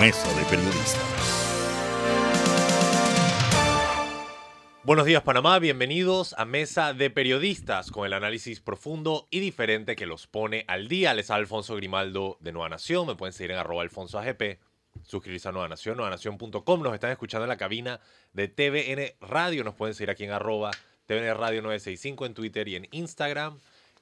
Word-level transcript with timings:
Mesa 0.00 0.28
de 0.34 0.44
Periodistas. 0.44 1.02
Buenos 4.84 5.06
días 5.06 5.22
Panamá, 5.22 5.58
bienvenidos 5.58 6.34
a 6.36 6.44
Mesa 6.44 6.92
de 6.92 7.08
Periodistas 7.08 7.90
con 7.90 8.04
el 8.04 8.12
análisis 8.12 8.60
profundo 8.60 9.26
y 9.30 9.40
diferente 9.40 9.96
que 9.96 10.04
los 10.04 10.26
pone 10.26 10.66
al 10.68 10.88
día. 10.88 11.14
Les 11.14 11.30
habla 11.30 11.40
Alfonso 11.40 11.76
Grimaldo 11.76 12.36
de 12.40 12.52
Nueva 12.52 12.68
Nación, 12.68 13.06
me 13.06 13.14
pueden 13.14 13.32
seguir 13.32 13.52
en 13.52 13.56
arroba 13.56 13.82
alfonso 13.82 14.18
AGP, 14.18 14.60
suscribirse 15.02 15.48
a 15.48 15.52
Nueva 15.52 15.68
Nación, 15.68 15.96
nuevanación.com, 15.96 16.82
nos 16.82 16.92
están 16.92 17.12
escuchando 17.12 17.44
en 17.44 17.48
la 17.48 17.56
cabina 17.56 17.98
de 18.34 18.48
TVN 18.48 19.26
Radio, 19.26 19.64
nos 19.64 19.76
pueden 19.76 19.94
seguir 19.94 20.10
aquí 20.10 20.24
en 20.24 20.32
arroba 20.32 20.72
TVN 21.06 21.34
Radio 21.38 21.62
965 21.62 22.26
en 22.26 22.34
Twitter 22.34 22.68
y 22.68 22.76
en 22.76 22.86
Instagram. 22.90 23.58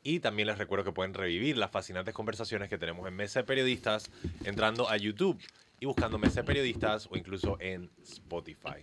Y 0.06 0.20
también 0.20 0.48
les 0.48 0.58
recuerdo 0.58 0.84
que 0.84 0.92
pueden 0.92 1.14
revivir 1.14 1.56
las 1.56 1.70
fascinantes 1.70 2.12
conversaciones 2.12 2.68
que 2.68 2.76
tenemos 2.76 3.08
en 3.08 3.14
Mesa 3.14 3.40
de 3.40 3.46
Periodistas 3.46 4.10
entrando 4.44 4.90
a 4.90 4.98
YouTube 4.98 5.40
y 5.84 5.86
buscando 5.86 6.16
Mesa 6.16 6.40
de 6.40 6.44
Periodistas 6.44 7.06
o 7.10 7.14
incluso 7.14 7.58
en 7.60 7.90
Spotify. 8.02 8.82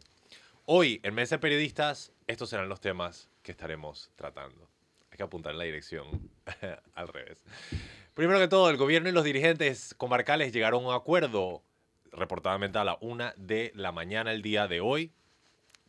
Hoy, 0.66 1.00
en 1.02 1.16
Mesa 1.16 1.38
de 1.38 1.40
Periodistas, 1.40 2.12
estos 2.28 2.52
serán 2.52 2.70
los 2.70 2.80
temas 2.80 3.28
que 3.42 3.54
estaremos 3.54 4.12
tratando. 4.16 4.70
Hay 5.10 5.18
que 5.18 5.24
apuntar 5.24 5.54
en 5.54 5.58
la 5.58 5.64
dirección 5.64 6.30
al 6.94 7.08
revés. 7.08 7.40
Primero 8.14 8.38
que 8.38 8.48
todo, 8.48 8.70
el 8.70 8.78
gobierno 8.78 9.10
y 9.10 9.14
los 9.14 9.24
dirigentes 9.24 9.96
comarcales 9.96 10.54
llegaron 10.54 10.84
a 10.84 10.90
un 10.90 10.94
acuerdo, 10.94 11.64
reportadamente 12.12 12.78
a 12.78 12.84
la 12.84 13.00
una 13.02 13.34
de 13.36 13.72
la 13.74 13.92
mañana 13.92 14.32
el 14.32 14.44
día 14.44 14.68
de 14.68 14.80
hoy, 14.80 15.12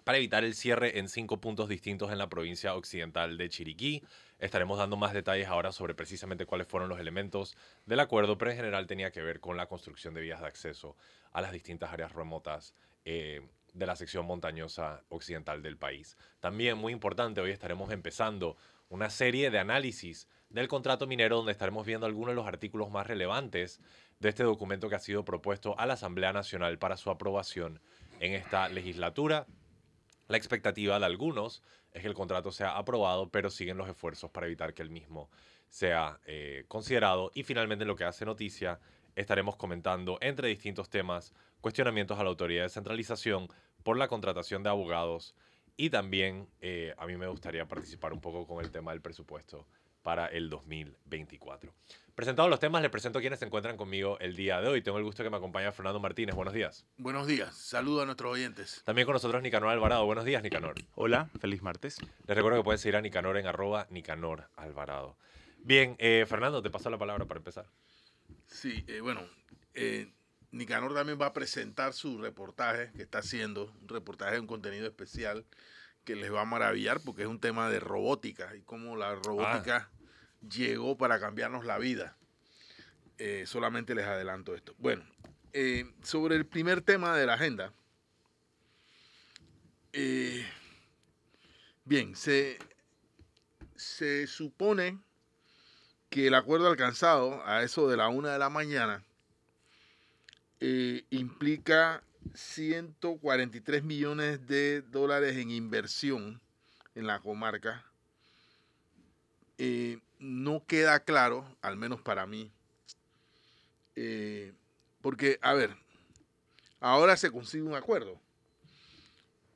para 0.04 0.16
evitar 0.16 0.44
el 0.44 0.54
cierre 0.54 0.98
en 0.98 1.10
cinco 1.10 1.42
puntos 1.42 1.68
distintos 1.68 2.10
en 2.10 2.16
la 2.16 2.30
provincia 2.30 2.74
occidental 2.74 3.36
de 3.36 3.50
Chiriquí. 3.50 4.02
Estaremos 4.42 4.76
dando 4.76 4.96
más 4.96 5.12
detalles 5.12 5.46
ahora 5.46 5.70
sobre 5.70 5.94
precisamente 5.94 6.46
cuáles 6.46 6.66
fueron 6.66 6.88
los 6.88 6.98
elementos 6.98 7.56
del 7.86 8.00
acuerdo, 8.00 8.36
pero 8.38 8.50
en 8.50 8.56
general 8.56 8.88
tenía 8.88 9.12
que 9.12 9.22
ver 9.22 9.38
con 9.38 9.56
la 9.56 9.66
construcción 9.66 10.14
de 10.14 10.20
vías 10.20 10.40
de 10.40 10.48
acceso 10.48 10.96
a 11.30 11.40
las 11.40 11.52
distintas 11.52 11.92
áreas 11.92 12.10
remotas 12.10 12.74
eh, 13.04 13.40
de 13.72 13.86
la 13.86 13.94
sección 13.94 14.26
montañosa 14.26 15.04
occidental 15.10 15.62
del 15.62 15.76
país. 15.76 16.16
También 16.40 16.76
muy 16.76 16.92
importante, 16.92 17.40
hoy 17.40 17.52
estaremos 17.52 17.92
empezando 17.92 18.56
una 18.88 19.10
serie 19.10 19.52
de 19.52 19.60
análisis 19.60 20.26
del 20.50 20.66
contrato 20.66 21.06
minero 21.06 21.36
donde 21.36 21.52
estaremos 21.52 21.86
viendo 21.86 22.06
algunos 22.06 22.32
de 22.32 22.34
los 22.34 22.48
artículos 22.48 22.90
más 22.90 23.06
relevantes 23.06 23.80
de 24.18 24.28
este 24.30 24.42
documento 24.42 24.88
que 24.88 24.96
ha 24.96 24.98
sido 24.98 25.24
propuesto 25.24 25.78
a 25.78 25.86
la 25.86 25.94
Asamblea 25.94 26.32
Nacional 26.32 26.78
para 26.78 26.96
su 26.96 27.10
aprobación 27.10 27.80
en 28.18 28.32
esta 28.32 28.68
legislatura. 28.68 29.46
La 30.32 30.38
expectativa 30.38 30.98
de 30.98 31.04
algunos 31.04 31.62
es 31.92 32.00
que 32.00 32.08
el 32.08 32.14
contrato 32.14 32.52
sea 32.52 32.78
aprobado, 32.78 33.28
pero 33.28 33.50
siguen 33.50 33.76
los 33.76 33.86
esfuerzos 33.86 34.30
para 34.30 34.46
evitar 34.46 34.72
que 34.72 34.80
el 34.80 34.88
mismo 34.88 35.28
sea 35.68 36.20
eh, 36.24 36.64
considerado. 36.68 37.30
Y 37.34 37.42
finalmente, 37.42 37.82
en 37.82 37.88
lo 37.88 37.96
que 37.96 38.04
hace 38.04 38.24
noticia, 38.24 38.80
estaremos 39.14 39.56
comentando 39.56 40.16
entre 40.22 40.48
distintos 40.48 40.88
temas 40.88 41.34
cuestionamientos 41.60 42.18
a 42.18 42.22
la 42.22 42.30
autoridad 42.30 42.62
de 42.62 42.70
centralización 42.70 43.48
por 43.82 43.98
la 43.98 44.08
contratación 44.08 44.62
de 44.62 44.70
abogados 44.70 45.34
y 45.76 45.90
también 45.90 46.48
eh, 46.62 46.94
a 46.96 47.04
mí 47.04 47.14
me 47.18 47.26
gustaría 47.26 47.68
participar 47.68 48.14
un 48.14 48.22
poco 48.22 48.46
con 48.46 48.64
el 48.64 48.70
tema 48.70 48.92
del 48.92 49.02
presupuesto 49.02 49.66
para 50.02 50.26
el 50.26 50.50
2024. 50.50 51.72
Presentados 52.14 52.50
los 52.50 52.60
temas, 52.60 52.82
les 52.82 52.90
presento 52.90 53.18
a 53.18 53.22
quienes 53.22 53.38
se 53.38 53.46
encuentran 53.46 53.78
conmigo 53.78 54.18
el 54.20 54.36
día 54.36 54.60
de 54.60 54.68
hoy. 54.68 54.82
Tengo 54.82 54.98
el 54.98 55.04
gusto 55.04 55.22
que 55.22 55.30
me 55.30 55.38
acompañe 55.38 55.72
Fernando 55.72 55.98
Martínez. 55.98 56.34
Buenos 56.34 56.52
días. 56.52 56.84
Buenos 56.98 57.26
días. 57.26 57.56
Saludo 57.56 58.02
a 58.02 58.04
nuestros 58.04 58.32
oyentes. 58.32 58.82
También 58.84 59.06
con 59.06 59.14
nosotros 59.14 59.42
Nicanor 59.42 59.70
Alvarado. 59.70 60.04
Buenos 60.04 60.26
días, 60.26 60.42
Nicanor. 60.42 60.74
Hola, 60.94 61.30
feliz 61.40 61.62
martes. 61.62 61.96
Les 62.26 62.36
recuerdo 62.36 62.58
que 62.58 62.64
pueden 62.64 62.78
seguir 62.78 62.96
a 62.96 63.00
Nicanor 63.00 63.38
en 63.38 63.46
arroba 63.46 63.86
Nicanor 63.88 64.50
Alvarado. 64.56 65.16
Bien, 65.64 65.96
eh, 65.98 66.26
Fernando, 66.28 66.60
te 66.60 66.68
paso 66.68 66.90
la 66.90 66.98
palabra 66.98 67.24
para 67.24 67.38
empezar. 67.38 67.66
Sí, 68.46 68.84
eh, 68.88 69.00
bueno, 69.00 69.22
eh, 69.72 70.12
Nicanor 70.50 70.92
también 70.92 71.18
va 71.18 71.26
a 71.26 71.32
presentar 71.32 71.94
su 71.94 72.18
reportaje 72.18 72.92
que 72.92 73.02
está 73.02 73.20
haciendo, 73.20 73.72
un 73.80 73.88
reportaje 73.88 74.34
de 74.34 74.40
un 74.40 74.46
contenido 74.46 74.86
especial 74.86 75.46
que 76.04 76.16
les 76.16 76.32
va 76.32 76.42
a 76.42 76.44
maravillar 76.44 77.00
porque 77.00 77.22
es 77.22 77.28
un 77.28 77.40
tema 77.40 77.70
de 77.70 77.80
robótica 77.80 78.54
y 78.56 78.60
cómo 78.62 78.96
la 78.96 79.14
robótica 79.14 79.90
llegó 80.48 80.96
para 80.96 81.20
cambiarnos 81.20 81.64
la 81.64 81.78
vida. 81.78 82.16
Eh, 83.18 83.44
solamente 83.46 83.94
les 83.94 84.06
adelanto 84.06 84.54
esto. 84.54 84.74
Bueno, 84.78 85.04
eh, 85.52 85.84
sobre 86.02 86.36
el 86.36 86.46
primer 86.46 86.82
tema 86.82 87.16
de 87.16 87.26
la 87.26 87.34
agenda. 87.34 87.72
eh, 89.92 90.46
bien, 91.84 92.16
se, 92.16 92.58
se 93.76 94.26
supone 94.26 94.98
que 96.08 96.28
el 96.28 96.34
acuerdo 96.34 96.68
alcanzado 96.68 97.46
a 97.46 97.62
eso 97.62 97.88
de 97.88 97.96
la 97.96 98.08
una 98.08 98.32
de 98.32 98.38
la 98.38 98.50
mañana 98.50 99.04
implica 101.10 102.04
143 102.34 103.82
millones 103.82 104.46
de 104.46 104.82
dólares 104.82 105.36
en 105.36 105.50
inversión 105.50 106.40
en 106.94 107.06
la 107.06 107.20
comarca. 107.20 107.91
Eh, 109.64 110.00
no 110.18 110.66
queda 110.66 111.04
claro, 111.04 111.46
al 111.62 111.76
menos 111.76 112.00
para 112.00 112.26
mí, 112.26 112.50
eh, 113.94 114.52
porque, 115.00 115.38
a 115.40 115.54
ver, 115.54 115.76
ahora 116.80 117.16
se 117.16 117.30
consigue 117.30 117.62
un 117.62 117.76
acuerdo 117.76 118.18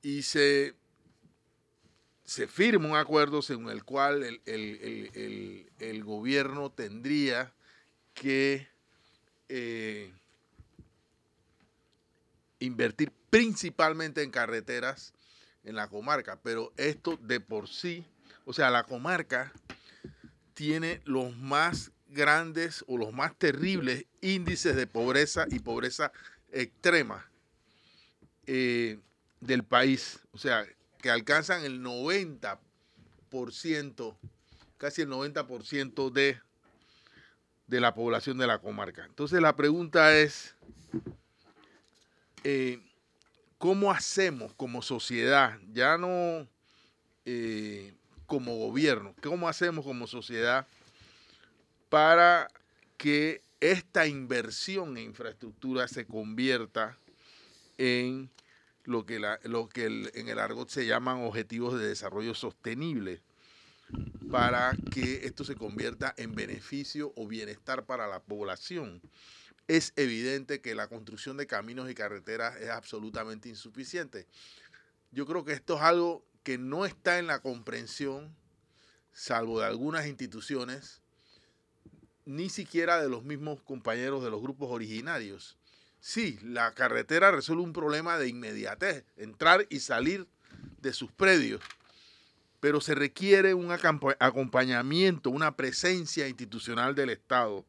y 0.02 0.22
se, 0.22 0.74
se 2.24 2.46
firma 2.46 2.88
un 2.88 2.94
acuerdo 2.94 3.42
según 3.42 3.68
el 3.68 3.82
cual 3.82 4.22
el, 4.22 4.40
el- 4.46 5.68
el- 5.80 6.04
gobierno 6.04 6.70
tendría 6.70 7.52
que 8.14 8.68
eh, 9.48 10.12
invertir 12.60 13.10
principalmente 13.28 14.22
en 14.22 14.30
carreteras 14.30 15.12
en 15.64 15.74
la 15.74 15.88
comarca, 15.88 16.38
pero 16.44 16.72
esto 16.76 17.18
de 17.22 17.40
por 17.40 17.66
sí, 17.66 18.04
o 18.44 18.52
sea, 18.52 18.70
la 18.70 18.84
comarca 18.84 19.52
tiene 20.56 21.00
los 21.04 21.36
más 21.36 21.92
grandes 22.08 22.82
o 22.88 22.96
los 22.96 23.12
más 23.12 23.38
terribles 23.38 24.06
índices 24.22 24.74
de 24.74 24.86
pobreza 24.86 25.44
y 25.50 25.58
pobreza 25.58 26.12
extrema 26.50 27.30
eh, 28.46 28.98
del 29.38 29.64
país, 29.64 30.18
o 30.32 30.38
sea, 30.38 30.66
que 31.02 31.10
alcanzan 31.10 31.62
el 31.64 31.82
90%, 31.82 34.16
casi 34.78 35.02
el 35.02 35.10
90% 35.10 36.10
de, 36.10 36.40
de 37.66 37.80
la 37.80 37.94
población 37.94 38.38
de 38.38 38.46
la 38.46 38.58
comarca. 38.58 39.04
Entonces 39.04 39.42
la 39.42 39.56
pregunta 39.56 40.16
es, 40.16 40.54
eh, 42.44 42.80
¿cómo 43.58 43.92
hacemos 43.92 44.54
como 44.54 44.80
sociedad, 44.80 45.58
ya 45.74 45.98
no 45.98 46.48
eh, 47.26 47.92
como 48.26 48.56
gobierno, 48.56 49.14
cómo 49.22 49.48
hacemos 49.48 49.84
como 49.84 50.06
sociedad 50.06 50.66
para 51.88 52.48
que 52.96 53.42
esta 53.60 54.06
inversión 54.06 54.96
en 54.96 55.04
infraestructura 55.04 55.88
se 55.88 56.06
convierta 56.06 56.98
en 57.78 58.30
lo 58.84 59.04
que, 59.04 59.16
en 60.14 60.28
el 60.28 60.38
argot 60.38 60.68
se 60.68 60.86
llaman 60.86 61.24
objetivos 61.24 61.78
de 61.78 61.88
desarrollo 61.88 62.34
sostenible, 62.34 63.22
para 64.30 64.76
que 64.92 65.26
esto 65.26 65.44
se 65.44 65.54
convierta 65.54 66.14
en 66.16 66.34
beneficio 66.34 67.12
o 67.16 67.26
bienestar 67.26 67.86
para 67.86 68.06
la 68.06 68.20
población 68.20 69.00
es 69.68 69.92
evidente 69.96 70.60
que 70.60 70.74
la 70.74 70.88
construcción 70.88 71.36
de 71.36 71.46
caminos 71.46 71.90
y 71.90 71.94
carreteras 71.94 72.56
es 72.60 72.70
absolutamente 72.70 73.48
insuficiente. 73.48 74.26
Yo 75.10 75.26
creo 75.26 75.44
que 75.44 75.52
esto 75.52 75.76
es 75.76 75.82
algo 75.82 76.24
que 76.46 76.58
no 76.58 76.86
está 76.86 77.18
en 77.18 77.26
la 77.26 77.40
comprensión, 77.40 78.32
salvo 79.12 79.58
de 79.58 79.66
algunas 79.66 80.06
instituciones, 80.06 81.02
ni 82.24 82.50
siquiera 82.50 83.02
de 83.02 83.08
los 83.08 83.24
mismos 83.24 83.60
compañeros 83.62 84.22
de 84.22 84.30
los 84.30 84.40
grupos 84.40 84.70
originarios. 84.70 85.58
Sí, 85.98 86.38
la 86.44 86.70
carretera 86.70 87.32
resuelve 87.32 87.64
un 87.64 87.72
problema 87.72 88.16
de 88.16 88.28
inmediatez, 88.28 89.02
entrar 89.16 89.66
y 89.70 89.80
salir 89.80 90.28
de 90.80 90.92
sus 90.92 91.10
predios, 91.10 91.60
pero 92.60 92.80
se 92.80 92.94
requiere 92.94 93.52
un 93.52 93.72
acompañamiento, 94.20 95.30
una 95.30 95.56
presencia 95.56 96.28
institucional 96.28 96.94
del 96.94 97.10
Estado 97.10 97.66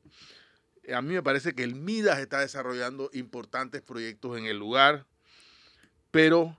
a 0.93 1.01
mí 1.01 1.15
me 1.15 1.23
parece 1.23 1.53
que 1.53 1.63
el 1.63 1.75
MIDAS 1.75 2.19
está 2.19 2.39
desarrollando 2.39 3.09
importantes 3.11 3.81
proyectos 3.81 4.37
en 4.37 4.45
el 4.45 4.57
lugar, 4.57 5.05
pero 6.11 6.57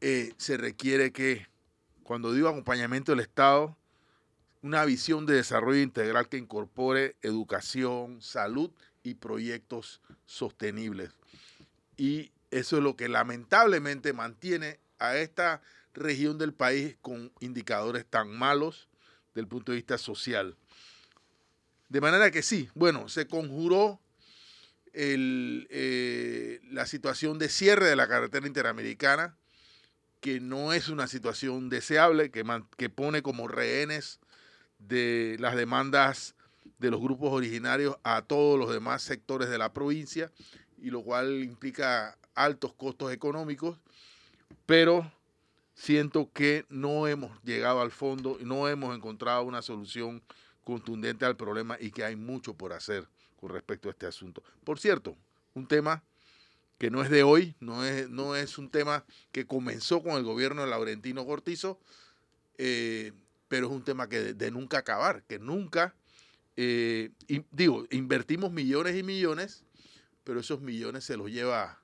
eh, 0.00 0.32
se 0.36 0.56
requiere 0.56 1.12
que, 1.12 1.46
cuando 2.02 2.32
digo 2.32 2.48
acompañamiento 2.48 3.12
del 3.12 3.20
Estado, 3.20 3.76
una 4.62 4.84
visión 4.84 5.26
de 5.26 5.34
desarrollo 5.34 5.80
integral 5.80 6.28
que 6.28 6.36
incorpore 6.36 7.16
educación, 7.22 8.20
salud 8.22 8.70
y 9.02 9.14
proyectos 9.14 10.00
sostenibles. 10.26 11.10
Y 11.96 12.32
eso 12.50 12.78
es 12.78 12.82
lo 12.82 12.96
que 12.96 13.08
lamentablemente 13.08 14.12
mantiene 14.12 14.78
a 14.98 15.16
esta 15.16 15.62
región 15.94 16.38
del 16.38 16.52
país 16.52 16.96
con 17.00 17.32
indicadores 17.40 18.06
tan 18.06 18.30
malos 18.30 18.88
del 19.34 19.46
punto 19.46 19.72
de 19.72 19.76
vista 19.76 19.98
social. 19.98 20.56
De 21.88 22.00
manera 22.00 22.30
que 22.30 22.42
sí, 22.42 22.68
bueno, 22.74 23.08
se 23.08 23.26
conjuró 23.26 24.00
eh, 24.92 26.60
la 26.70 26.86
situación 26.86 27.38
de 27.38 27.48
cierre 27.48 27.86
de 27.86 27.96
la 27.96 28.08
carretera 28.08 28.46
interamericana, 28.46 29.36
que 30.20 30.40
no 30.40 30.72
es 30.72 30.88
una 30.88 31.06
situación 31.06 31.68
deseable, 31.68 32.30
que, 32.30 32.44
que 32.76 32.90
pone 32.90 33.22
como 33.22 33.48
rehenes 33.48 34.20
de 34.78 35.36
las 35.38 35.56
demandas 35.56 36.34
de 36.78 36.90
los 36.90 37.00
grupos 37.00 37.32
originarios 37.32 37.96
a 38.04 38.22
todos 38.22 38.58
los 38.58 38.72
demás 38.72 39.02
sectores 39.02 39.48
de 39.48 39.58
la 39.58 39.72
provincia, 39.72 40.30
y 40.80 40.90
lo 40.90 41.02
cual 41.02 41.42
implica 41.42 42.16
altos 42.34 42.72
costos 42.74 43.12
económicos, 43.12 43.78
pero 44.66 45.10
siento 45.74 46.30
que 46.32 46.64
no 46.68 47.06
hemos 47.06 47.40
llegado 47.42 47.80
al 47.80 47.92
fondo 47.92 48.36
no 48.40 48.68
hemos 48.68 48.96
encontrado 48.96 49.44
una 49.44 49.62
solución 49.62 50.22
contundente 50.64 51.24
al 51.24 51.36
problema 51.36 51.76
y 51.80 51.90
que 51.90 52.04
hay 52.04 52.16
mucho 52.16 52.54
por 52.54 52.72
hacer 52.72 53.06
con 53.40 53.50
respecto 53.50 53.88
a 53.88 53.92
este 53.92 54.06
asunto. 54.06 54.42
Por 54.64 54.78
cierto, 54.78 55.16
un 55.54 55.66
tema 55.66 56.02
que 56.78 56.90
no 56.90 57.02
es 57.02 57.10
de 57.10 57.24
hoy, 57.24 57.54
no 57.60 57.84
es, 57.84 58.08
no 58.08 58.36
es 58.36 58.56
un 58.56 58.70
tema 58.70 59.04
que 59.32 59.46
comenzó 59.46 60.02
con 60.02 60.12
el 60.12 60.22
gobierno 60.22 60.62
de 60.62 60.68
Laurentino 60.68 61.26
Cortizo, 61.26 61.80
eh, 62.56 63.12
pero 63.48 63.66
es 63.66 63.72
un 63.72 63.82
tema 63.82 64.08
que 64.08 64.34
de, 64.34 64.50
nunca 64.50 64.78
acabar, 64.78 65.24
que 65.24 65.38
nunca, 65.38 65.94
eh, 66.56 67.10
digo, 67.50 67.86
invertimos 67.90 68.52
millones 68.52 68.96
y 68.96 69.02
millones, 69.02 69.64
pero 70.22 70.40
esos 70.40 70.60
millones 70.60 71.04
se 71.04 71.16
los 71.16 71.30
lleva, 71.30 71.82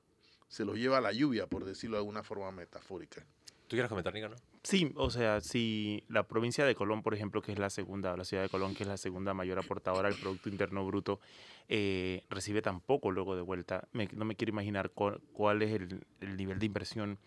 se 0.49 0.64
los 0.64 0.76
lleva 0.76 1.00
la 1.00 1.12
lluvia, 1.12 1.47
por 1.47 1.64
decirlo 1.64 1.97
de 1.97 2.00
alguna 2.00 2.23
forma 2.23 2.50
metafórica. 2.52 3.26
¿Tú 3.67 3.76
quieres 3.76 3.88
comentar, 3.88 4.14
Nico, 4.14 4.29
no? 4.29 4.37
Sí, 4.64 4.90
o 4.96 5.11
sea, 5.11 5.43
si 5.43 6.05
la 6.08 6.26
provincia 6.26 6.64
de 6.64 6.75
Colón, 6.75 7.02
por 7.02 7.12
ejemplo, 7.12 7.43
que 7.43 7.52
es 7.52 7.58
la 7.58 7.69
segunda, 7.69 8.16
la 8.16 8.25
ciudad 8.25 8.43
de 8.43 8.49
Colón, 8.49 8.75
que 8.75 8.84
es 8.84 8.88
la 8.88 8.96
segunda 8.96 9.34
mayor 9.34 9.58
aportadora 9.58 10.08
al 10.08 10.14
Producto 10.14 10.49
Interno 10.49 10.87
Bruto, 10.87 11.20
eh, 11.69 12.25
recibe 12.31 12.62
tan 12.62 12.81
poco 12.81 13.11
luego 13.11 13.37
de 13.37 13.43
vuelta, 13.43 13.87
no 13.93 14.25
me 14.25 14.37
quiero 14.37 14.52
imaginar 14.52 14.90
cuál, 14.90 15.61
es 15.61 15.70
el, 15.70 16.06
nivel 16.38 16.58
de 16.58 16.64
inversión 16.64 17.19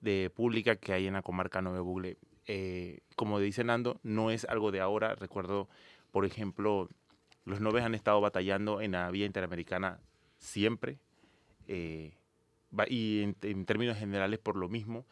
de 0.00 0.30
pública 0.34 0.76
que 0.76 0.94
hay 0.94 1.06
en 1.06 1.12
la 1.12 1.20
comarca 1.20 1.60
Nueve 1.60 1.80
Bugle. 1.80 2.16
Eh, 2.46 3.00
como 3.14 3.40
dice 3.40 3.62
Nando, 3.62 4.00
no 4.02 4.30
es 4.30 4.46
algo 4.46 4.72
de 4.72 4.80
ahora. 4.80 5.14
Recuerdo, 5.16 5.68
por 6.12 6.24
ejemplo, 6.24 6.88
los 7.44 7.60
noves 7.60 7.84
han 7.84 7.94
estado 7.94 8.22
batallando 8.22 8.80
en 8.80 8.92
la 8.92 9.10
vía 9.10 9.26
interamericana 9.26 10.00
siempre, 10.38 10.98
eh, 11.66 12.14
y 12.88 13.34
en 13.42 13.66
términos 13.66 13.98
generales 13.98 14.38
por 14.38 14.56
lo 14.56 14.70
mismo. 14.70 15.04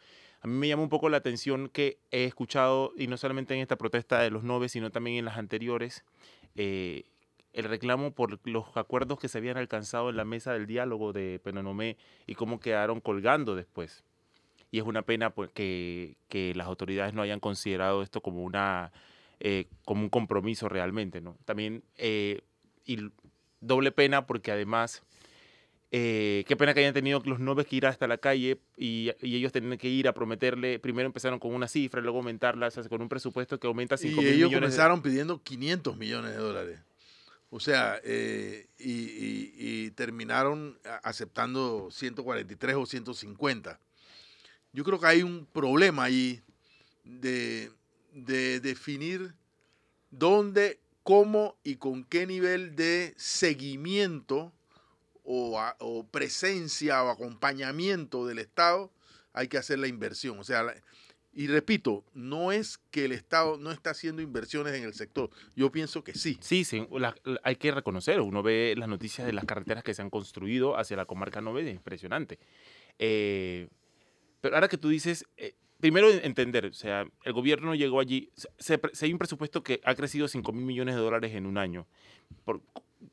A 0.45 0.47
mí 0.47 0.53
me 0.53 0.67
llama 0.67 0.83
un 0.83 0.89
poco 0.89 1.09
la 1.09 1.17
atención 1.17 1.69
que 1.69 1.97
he 2.11 2.25
escuchado, 2.25 2.93
y 2.95 3.07
no 3.07 3.17
solamente 3.17 3.55
en 3.55 3.61
esta 3.61 3.77
protesta 3.77 4.19
de 4.19 4.29
los 4.29 4.43
nove, 4.43 4.69
sino 4.69 4.91
también 4.91 5.17
en 5.17 5.25
las 5.25 5.39
anteriores, 5.39 6.05
eh, 6.55 7.05
el 7.53 7.63
reclamo 7.63 8.11
por 8.11 8.39
los 8.47 8.77
acuerdos 8.77 9.17
que 9.17 9.27
se 9.27 9.39
habían 9.39 9.57
alcanzado 9.57 10.11
en 10.11 10.17
la 10.17 10.23
mesa 10.23 10.53
del 10.53 10.67
diálogo 10.67 11.13
de 11.13 11.39
Penonomé 11.43 11.97
y 12.27 12.35
cómo 12.35 12.59
quedaron 12.59 13.01
colgando 13.01 13.55
después. 13.55 14.03
Y 14.69 14.77
es 14.77 14.85
una 14.85 15.01
pena 15.01 15.31
pues, 15.31 15.49
que, 15.49 16.15
las 16.53 16.67
autoridades 16.67 17.15
no 17.15 17.23
hayan 17.23 17.39
considerado 17.39 18.03
esto 18.03 18.21
como, 18.21 18.43
una, 18.43 18.91
eh, 19.39 19.65
como 19.83 20.03
un 20.03 20.09
compromiso 20.09 20.69
realmente. 20.69 21.21
¿no? 21.21 21.37
También, 21.45 21.81
eh, 21.97 22.41
y 22.85 22.99
doble 23.61 23.91
pena 23.91 24.27
porque 24.27 24.51
además 24.51 25.01
eh, 25.97 26.43
qué 26.45 26.57
pena 26.57 26.73
que 26.73 26.81
hayan 26.81 26.93
tenido 26.93 27.21
los 27.23 27.39
noves 27.39 27.67
que 27.67 27.77
ir 27.77 27.85
hasta 27.85 28.05
la 28.05 28.17
calle 28.17 28.59
y, 28.75 29.13
ellos 29.21 29.53
tienen 29.53 29.77
que 29.77 29.87
ir 29.87 30.09
a 30.09 30.13
prometerle. 30.13 30.77
Primero 30.77 31.05
empezaron 31.05 31.39
con 31.39 31.53
una 31.53 31.69
cifra, 31.69 32.01
luego 32.01 32.17
aumentarla, 32.17 32.69
con 32.89 33.01
un 33.01 33.07
presupuesto 33.07 33.57
que 33.57 33.67
aumenta 33.67 33.95
5 33.95 34.09
mil 34.09 34.17
millones. 34.17 34.37
Y 34.37 34.43
ellos 34.43 34.53
comenzaron 34.53 35.01
pidiendo 35.01 35.41
500 35.41 35.95
millones 35.95 36.31
de 36.31 36.37
dólares. 36.37 36.79
O 37.49 37.61
sea, 37.61 37.97
eh, 38.03 38.67
y, 38.77 39.89
terminaron 39.91 40.77
aceptando 41.01 41.87
143 41.89 42.75
o 42.75 42.85
150. 42.85 43.79
Yo 44.73 44.83
creo 44.83 44.99
que 44.99 45.07
hay 45.07 45.23
un 45.23 45.45
problema 45.45 46.03
ahí 46.03 46.41
de, 47.05 47.71
de 48.11 48.59
definir 48.59 49.33
dónde, 50.11 50.81
cómo 51.03 51.55
y 51.63 51.77
con 51.77 52.03
qué 52.03 52.27
nivel 52.27 52.75
de 52.75 53.13
seguimiento 53.15 54.51
o, 55.25 56.07
presencia 56.11 57.03
o 57.03 57.09
acompañamiento 57.09 58.25
del 58.25 58.39
Estado, 58.39 58.91
hay 59.33 59.47
que 59.47 59.57
hacer 59.57 59.79
la 59.79 59.87
inversión. 59.87 60.39
O 60.39 60.43
sea, 60.43 60.63
y 61.33 61.47
repito, 61.47 62.05
no 62.13 62.51
es 62.51 62.77
que 62.91 63.05
el 63.05 63.11
Estado 63.11 63.57
no 63.57 63.71
está 63.71 63.89
haciendo 63.89 64.21
inversiones 64.21 64.73
en 64.75 64.83
el 64.83 64.93
sector. 64.93 65.29
Yo 65.55 65.71
pienso 65.71 66.03
que 66.03 66.13
sí. 66.13 66.37
Sí, 66.39 66.65
hay 67.43 67.55
que 67.57 67.71
reconocer. 67.71 68.21
Uno 68.21 68.41
ve 68.41 68.75
las 68.77 68.87
noticias 68.87 69.27
de 69.27 69.33
las 69.33 69.45
carreteras 69.45 69.83
que 69.83 69.93
se 69.93 70.01
han 70.01 70.09
construido 70.09 70.77
hacia 70.77 70.95
la 70.95 71.05
comarca 71.05 71.41
9, 71.41 71.69
es 71.69 71.75
impresionante. 71.75 72.39
Eh, 72.99 73.67
pero 74.39 74.55
ahora 74.55 74.69
que 74.69 74.77
tú 74.77 74.89
dices, 74.89 75.25
eh, 75.37 75.55
primero 75.79 76.09
entender, 76.09 76.67
o 76.67 76.73
sea, 76.73 77.05
el 77.23 77.33
gobierno 77.33 77.75
llegó 77.75 77.99
allí, 77.99 78.31
se, 78.57 78.79
hay 79.01 79.11
un 79.11 79.17
presupuesto 79.17 79.63
que 79.63 79.81
ha 79.83 79.95
crecido 79.95 80.27
5 80.27 80.51
mil 80.53 80.65
millones 80.65 80.95
de 80.95 81.01
dólares 81.01 81.33
en 81.33 81.45
un 81.45 81.57
año. 81.57 81.87
Por, 82.45 82.61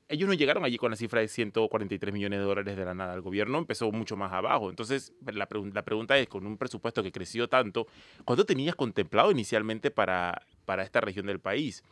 ellos 0.08 0.28
no 0.28 0.34
llegaron 0.34 0.64
allí 0.64 0.76
con 0.76 0.90
la 0.90 0.96
cifra 0.96 1.20
de 1.20 1.28
143 1.28 2.12
millones 2.12 2.38
de 2.38 2.44
dólares 2.44 2.76
de 2.76 2.84
la 2.84 2.94
nada. 2.94 3.14
El 3.14 3.22
gobierno 3.22 3.58
empezó 3.58 3.90
mucho 3.92 4.16
más 4.16 4.32
abajo. 4.32 4.70
Entonces, 4.70 5.12
la, 5.24 5.48
la 5.72 5.82
pregunta 5.82 6.18
es, 6.18 6.28
con 6.28 6.46
un 6.46 6.58
presupuesto 6.58 7.02
que 7.02 7.12
creció 7.12 7.48
tanto, 7.48 7.86
¿cuánto 8.24 8.44
tenías 8.44 8.74
contemplado 8.74 9.30
inicialmente 9.30 9.90
para, 9.90 10.46
para 10.64 10.82
esta 10.82 11.00
región 11.00 11.26
del 11.26 11.40
país? 11.40 11.82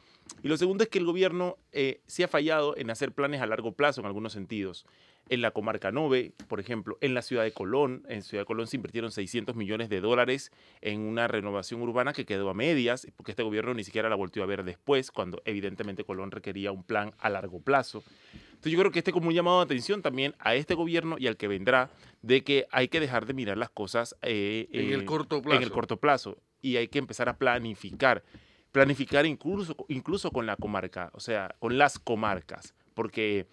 Y 0.42 0.48
lo 0.48 0.56
segundo 0.56 0.84
es 0.84 0.90
que 0.90 0.98
el 0.98 1.04
gobierno 1.04 1.56
eh, 1.72 2.00
sí 2.06 2.22
ha 2.22 2.28
fallado 2.28 2.76
en 2.76 2.90
hacer 2.90 3.12
planes 3.12 3.40
a 3.40 3.46
largo 3.46 3.72
plazo 3.72 4.00
en 4.00 4.06
algunos 4.06 4.32
sentidos 4.32 4.86
en 5.30 5.42
la 5.42 5.52
comarca 5.52 5.92
Nove, 5.92 6.32
por 6.48 6.58
ejemplo, 6.58 6.98
en 7.00 7.14
la 7.14 7.22
ciudad 7.22 7.44
de 7.44 7.52
Colón. 7.52 8.04
En 8.08 8.22
Ciudad 8.22 8.42
de 8.42 8.46
Colón 8.46 8.66
se 8.66 8.76
invirtieron 8.76 9.12
600 9.12 9.54
millones 9.54 9.88
de 9.88 10.00
dólares 10.00 10.50
en 10.80 11.00
una 11.00 11.28
renovación 11.28 11.80
urbana 11.82 12.12
que 12.12 12.26
quedó 12.26 12.50
a 12.50 12.54
medias, 12.54 13.06
porque 13.16 13.30
este 13.30 13.44
gobierno 13.44 13.72
ni 13.72 13.84
siquiera 13.84 14.08
la 14.08 14.16
volvió 14.16 14.42
a 14.42 14.46
ver 14.46 14.64
después, 14.64 15.12
cuando 15.12 15.40
evidentemente 15.44 16.02
Colón 16.02 16.32
requería 16.32 16.72
un 16.72 16.82
plan 16.82 17.14
a 17.18 17.30
largo 17.30 17.60
plazo. 17.60 18.02
Entonces 18.32 18.72
yo 18.72 18.78
creo 18.80 18.90
que 18.90 18.98
este 18.98 19.12
como 19.12 19.28
un 19.28 19.34
llamado 19.34 19.58
de 19.58 19.64
atención 19.64 20.02
también 20.02 20.34
a 20.40 20.56
este 20.56 20.74
gobierno 20.74 21.16
y 21.16 21.28
al 21.28 21.36
que 21.36 21.46
vendrá 21.46 21.90
de 22.22 22.42
que 22.42 22.66
hay 22.72 22.88
que 22.88 22.98
dejar 22.98 23.24
de 23.24 23.32
mirar 23.32 23.56
las 23.56 23.70
cosas 23.70 24.16
eh, 24.22 24.68
en, 24.72 24.92
el 24.92 25.04
corto 25.04 25.40
plazo. 25.40 25.56
en 25.56 25.62
el 25.62 25.70
corto 25.70 25.96
plazo 25.98 26.38
y 26.60 26.76
hay 26.76 26.88
que 26.88 26.98
empezar 26.98 27.28
a 27.28 27.38
planificar. 27.38 28.24
Planificar 28.72 29.26
incluso, 29.26 29.74
incluso 29.88 30.30
con 30.30 30.46
la 30.46 30.56
comarca, 30.56 31.10
o 31.14 31.20
sea, 31.20 31.54
con 31.58 31.76
las 31.76 31.98
comarcas, 31.98 32.74
porque 32.94 33.46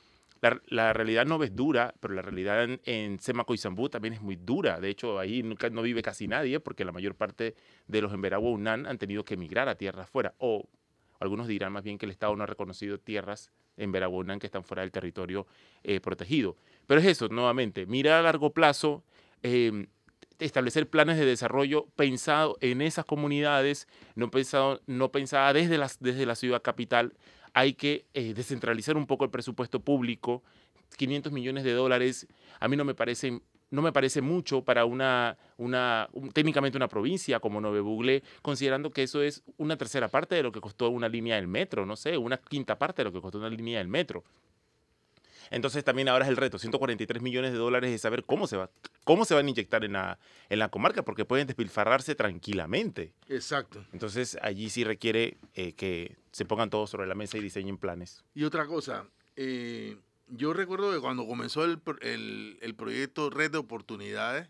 la, 0.68 0.94
realidad 0.94 1.26
no 1.26 1.42
es 1.44 1.56
dura, 1.56 1.96
pero 2.00 2.14
la 2.14 2.22
realidad 2.22 2.64
en, 2.64 2.80
en 2.86 3.20
Semaco 3.20 3.54
y 3.54 3.58
Zambú 3.58 3.90
también 3.90 4.14
es 4.14 4.22
muy 4.22 4.36
dura. 4.36 4.80
De 4.80 4.90
hecho, 4.90 5.20
ahí 5.20 5.42
nunca, 5.44 5.70
no 5.70 5.82
vive 5.82 6.02
casi 6.02 6.28
nadie 6.28 6.60
porque 6.60 6.86
la 6.86 6.92
mayor 6.92 7.16
parte 7.16 7.56
de 7.88 8.02
los 8.02 8.14
Emberagua 8.14 8.52
UNAN 8.52 8.86
han 8.86 8.98
tenido 8.98 9.26
que 9.26 9.34
emigrar 9.34 9.70
a 9.70 9.76
tierras 9.76 10.10
fuera. 10.10 10.36
O 10.38 10.68
algunos 11.20 11.48
dirán 11.48 11.74
más 11.74 11.84
bien 11.84 11.98
que 11.98 12.06
el 12.06 12.12
Estado 12.12 12.36
no 12.36 12.44
ha 12.44 12.48
reconocido 12.48 13.00
tierras 13.00 13.52
en 13.78 13.96
UNAN 13.96 14.40
que 14.40 14.48
están 14.48 14.64
fuera 14.64 14.82
del 14.82 14.92
territorio 14.92 15.48
eh, 15.84 16.00
protegido. 16.00 16.56
Pero 16.86 17.00
es 17.02 17.08
eso, 17.08 17.28
nuevamente, 17.30 17.86
mira 17.86 18.20
a 18.20 18.22
largo 18.22 18.52
plazo, 18.52 19.04
em, 19.44 19.88
establecer 20.40 20.90
planes 20.90 21.18
de 21.18 21.26
desarrollo 21.26 21.88
pensado 21.96 22.58
en 22.62 22.82
esas 22.82 23.06
comunidades, 23.06 23.88
no 24.16 24.30
pensado, 24.30 24.82
no 24.86 25.12
pensada 25.12 25.54
desde, 25.54 25.78
las, 25.78 26.00
desde 26.00 26.26
la 26.26 26.36
ciudad 26.36 26.62
capital, 26.62 27.14
hay 27.54 27.74
que 27.74 28.06
eh, 28.14 28.34
descentralizar 28.34 28.98
un 28.98 29.08
poco 29.08 29.26
el 29.26 29.32
presupuesto 29.32 29.80
público. 29.80 30.44
500 30.96 31.32
millones 31.32 31.64
de 31.64 31.74
dólares 31.74 32.28
a 32.60 32.68
mí 32.68 32.78
no 32.78 32.86
me 32.86 32.96
parece 32.96 33.42
no 33.70 33.82
me 33.82 33.92
parece 33.92 34.22
mucho 34.22 34.64
para 34.64 34.86
una, 34.86 35.38
una 35.58 36.10
técnicamente 36.34 36.78
una 36.78 36.88
provincia 36.88 37.40
como 37.40 37.60
Nueve 37.60 37.82
Bugle, 37.82 38.24
considerando 38.42 38.92
que 38.92 39.04
eso 39.04 39.22
es 39.22 39.44
una 39.58 39.78
tercera 39.78 40.08
parte 40.08 40.36
de 40.36 40.44
lo 40.44 40.52
que 40.52 40.62
costó 40.62 40.90
una 40.90 41.10
línea 41.10 41.36
del 41.36 41.48
metro, 41.48 41.86
no 41.86 41.96
sé, 41.96 42.18
una 42.18 42.38
quinta 42.38 42.78
parte 42.78 43.02
de 43.02 43.06
lo 43.06 43.14
que 43.14 43.22
costó 43.22 43.40
una 43.40 43.50
línea 43.50 43.80
del 43.80 43.88
metro. 43.88 44.24
Entonces 45.52 45.84
también 45.84 46.10
ahora 46.10 46.26
es 46.26 46.30
el 46.30 46.38
reto, 46.38 46.60
143 46.60 47.22
millones 47.22 47.52
de 47.52 47.58
dólares 47.58 47.92
de 47.92 47.98
saber 47.98 48.24
cómo 48.24 48.48
se 48.48 48.58
va, 48.58 48.70
cómo 49.04 49.26
se 49.26 49.34
van 49.34 49.46
a 49.46 49.50
inyectar 49.50 49.84
en 49.84 49.94
la, 49.94 50.20
en 50.50 50.60
la 50.60 50.70
comarca, 50.70 51.04
porque 51.04 51.26
pueden 51.26 51.48
despilfarrarse 51.48 52.16
tranquilamente. 52.16 53.14
Exacto. 53.28 53.86
Entonces 53.94 54.38
allí 54.42 54.70
sí 54.70 54.84
requiere 54.84 55.38
eh, 55.56 55.74
que 55.74 56.16
se 56.32 56.46
pongan 56.46 56.70
todos 56.70 56.90
sobre 56.90 57.08
la 57.08 57.16
mesa 57.16 57.38
y 57.38 57.42
diseñen 57.42 57.78
planes. 57.78 58.24
Y 58.34 58.44
otra 58.44 58.66
cosa, 58.68 59.06
eh, 59.36 59.98
yo 60.28 60.54
recuerdo 60.54 60.92
que 60.92 61.00
cuando 61.00 61.26
comenzó 61.26 61.64
el, 61.64 61.80
proyecto 61.80 63.30
Red 63.30 63.52
de 63.52 63.58
Oportunidades, 63.58 64.50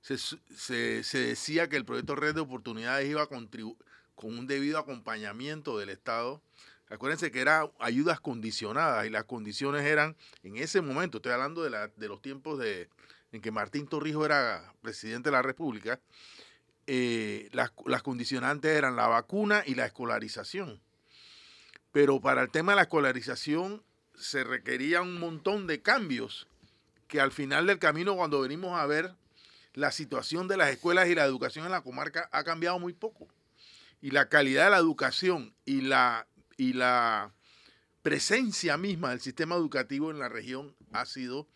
se, 0.00 1.18
decía 1.18 1.68
que 1.68 1.76
el 1.76 1.84
proyecto 1.84 2.14
Red 2.14 2.36
de 2.36 2.40
Oportunidades 2.40 3.08
iba 3.08 3.22
a 3.22 3.26
contribuir 3.26 3.76
con 4.14 4.38
un 4.38 4.46
debido 4.46 4.78
acompañamiento 4.78 5.78
del 5.78 5.88
Estado 5.88 6.42
Acuérdense 6.90 7.30
que 7.30 7.40
eran 7.40 7.70
ayudas 7.78 8.20
condicionadas 8.20 9.06
y 9.06 9.10
las 9.10 9.24
condiciones 9.24 9.84
eran, 9.84 10.16
en 10.42 10.56
ese 10.56 10.80
momento, 10.80 11.18
estoy 11.18 11.32
hablando 11.32 11.62
de, 11.62 11.70
la, 11.70 11.86
de 11.86 12.08
los 12.08 12.20
tiempos 12.20 12.58
de, 12.58 12.88
en 13.30 13.40
que 13.40 13.52
Martín 13.52 13.86
Torrijos 13.86 14.24
era 14.24 14.74
presidente 14.82 15.28
de 15.28 15.32
la 15.32 15.42
República, 15.42 16.00
eh, 16.88 17.48
las, 17.52 17.70
las 17.86 18.02
condicionantes 18.02 18.76
eran 18.76 18.96
la 18.96 19.06
vacuna 19.06 19.62
y 19.64 19.76
la 19.76 19.86
escolarización. 19.86 20.80
Pero 21.92 22.20
para 22.20 22.42
el 22.42 22.50
tema 22.50 22.72
de 22.72 22.76
la 22.76 22.82
escolarización 22.82 23.84
se 24.16 24.42
requería 24.42 25.00
un 25.00 25.20
montón 25.20 25.68
de 25.68 25.82
cambios 25.82 26.48
que 27.06 27.20
al 27.20 27.30
final 27.30 27.68
del 27.68 27.78
camino, 27.78 28.16
cuando 28.16 28.40
venimos 28.40 28.78
a 28.78 28.86
ver, 28.86 29.14
la 29.74 29.92
situación 29.92 30.48
de 30.48 30.56
las 30.56 30.70
escuelas 30.70 31.08
y 31.08 31.14
la 31.14 31.24
educación 31.24 31.64
en 31.66 31.72
la 31.72 31.82
comarca 31.82 32.28
ha 32.32 32.42
cambiado 32.42 32.80
muy 32.80 32.92
poco. 32.92 33.28
Y 34.02 34.10
la 34.10 34.28
calidad 34.28 34.64
de 34.64 34.70
la 34.70 34.78
educación 34.78 35.54
y 35.64 35.82
la, 35.82 36.26
y 36.60 36.74
la 36.74 37.32
presencia 38.02 38.76
misma 38.76 39.10
del 39.10 39.20
sistema 39.22 39.54
educativo 39.54 40.10
en 40.10 40.18
la 40.18 40.28
región 40.28 40.76
ha 40.92 41.06
sido, 41.06 41.48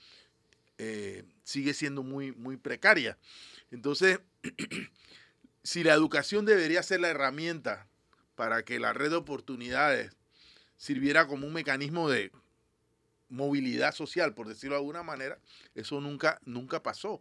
eh, 0.78 1.24
sigue 1.42 1.74
siendo 1.74 2.02
muy, 2.02 2.32
muy 2.32 2.56
precaria. 2.56 3.18
Entonces, 3.70 4.20
si 5.62 5.84
la 5.84 5.92
educación 5.92 6.46
debería 6.46 6.82
ser 6.82 7.00
la 7.00 7.10
herramienta 7.10 7.86
para 8.34 8.64
que 8.64 8.80
la 8.80 8.94
red 8.94 9.10
de 9.10 9.16
oportunidades 9.16 10.16
sirviera 10.78 11.26
como 11.26 11.46
un 11.46 11.52
mecanismo 11.52 12.08
de 12.08 12.32
movilidad 13.28 13.94
social, 13.94 14.32
por 14.32 14.48
decirlo 14.48 14.76
de 14.76 14.80
alguna 14.80 15.02
manera, 15.02 15.38
eso 15.74 16.00
nunca, 16.00 16.40
nunca 16.46 16.82
pasó. 16.82 17.20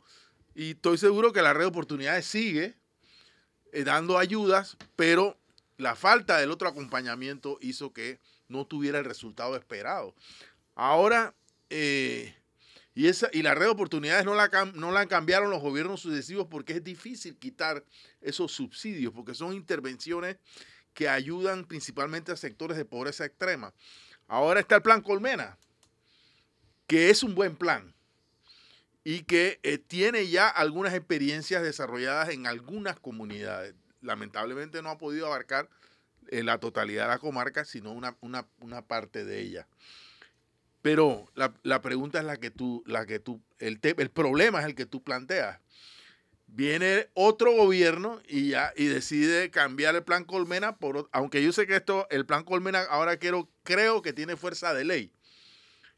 Y 0.55 0.71
estoy 0.71 0.97
seguro 0.97 1.33
que 1.33 1.41
la 1.41 1.51
red 1.51 1.63
de 1.63 1.67
oportunidades 1.67 2.25
sigue 2.27 2.77
eh, 3.73 3.83
dando 3.83 4.17
ayudas, 4.17 4.77
pero 4.95 5.37
la 5.77 5.95
falta 5.95 6.37
del 6.37 6.51
otro 6.51 6.67
acompañamiento 6.67 7.57
hizo 7.61 7.93
que 7.93 8.19
no 8.47 8.65
tuviera 8.65 8.99
el 8.99 9.05
resultado 9.05 9.55
esperado. 9.55 10.15
Ahora, 10.75 11.35
eh, 11.69 12.35
y, 12.93 13.07
esa, 13.07 13.29
y 13.33 13.41
la 13.41 13.55
red 13.55 13.65
de 13.65 13.71
oportunidades 13.71 14.25
no 14.25 14.35
la, 14.35 14.49
no 14.75 14.91
la 14.91 15.07
cambiaron 15.07 15.49
los 15.49 15.61
gobiernos 15.61 16.01
sucesivos 16.01 16.47
porque 16.49 16.73
es 16.73 16.83
difícil 16.83 17.37
quitar 17.37 17.83
esos 18.21 18.51
subsidios, 18.51 19.13
porque 19.13 19.33
son 19.33 19.53
intervenciones 19.53 20.37
que 20.93 21.09
ayudan 21.09 21.65
principalmente 21.65 22.31
a 22.31 22.37
sectores 22.37 22.77
de 22.77 22.85
pobreza 22.85 23.25
extrema. 23.25 23.73
Ahora 24.27 24.59
está 24.59 24.75
el 24.75 24.81
plan 24.81 25.01
Colmena, 25.01 25.57
que 26.87 27.09
es 27.09 27.23
un 27.23 27.33
buen 27.33 27.55
plan 27.55 27.93
y 29.03 29.23
que 29.23 29.59
eh, 29.63 29.77
tiene 29.77 30.27
ya 30.27 30.47
algunas 30.47 30.93
experiencias 30.93 31.61
desarrolladas 31.61 32.29
en 32.29 32.47
algunas 32.47 32.99
comunidades. 32.99 33.75
Lamentablemente 34.03 34.81
no 34.81 34.89
ha 34.89 34.97
podido 34.97 35.25
abarcar 35.27 35.69
eh, 36.29 36.43
la 36.43 36.59
totalidad 36.59 37.03
de 37.03 37.09
la 37.09 37.19
comarca, 37.19 37.65
sino 37.65 37.91
una, 37.91 38.15
una, 38.21 38.81
parte 38.83 39.25
de 39.25 39.41
ella. 39.41 39.67
Pero 40.81 41.31
la, 41.35 41.81
pregunta 41.81 42.19
es 42.19 42.25
la 42.25 42.37
que 42.37 42.51
tú, 42.51 42.83
la 42.85 43.05
que 43.05 43.19
tú, 43.19 43.41
el, 43.59 43.79
el 43.81 44.09
problema 44.09 44.59
es 44.59 44.65
el 44.65 44.75
que 44.75 44.85
tú 44.85 45.01
planteas. 45.03 45.59
Viene 46.47 47.09
otro 47.13 47.53
gobierno 47.53 48.21
y 48.27 48.49
ya 48.49 48.73
y 48.75 48.85
decide 48.85 49.49
cambiar 49.49 49.95
el 49.95 50.03
plan 50.03 50.23
Colmena 50.23 50.75
por 50.75 51.09
aunque 51.11 51.41
yo 51.41 51.51
sé 51.51 51.65
que 51.65 51.77
esto 51.77 52.05
el 52.11 52.27
plan 52.27 52.43
Colmena 52.43 52.83
ahora 52.83 53.17
quiero 53.17 53.49
creo 53.63 54.03
que 54.03 54.13
tiene 54.13 54.35
fuerza 54.35 54.71
de 54.75 54.83
ley 54.83 55.11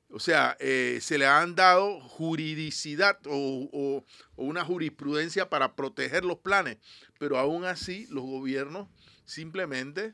o 0.09 0.19
sea, 0.19 0.55
eh, 0.59 0.99
se 1.01 1.17
le 1.17 1.25
han 1.25 1.55
dado 1.55 1.99
juridicidad 1.99 3.19
o, 3.25 4.03
una 4.35 4.63
jurisprudencia 4.63 5.49
para 5.49 5.75
proteger 5.75 6.23
los 6.23 6.37
planes, 6.37 6.77
pero 7.25 7.39
aún 7.39 7.65
así 7.65 8.05
los 8.11 8.23
gobiernos 8.23 8.87
simplemente, 9.25 10.13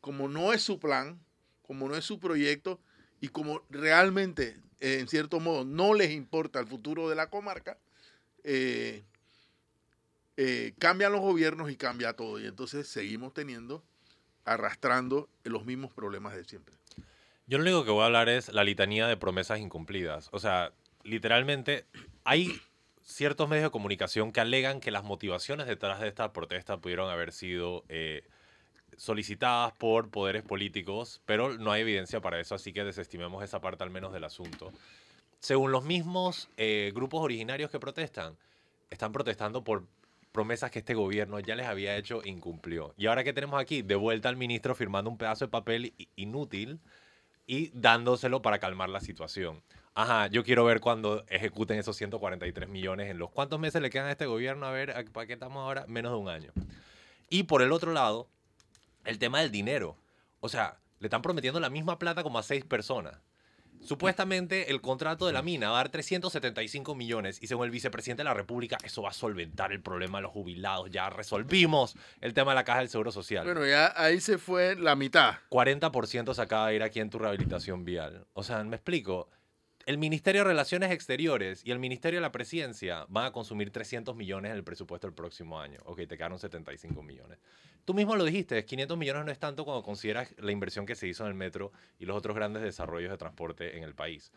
como 0.00 0.28
no 0.28 0.52
es 0.52 0.62
su 0.62 0.78
plan, 0.78 1.20
como 1.60 1.88
no 1.88 1.96
es 1.96 2.04
su 2.04 2.20
proyecto 2.20 2.80
y 3.20 3.30
como 3.30 3.64
realmente, 3.68 4.60
en 4.78 5.08
cierto 5.08 5.40
modo, 5.40 5.64
no 5.64 5.92
les 5.92 6.12
importa 6.12 6.60
el 6.60 6.68
futuro 6.68 7.08
de 7.08 7.16
la 7.16 7.30
comarca, 7.30 7.80
eh, 8.44 9.02
eh, 10.36 10.72
cambian 10.78 11.10
los 11.10 11.20
gobiernos 11.20 11.68
y 11.68 11.74
cambia 11.74 12.12
todo. 12.12 12.38
Y 12.38 12.46
entonces 12.46 12.86
seguimos 12.86 13.34
teniendo, 13.34 13.82
arrastrando 14.44 15.28
los 15.42 15.64
mismos 15.64 15.92
problemas 15.92 16.32
de 16.36 16.44
siempre. 16.44 16.76
Yo 17.48 17.58
lo 17.58 17.64
único 17.64 17.84
que 17.84 17.90
voy 17.90 18.02
a 18.02 18.06
hablar 18.06 18.28
es 18.28 18.52
la 18.52 18.62
litanía 18.62 19.08
de 19.08 19.16
promesas 19.16 19.58
incumplidas. 19.58 20.28
O 20.30 20.38
sea, 20.38 20.72
literalmente 21.02 21.86
hay 22.22 22.52
ciertos 23.04 23.48
medios 23.48 23.64
de 23.64 23.70
comunicación 23.70 24.32
que 24.32 24.40
alegan 24.40 24.80
que 24.80 24.90
las 24.90 25.04
motivaciones 25.04 25.66
detrás 25.66 26.00
de 26.00 26.08
esta 26.08 26.32
protesta 26.32 26.78
pudieron 26.78 27.10
haber 27.10 27.32
sido 27.32 27.84
eh, 27.88 28.22
solicitadas 28.96 29.72
por 29.72 30.10
poderes 30.10 30.42
políticos, 30.42 31.20
pero 31.26 31.56
no 31.58 31.72
hay 31.72 31.82
evidencia 31.82 32.20
para 32.20 32.40
eso, 32.40 32.54
así 32.54 32.72
que 32.72 32.84
desestimemos 32.84 33.42
esa 33.42 33.60
parte 33.60 33.84
al 33.84 33.90
menos 33.90 34.12
del 34.12 34.24
asunto. 34.24 34.72
Según 35.40 35.72
los 35.72 35.84
mismos 35.84 36.48
eh, 36.56 36.92
grupos 36.94 37.22
originarios 37.22 37.70
que 37.70 37.80
protestan, 37.80 38.36
están 38.90 39.12
protestando 39.12 39.64
por 39.64 39.84
promesas 40.32 40.70
que 40.70 40.78
este 40.78 40.94
gobierno 40.94 41.40
ya 41.40 41.56
les 41.56 41.66
había 41.66 41.96
hecho 41.96 42.22
e 42.22 42.28
incumplió. 42.28 42.94
Y 42.96 43.06
ahora 43.06 43.24
que 43.24 43.32
tenemos 43.32 43.60
aquí, 43.60 43.82
de 43.82 43.94
vuelta 43.94 44.28
al 44.28 44.36
ministro 44.36 44.74
firmando 44.74 45.10
un 45.10 45.18
pedazo 45.18 45.46
de 45.46 45.50
papel 45.50 45.94
inútil 46.16 46.80
y 47.46 47.70
dándoselo 47.74 48.40
para 48.40 48.58
calmar 48.58 48.88
la 48.88 49.00
situación. 49.00 49.62
Ajá, 49.94 50.28
yo 50.28 50.42
quiero 50.42 50.64
ver 50.64 50.80
cuando 50.80 51.24
ejecuten 51.28 51.78
esos 51.78 51.96
143 51.96 52.68
millones 52.68 53.10
en 53.10 53.18
los 53.18 53.30
cuántos 53.30 53.60
meses 53.60 53.82
le 53.82 53.90
quedan 53.90 54.06
a 54.06 54.12
este 54.12 54.26
gobierno. 54.26 54.66
A 54.66 54.70
ver, 54.70 54.94
¿para 55.12 55.26
qué 55.26 55.34
estamos 55.34 55.58
ahora? 55.58 55.84
Menos 55.86 56.12
de 56.12 56.18
un 56.18 56.28
año. 56.28 56.52
Y 57.28 57.42
por 57.44 57.62
el 57.62 57.72
otro 57.72 57.92
lado, 57.92 58.28
el 59.04 59.18
tema 59.18 59.40
del 59.40 59.50
dinero. 59.50 59.96
O 60.40 60.48
sea, 60.48 60.78
le 60.98 61.06
están 61.06 61.20
prometiendo 61.20 61.60
la 61.60 61.68
misma 61.68 61.98
plata 61.98 62.22
como 62.22 62.38
a 62.38 62.42
seis 62.42 62.64
personas. 62.64 63.20
Supuestamente 63.82 64.70
el 64.70 64.80
contrato 64.80 65.26
de 65.26 65.32
la 65.32 65.42
mina 65.42 65.68
va 65.68 65.80
a 65.80 65.82
dar 65.82 65.88
375 65.88 66.94
millones 66.94 67.42
y 67.42 67.48
según 67.48 67.64
el 67.64 67.72
vicepresidente 67.72 68.20
de 68.20 68.28
la 68.28 68.34
República 68.34 68.78
eso 68.84 69.02
va 69.02 69.10
a 69.10 69.12
solventar 69.12 69.72
el 69.72 69.82
problema 69.82 70.18
de 70.18 70.22
los 70.22 70.30
jubilados. 70.30 70.88
Ya 70.90 71.10
resolvimos 71.10 71.96
el 72.20 72.32
tema 72.32 72.52
de 72.52 72.54
la 72.56 72.64
caja 72.64 72.78
del 72.78 72.88
Seguro 72.88 73.10
Social. 73.10 73.44
Bueno, 73.44 73.66
ya 73.66 73.92
ahí 73.96 74.20
se 74.20 74.38
fue 74.38 74.76
la 74.76 74.94
mitad. 74.94 75.34
40% 75.50 76.32
se 76.32 76.42
acaba 76.42 76.68
de 76.68 76.76
ir 76.76 76.82
aquí 76.84 77.00
en 77.00 77.10
tu 77.10 77.18
rehabilitación 77.18 77.84
vial. 77.84 78.24
O 78.34 78.44
sea, 78.44 78.62
me 78.62 78.76
explico 78.76 79.28
el 79.86 79.98
Ministerio 79.98 80.42
de 80.42 80.48
Relaciones 80.48 80.90
Exteriores 80.90 81.62
y 81.64 81.70
el 81.70 81.78
Ministerio 81.78 82.18
de 82.18 82.22
la 82.22 82.32
Presidencia 82.32 83.06
van 83.08 83.26
a 83.26 83.32
consumir 83.32 83.70
300 83.70 84.14
millones 84.14 84.50
en 84.50 84.56
el 84.56 84.64
presupuesto 84.64 85.06
del 85.06 85.14
próximo 85.14 85.60
año. 85.60 85.78
Ok, 85.84 86.06
te 86.06 86.16
quedaron 86.16 86.38
75 86.38 87.02
millones. 87.02 87.38
Tú 87.84 87.94
mismo 87.94 88.14
lo 88.14 88.24
dijiste, 88.24 88.64
500 88.64 88.96
millones 88.96 89.24
no 89.24 89.32
es 89.32 89.38
tanto 89.38 89.64
cuando 89.64 89.82
consideras 89.82 90.32
la 90.38 90.52
inversión 90.52 90.86
que 90.86 90.94
se 90.94 91.08
hizo 91.08 91.24
en 91.24 91.30
el 91.30 91.34
metro 91.34 91.72
y 91.98 92.06
los 92.06 92.16
otros 92.16 92.36
grandes 92.36 92.62
desarrollos 92.62 93.10
de 93.10 93.18
transporte 93.18 93.76
en 93.76 93.82
el 93.82 93.94
país. 93.94 94.30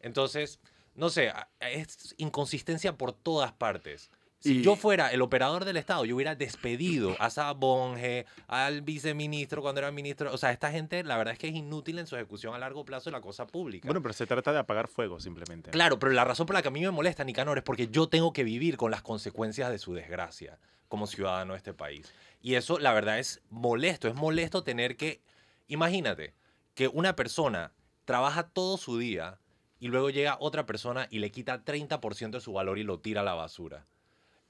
Entonces, 0.00 0.60
no 0.94 1.10
sé, 1.10 1.32
es 1.60 2.14
inconsistencia 2.18 2.96
por 2.96 3.12
todas 3.12 3.52
partes. 3.52 4.10
Si 4.42 4.62
yo 4.62 4.74
fuera 4.74 5.12
el 5.12 5.22
operador 5.22 5.64
del 5.64 5.76
Estado, 5.76 6.04
yo 6.04 6.16
hubiera 6.16 6.34
despedido 6.34 7.14
a 7.20 7.30
Sabonge, 7.30 8.26
al 8.48 8.82
viceministro 8.82 9.62
cuando 9.62 9.80
era 9.80 9.92
ministro. 9.92 10.32
O 10.32 10.38
sea, 10.38 10.50
esta 10.50 10.72
gente, 10.72 11.04
la 11.04 11.16
verdad 11.16 11.32
es 11.32 11.38
que 11.38 11.48
es 11.48 11.54
inútil 11.54 11.98
en 12.00 12.08
su 12.08 12.16
ejecución 12.16 12.54
a 12.54 12.58
largo 12.58 12.84
plazo 12.84 13.10
de 13.10 13.12
la 13.12 13.20
cosa 13.20 13.46
pública. 13.46 13.86
Bueno, 13.86 14.02
pero 14.02 14.12
se 14.14 14.26
trata 14.26 14.52
de 14.52 14.58
apagar 14.58 14.88
fuego 14.88 15.20
simplemente. 15.20 15.70
Claro, 15.70 15.98
pero 15.98 16.12
la 16.12 16.24
razón 16.24 16.46
por 16.46 16.54
la 16.54 16.62
que 16.62 16.68
a 16.68 16.72
mí 16.72 16.80
me 16.80 16.90
molesta, 16.90 17.22
Nicanor, 17.22 17.58
es 17.58 17.64
porque 17.64 17.86
yo 17.88 18.08
tengo 18.08 18.32
que 18.32 18.42
vivir 18.42 18.76
con 18.76 18.90
las 18.90 19.02
consecuencias 19.02 19.70
de 19.70 19.78
su 19.78 19.94
desgracia 19.94 20.58
como 20.88 21.06
ciudadano 21.06 21.52
de 21.52 21.58
este 21.58 21.72
país. 21.72 22.12
Y 22.40 22.56
eso, 22.56 22.78
la 22.78 22.92
verdad, 22.92 23.18
es 23.20 23.40
molesto. 23.48 24.08
Es 24.08 24.14
molesto 24.14 24.64
tener 24.64 24.96
que. 24.96 25.22
Imagínate 25.68 26.34
que 26.74 26.88
una 26.88 27.14
persona 27.14 27.72
trabaja 28.04 28.48
todo 28.48 28.76
su 28.76 28.98
día 28.98 29.38
y 29.78 29.88
luego 29.88 30.10
llega 30.10 30.36
otra 30.40 30.66
persona 30.66 31.06
y 31.10 31.20
le 31.20 31.30
quita 31.30 31.64
30% 31.64 32.30
de 32.30 32.40
su 32.40 32.52
valor 32.52 32.78
y 32.78 32.82
lo 32.82 32.98
tira 32.98 33.20
a 33.20 33.24
la 33.24 33.34
basura. 33.34 33.86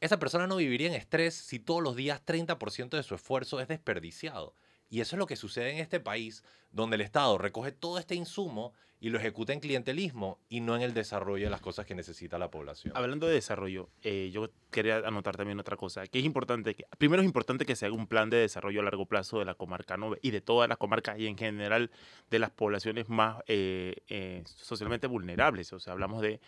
Esa 0.02 0.18
persona 0.18 0.48
no 0.48 0.56
viviría 0.56 0.88
en 0.88 0.94
estrés 0.94 1.32
si 1.32 1.60
todos 1.60 1.80
los 1.80 1.94
días 1.94 2.26
30% 2.26 2.96
de 2.96 3.04
su 3.04 3.14
esfuerzo 3.14 3.60
es 3.60 3.68
desperdiciado. 3.68 4.56
Y 4.90 5.00
eso 5.00 5.14
es 5.14 5.18
lo 5.20 5.28
que 5.28 5.36
sucede 5.36 5.70
en 5.70 5.78
este 5.78 6.00
país, 6.00 6.42
donde 6.72 6.96
el 6.96 7.02
Estado 7.02 7.38
recoge 7.38 7.70
todo 7.70 8.00
este 8.00 8.16
insumo 8.16 8.72
y 9.02 9.10
lo 9.10 9.18
ejecuta 9.18 9.52
en 9.52 9.58
clientelismo 9.58 10.38
y 10.48 10.60
no 10.60 10.76
en 10.76 10.82
el 10.82 10.94
desarrollo 10.94 11.46
de 11.46 11.50
las 11.50 11.60
cosas 11.60 11.84
que 11.84 11.94
necesita 11.96 12.38
la 12.38 12.52
población. 12.52 12.92
Hablando 12.96 13.26
de 13.26 13.34
desarrollo, 13.34 13.88
eh, 14.02 14.30
yo 14.32 14.48
quería 14.70 14.98
anotar 14.98 15.36
también 15.36 15.58
otra 15.58 15.76
cosa, 15.76 16.06
que 16.06 16.20
es 16.20 16.24
importante, 16.24 16.76
que, 16.76 16.86
primero 16.98 17.20
es 17.20 17.26
importante 17.26 17.66
que 17.66 17.74
se 17.74 17.84
haga 17.84 17.96
un 17.96 18.06
plan 18.06 18.30
de 18.30 18.36
desarrollo 18.36 18.80
a 18.80 18.84
largo 18.84 19.06
plazo 19.06 19.40
de 19.40 19.44
la 19.44 19.56
comarca 19.56 19.96
9 19.96 20.20
y 20.22 20.30
de 20.30 20.40
todas 20.40 20.68
las 20.68 20.78
comarcas 20.78 21.18
y 21.18 21.26
en 21.26 21.36
general 21.36 21.90
de 22.30 22.38
las 22.38 22.52
poblaciones 22.52 23.08
más 23.08 23.42
eh, 23.48 23.96
eh, 24.06 24.44
socialmente 24.46 25.08
vulnerables. 25.08 25.72
O 25.72 25.80
sea, 25.80 25.94
hablamos 25.94 26.22
de 26.22 26.40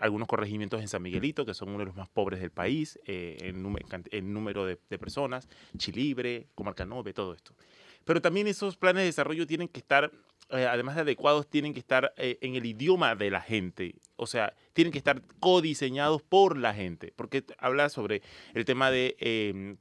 algunos 0.00 0.26
corregimientos 0.26 0.80
en 0.80 0.88
San 0.88 1.02
Miguelito, 1.02 1.46
que 1.46 1.54
son 1.54 1.68
uno 1.68 1.78
de 1.78 1.84
los 1.84 1.94
más 1.94 2.08
pobres 2.08 2.40
del 2.40 2.50
país 2.50 2.98
en, 3.06 3.62
número 3.62 4.66
de, 4.66 4.80
de 4.90 4.98
personas, 4.98 5.48
Chilibre, 5.76 6.48
comarca 6.56 6.84
9, 6.84 7.12
todo 7.12 7.32
esto. 7.32 7.54
Pero 8.04 8.20
también 8.20 8.46
esos 8.46 8.76
planes 8.76 9.02
de 9.02 9.06
desarrollo 9.06 9.46
tienen 9.46 9.68
que 9.68 9.80
estar 9.80 10.10
eh, 10.52 10.66
además 10.66 10.96
de 10.96 11.00
adecuados, 11.00 11.48
tienen 11.48 11.72
que 11.72 11.80
estar 11.80 12.12
eh, 12.18 12.36
en 12.42 12.56
el 12.56 12.66
idioma 12.66 13.14
de 13.14 13.30
la 13.30 13.40
gente. 13.40 13.94
O 14.16 14.26
sea, 14.26 14.52
tienen 14.74 14.92
que 14.92 14.98
estar 14.98 15.22
codiseñados 15.40 16.22
por 16.22 16.58
la 16.58 16.74
gente. 16.74 17.12
Porque 17.16 17.42
habla 17.56 17.88
sobre 17.88 18.20
el 18.52 18.66
tema 18.66 18.90
de, 18.90 19.16
em, 19.18 19.76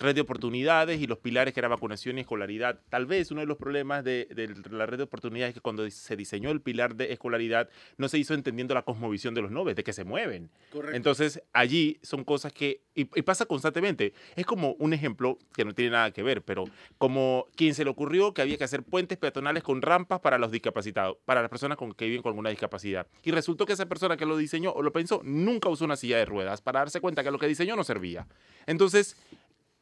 red 0.00 0.14
de 0.14 0.22
oportunidades 0.22 1.00
y 1.00 1.06
los 1.06 1.18
pilares 1.18 1.54
que 1.54 1.60
era 1.60 1.68
vacunación 1.68 2.18
y 2.18 2.22
escolaridad. 2.22 2.80
Tal 2.88 3.06
vez 3.06 3.30
uno 3.30 3.42
de 3.42 3.46
los 3.46 3.58
problemas 3.58 4.02
de, 4.02 4.26
de 4.34 4.48
la 4.70 4.86
red 4.86 4.96
de 4.96 5.04
oportunidades 5.04 5.50
es 5.50 5.54
que 5.54 5.60
cuando 5.60 5.88
se 5.88 6.16
diseñó 6.16 6.50
el 6.50 6.60
pilar 6.60 6.96
de 6.96 7.12
escolaridad 7.12 7.68
no 7.98 8.08
se 8.08 8.18
hizo 8.18 8.34
entendiendo 8.34 8.74
la 8.74 8.82
cosmovisión 8.82 9.34
de 9.34 9.42
los 9.42 9.50
noves, 9.50 9.76
de 9.76 9.84
que 9.84 9.92
se 9.92 10.04
mueven. 10.04 10.50
Correcto. 10.72 10.96
Entonces 10.96 11.42
allí 11.52 11.98
son 12.02 12.24
cosas 12.24 12.52
que, 12.52 12.82
y, 12.94 13.02
y 13.02 13.22
pasa 13.22 13.46
constantemente, 13.46 14.14
es 14.34 14.46
como 14.46 14.72
un 14.78 14.92
ejemplo 14.92 15.38
que 15.54 15.64
no 15.64 15.74
tiene 15.74 15.92
nada 15.92 16.10
que 16.10 16.22
ver, 16.22 16.42
pero 16.42 16.64
como 16.98 17.46
quien 17.54 17.74
se 17.74 17.84
le 17.84 17.90
ocurrió 17.90 18.32
que 18.32 18.42
había 18.42 18.56
que 18.56 18.64
hacer 18.64 18.82
puentes 18.82 19.18
peatonales 19.18 19.62
con 19.62 19.82
rampas 19.82 20.20
para 20.20 20.38
los 20.38 20.50
discapacitados, 20.50 21.18
para 21.24 21.42
las 21.42 21.50
personas 21.50 21.76
con, 21.76 21.92
que 21.92 22.06
viven 22.06 22.22
con 22.22 22.30
alguna 22.30 22.50
discapacidad. 22.50 23.06
Y 23.22 23.30
resultó 23.30 23.66
que 23.66 23.74
esa 23.74 23.86
persona 23.86 24.16
que 24.16 24.26
lo 24.26 24.36
diseñó 24.36 24.72
o 24.72 24.82
lo 24.82 24.92
pensó 24.92 25.20
nunca 25.24 25.68
usó 25.68 25.84
una 25.84 25.96
silla 25.96 26.16
de 26.16 26.24
ruedas 26.24 26.62
para 26.62 26.80
darse 26.80 27.00
cuenta 27.00 27.22
que 27.22 27.30
lo 27.30 27.38
que 27.38 27.46
diseñó 27.46 27.76
no 27.76 27.84
servía. 27.84 28.26
Entonces, 28.66 29.16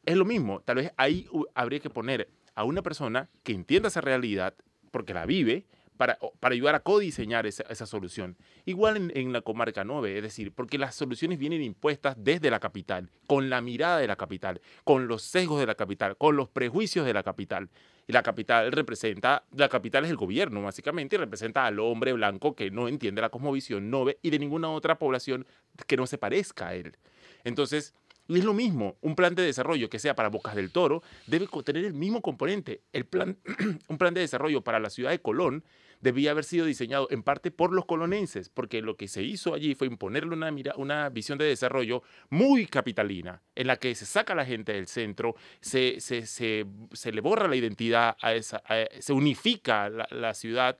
es 0.05 0.15
lo 0.15 0.25
mismo. 0.25 0.61
Tal 0.61 0.77
vez 0.77 0.91
ahí 0.97 1.27
habría 1.53 1.79
que 1.79 1.89
poner 1.89 2.29
a 2.55 2.63
una 2.63 2.81
persona 2.81 3.29
que 3.43 3.53
entienda 3.53 3.87
esa 3.87 4.01
realidad, 4.01 4.55
porque 4.91 5.13
la 5.13 5.25
vive, 5.25 5.65
para, 5.99 6.17
para 6.39 6.53
ayudar 6.53 6.75
a 6.75 6.79
codiseñar 6.79 7.45
esa, 7.45 7.63
esa 7.63 7.85
solución. 7.85 8.37
Igual 8.63 9.11
en, 9.13 9.33
la 9.33 9.41
comarca 9.41 9.83
9, 9.83 10.15
es 10.15 10.23
decir, 10.23 10.53
porque 10.53 10.77
las 10.77 10.95
soluciones 10.95 11.37
vienen 11.37 11.61
impuestas 11.61 12.15
desde 12.17 12.49
la 12.49 12.61
capital, 12.61 13.11
con 13.27 13.49
la 13.49 13.59
mirada 13.59 13.97
de 13.97 14.07
la 14.07 14.15
capital, 14.15 14.61
con 14.85 15.09
los 15.09 15.23
sesgos 15.23 15.59
de 15.59 15.65
la 15.65 15.75
capital, 15.75 16.15
con 16.15 16.37
los 16.37 16.47
prejuicios 16.47 17.05
de 17.05 17.13
la 17.13 17.21
capital. 17.21 17.69
Y 18.07 18.13
la 18.13 18.23
capital 18.23 18.71
representa, 18.71 19.43
la 19.53 19.67
capital 19.67 20.05
es 20.05 20.09
el 20.09 20.15
gobierno, 20.15 20.61
básicamente, 20.61 21.17
y 21.17 21.19
representa 21.19 21.65
al 21.65 21.79
hombre 21.79 22.13
blanco 22.13 22.55
que 22.55 22.71
no 22.71 22.87
entiende 22.87 23.21
la 23.21 23.29
cosmovisión, 23.29 23.89
no 23.89 24.05
y 24.21 24.29
de 24.29 24.39
ninguna 24.39 24.69
otra 24.69 24.97
población 24.97 25.45
que 25.85 25.97
no 25.97 26.07
se 26.07 26.17
parezca 26.17 26.69
a 26.69 26.75
él. 26.75 26.95
Entonces, 27.43 27.93
y 28.29 28.39
es 28.39 28.45
lo 28.45 28.53
mismo, 28.53 28.95
un 29.01 29.15
plan 29.15 29.35
de 29.35 29.43
desarrollo 29.43 29.89
que 29.89 29.99
sea 29.99 30.15
para 30.15 30.29
Bocas 30.29 30.55
del 30.55 30.71
Toro 30.71 31.01
debe 31.27 31.47
tener 31.65 31.83
el 31.85 31.93
mismo 31.93 32.21
componente. 32.21 32.81
El 32.93 33.05
plan, 33.05 33.37
un 33.87 33.97
plan 33.97 34.13
de 34.13 34.21
desarrollo 34.21 34.61
para 34.63 34.79
la 34.79 34.89
ciudad 34.89 35.09
de 35.09 35.19
Colón 35.19 35.63
debía 36.01 36.31
haber 36.31 36.45
sido 36.45 36.65
diseñado 36.65 37.07
en 37.11 37.23
parte 37.23 37.51
por 37.51 37.73
los 37.73 37.85
colonenses, 37.85 38.47
porque 38.47 38.81
lo 38.81 38.95
que 38.95 39.07
se 39.09 39.21
hizo 39.23 39.53
allí 39.53 39.75
fue 39.75 39.87
imponerle 39.87 40.33
una, 40.33 40.49
mira- 40.51 40.73
una 40.77 41.09
visión 41.09 41.37
de 41.37 41.45
desarrollo 41.45 42.03
muy 42.29 42.67
capitalina, 42.67 43.41
en 43.55 43.67
la 43.67 43.75
que 43.75 43.93
se 43.95 44.05
saca 44.05 44.31
a 44.31 44.35
la 44.37 44.45
gente 44.45 44.71
del 44.73 44.87
centro, 44.87 45.35
se, 45.59 45.99
se, 45.99 46.25
se, 46.25 46.65
se 46.93 47.11
le 47.11 47.19
borra 47.19 47.47
la 47.49 47.57
identidad, 47.57 48.15
a 48.21 48.33
esa, 48.33 48.63
se 48.99 49.11
unifica 49.11 49.89
la 49.89 50.33
ciudad, 50.33 50.79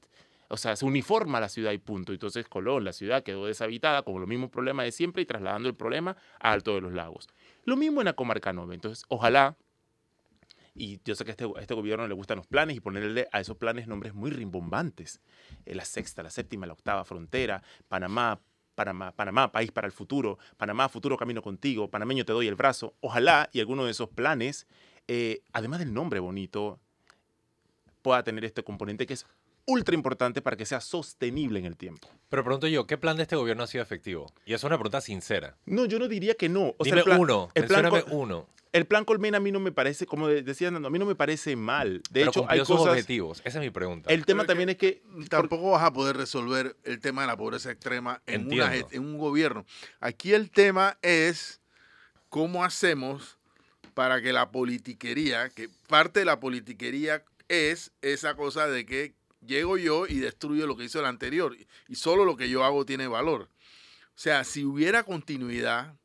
o 0.49 0.57
sea, 0.57 0.75
se 0.75 0.85
uniforma 0.85 1.39
la 1.39 1.47
ciudad 1.47 1.71
y 1.71 1.77
punto. 1.77 2.11
Entonces 2.11 2.47
Colón, 2.47 2.83
la 2.83 2.93
ciudad, 2.93 3.23
quedó 3.23 3.45
deshabitada 3.45 4.01
con 4.01 4.19
los 4.19 4.27
mismos 4.27 4.49
problemas 4.49 4.85
de 4.85 4.91
siempre 4.91 5.21
y 5.21 5.25
trasladando 5.25 5.69
el 5.69 5.75
problema 5.75 6.17
a 6.39 6.51
Alto 6.51 6.75
de 6.75 6.81
los 6.81 6.91
Lagos. 6.91 7.29
Lo 7.65 7.77
mismo 7.77 8.01
en 8.01 8.05
la 8.05 8.13
comarca 8.13 8.51
9. 8.51 8.73
Entonces, 8.73 9.05
ojalá, 9.09 9.55
y 10.73 10.99
yo 11.05 11.13
sé 11.13 11.23
que 11.23 11.31
a 11.31 11.33
este, 11.33 11.45
este 11.59 11.73
gobierno 11.75 12.07
le 12.07 12.15
gustan 12.15 12.37
los 12.37 12.47
planes 12.47 12.75
y 12.75 12.79
ponerle 12.79 13.27
a 13.31 13.39
esos 13.39 13.57
planes 13.57 13.87
nombres 13.87 14.13
muy 14.15 14.31
rimbombantes. 14.31 15.21
Eh, 15.65 15.75
la 15.75 15.85
sexta, 15.85 16.23
la 16.23 16.31
séptima, 16.31 16.65
la 16.65 16.73
octava 16.73 17.05
frontera, 17.05 17.61
Panamá, 17.87 18.39
Panamá, 18.73 19.11
Panamá, 19.11 19.51
país 19.51 19.71
para 19.71 19.85
el 19.85 19.93
futuro, 19.93 20.39
Panamá, 20.57 20.89
futuro 20.89 21.17
camino 21.17 21.41
contigo, 21.41 21.89
panameño 21.89 22.25
te 22.25 22.33
doy 22.33 22.47
el 22.47 22.55
brazo. 22.55 22.95
Ojalá 23.01 23.49
y 23.51 23.59
alguno 23.59 23.85
de 23.85 23.91
esos 23.91 24.09
planes, 24.09 24.67
eh, 25.07 25.41
además 25.53 25.79
del 25.79 25.93
nombre 25.93 26.19
bonito, 26.19 26.79
pueda 28.01 28.23
tener 28.23 28.45
este 28.45 28.63
componente 28.63 29.05
que 29.05 29.13
es 29.13 29.25
ultra 29.69 29.95
importante 29.95 30.41
para 30.41 30.57
que 30.57 30.65
sea 30.65 30.81
sostenible 30.81 31.59
en 31.59 31.65
el 31.65 31.77
tiempo. 31.77 32.09
Pero 32.29 32.43
pregunto 32.43 32.67
yo, 32.67 32.85
¿qué 32.87 32.97
plan 32.97 33.17
de 33.17 33.23
este 33.23 33.35
gobierno 33.35 33.63
ha 33.63 33.67
sido 33.67 33.81
efectivo? 33.83 34.31
Y 34.45 34.53
es 34.53 34.63
una 34.63 34.77
pregunta 34.77 34.99
sincera. 35.01 35.55
No, 35.65 35.85
yo 35.85 35.99
no 35.99 36.07
diría 36.07 36.35
que 36.35 36.49
no. 36.49 36.75
O 36.77 36.83
sea, 36.83 36.91
Dime 36.91 36.97
el 36.99 37.03
plan- 37.05 37.19
uno, 37.19 37.49
el 37.53 37.65
plan 37.65 37.89
con- 37.89 38.03
uno. 38.11 38.47
El 38.71 38.85
plan 38.85 39.03
Colmena 39.03 39.37
a 39.37 39.39
mí 39.39 39.51
no 39.51 39.59
me 39.59 39.71
parece, 39.71 40.05
como 40.05 40.27
de- 40.27 40.43
decía 40.43 40.69
Nando, 40.69 40.89
a 40.89 40.91
mí 40.91 40.99
no 40.99 41.05
me 41.07 41.15
parece 41.15 41.55
mal. 41.55 42.03
De 42.11 42.19
pero 42.21 42.29
hecho, 42.29 42.45
hay 42.47 42.59
sus 42.59 42.67
cosas... 42.77 42.89
objetivos. 42.89 43.41
Esa 43.43 43.57
es 43.57 43.65
mi 43.65 43.71
pregunta. 43.71 44.11
El 44.13 44.25
tema 44.27 44.43
Pero 44.43 44.47
también 44.49 44.69
es 44.69 44.77
que... 44.77 45.01
Tampoco 45.27 45.71
vas 45.71 45.81
a 45.83 45.91
poder 45.91 46.15
resolver 46.17 46.75
el 46.83 46.99
tema 46.99 47.21
de 47.21 47.27
la 47.27 47.35
pobreza 47.37 47.71
extrema 47.71 48.21
una 48.27 48.75
en 48.75 48.99
un 49.03 49.17
gobierno. 49.17 49.65
Aquí 49.99 50.33
el 50.33 50.51
tema 50.51 50.99
es 51.01 51.61
cómo 52.29 52.63
hacemos 52.63 53.39
para 53.95 54.21
que 54.21 54.31
la 54.33 54.51
politiquería, 54.51 55.49
que 55.49 55.67
parte 55.87 56.19
de 56.19 56.25
la 56.25 56.39
politiquería 56.39 57.23
es 57.47 57.91
esa 58.03 58.35
cosa 58.35 58.67
de 58.67 58.85
que 58.85 59.15
llego 59.45 59.77
yo 59.77 60.07
y 60.07 60.19
destruyo 60.19 60.67
lo 60.67 60.75
que 60.77 60.85
hizo 60.85 60.99
el 60.99 61.05
anterior 61.05 61.55
y 61.87 61.95
solo 61.95 62.25
lo 62.25 62.37
que 62.37 62.49
yo 62.49 62.63
hago 62.63 62.85
tiene 62.85 63.07
valor. 63.07 63.49
O 64.15 64.21
sea, 64.21 64.43
si 64.43 64.65
hubiera 64.65 65.03
continuidad, 65.03 65.95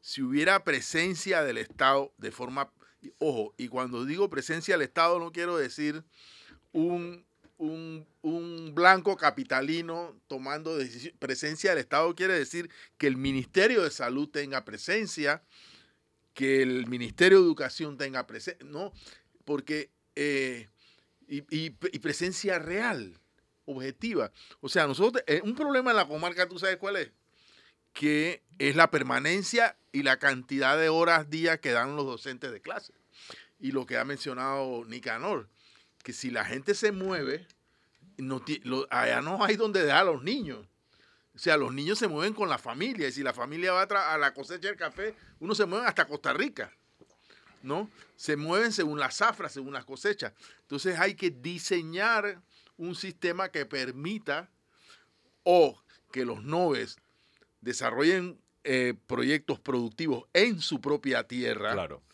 si 0.00 0.22
hubiera 0.22 0.62
presencia 0.62 1.42
del 1.42 1.58
Estado 1.58 2.12
de 2.18 2.30
forma, 2.30 2.70
ojo, 3.18 3.54
y 3.56 3.68
cuando 3.68 4.04
digo 4.04 4.28
presencia 4.28 4.74
del 4.74 4.82
Estado 4.82 5.18
no 5.18 5.32
quiero 5.32 5.56
decir 5.56 6.04
un, 6.72 7.24
un, 7.56 8.06
un 8.22 8.74
blanco 8.74 9.16
capitalino 9.16 10.14
tomando 10.26 10.76
decisión. 10.76 11.14
Presencia 11.18 11.70
del 11.70 11.78
Estado 11.78 12.14
quiere 12.14 12.34
decir 12.34 12.70
que 12.98 13.06
el 13.06 13.16
Ministerio 13.16 13.82
de 13.82 13.90
Salud 13.90 14.28
tenga 14.28 14.64
presencia, 14.64 15.42
que 16.34 16.62
el 16.62 16.86
Ministerio 16.86 17.38
de 17.38 17.44
Educación 17.44 17.96
tenga 17.96 18.26
presencia, 18.26 18.66
¿no? 18.66 18.92
Porque, 19.44 19.90
eh, 20.14 20.68
y, 21.28 21.38
y- 21.54 21.76
y 21.92 21.98
presencia 21.98 22.58
real, 22.58 23.18
objetiva. 23.64 24.30
O 24.60 24.68
sea, 24.68 24.86
nosotros, 24.86 25.22
eh, 25.26 25.40
un 25.44 25.54
problema 25.54 25.90
en 25.90 25.96
la 25.96 26.06
comarca, 26.08 26.48
¿tú 26.48 26.58
sabes 26.58 26.76
cuál 26.76 26.96
es? 26.96 27.10
Que 27.92 28.42
es 28.58 28.76
la 28.76 28.90
permanencia 28.90 29.76
y 29.92 30.02
la 30.02 30.18
cantidad 30.18 30.78
de 30.78 30.88
horas, 30.88 31.30
días 31.30 31.58
que 31.60 31.70
dan 31.72 31.96
los 31.96 32.04
docentes 32.06 32.52
de 32.52 32.60
clase. 32.60 32.92
Y 33.58 33.72
lo 33.72 33.86
que 33.86 33.96
ha 33.96 34.04
mencionado 34.04 34.84
Nicanor, 34.84 35.48
que 36.02 36.12
si 36.12 36.30
la 36.30 36.44
gente 36.44 36.74
se 36.74 36.92
mueve, 36.92 37.46
no 38.18 38.42
allá 38.90 39.20
no 39.22 39.42
hay 39.44 39.56
donde 39.56 39.82
dejar 39.82 40.02
a 40.02 40.04
los 40.12 40.22
niños. 40.22 40.66
O 41.34 41.38
sea, 41.38 41.56
los 41.56 41.72
niños 41.74 41.98
se 41.98 42.08
mueven 42.08 42.32
con 42.34 42.48
la 42.48 42.58
familia. 42.58 43.08
Y 43.08 43.12
si 43.12 43.22
la 43.22 43.32
familia 43.34 43.72
va 43.72 43.82
a, 43.82 44.14
a 44.14 44.18
la 44.18 44.32
cosecha 44.32 44.68
del 44.68 44.76
café, 44.76 45.14
uno 45.40 45.54
se 45.54 45.66
mueve 45.66 45.86
hasta 45.86 46.06
Costa 46.06 46.32
Rica. 46.32 46.72
¿No? 47.66 47.90
Se 48.14 48.36
mueven 48.36 48.70
según 48.70 49.00
las 49.00 49.16
zafras, 49.16 49.52
según 49.52 49.72
las 49.72 49.84
cosechas. 49.84 50.32
Entonces 50.60 51.00
hay 51.00 51.14
que 51.16 51.30
diseñar 51.32 52.40
un 52.76 52.94
sistema 52.94 53.48
que 53.50 53.66
permita 53.66 54.48
o 55.42 55.82
que 56.12 56.24
los 56.24 56.44
noves 56.44 56.96
desarrollen 57.60 58.38
eh, 58.62 58.94
proyectos 59.08 59.58
productivos 59.58 60.26
en 60.32 60.60
su 60.60 60.80
propia 60.80 61.26
tierra 61.26 61.72
Claro. 61.72 62.04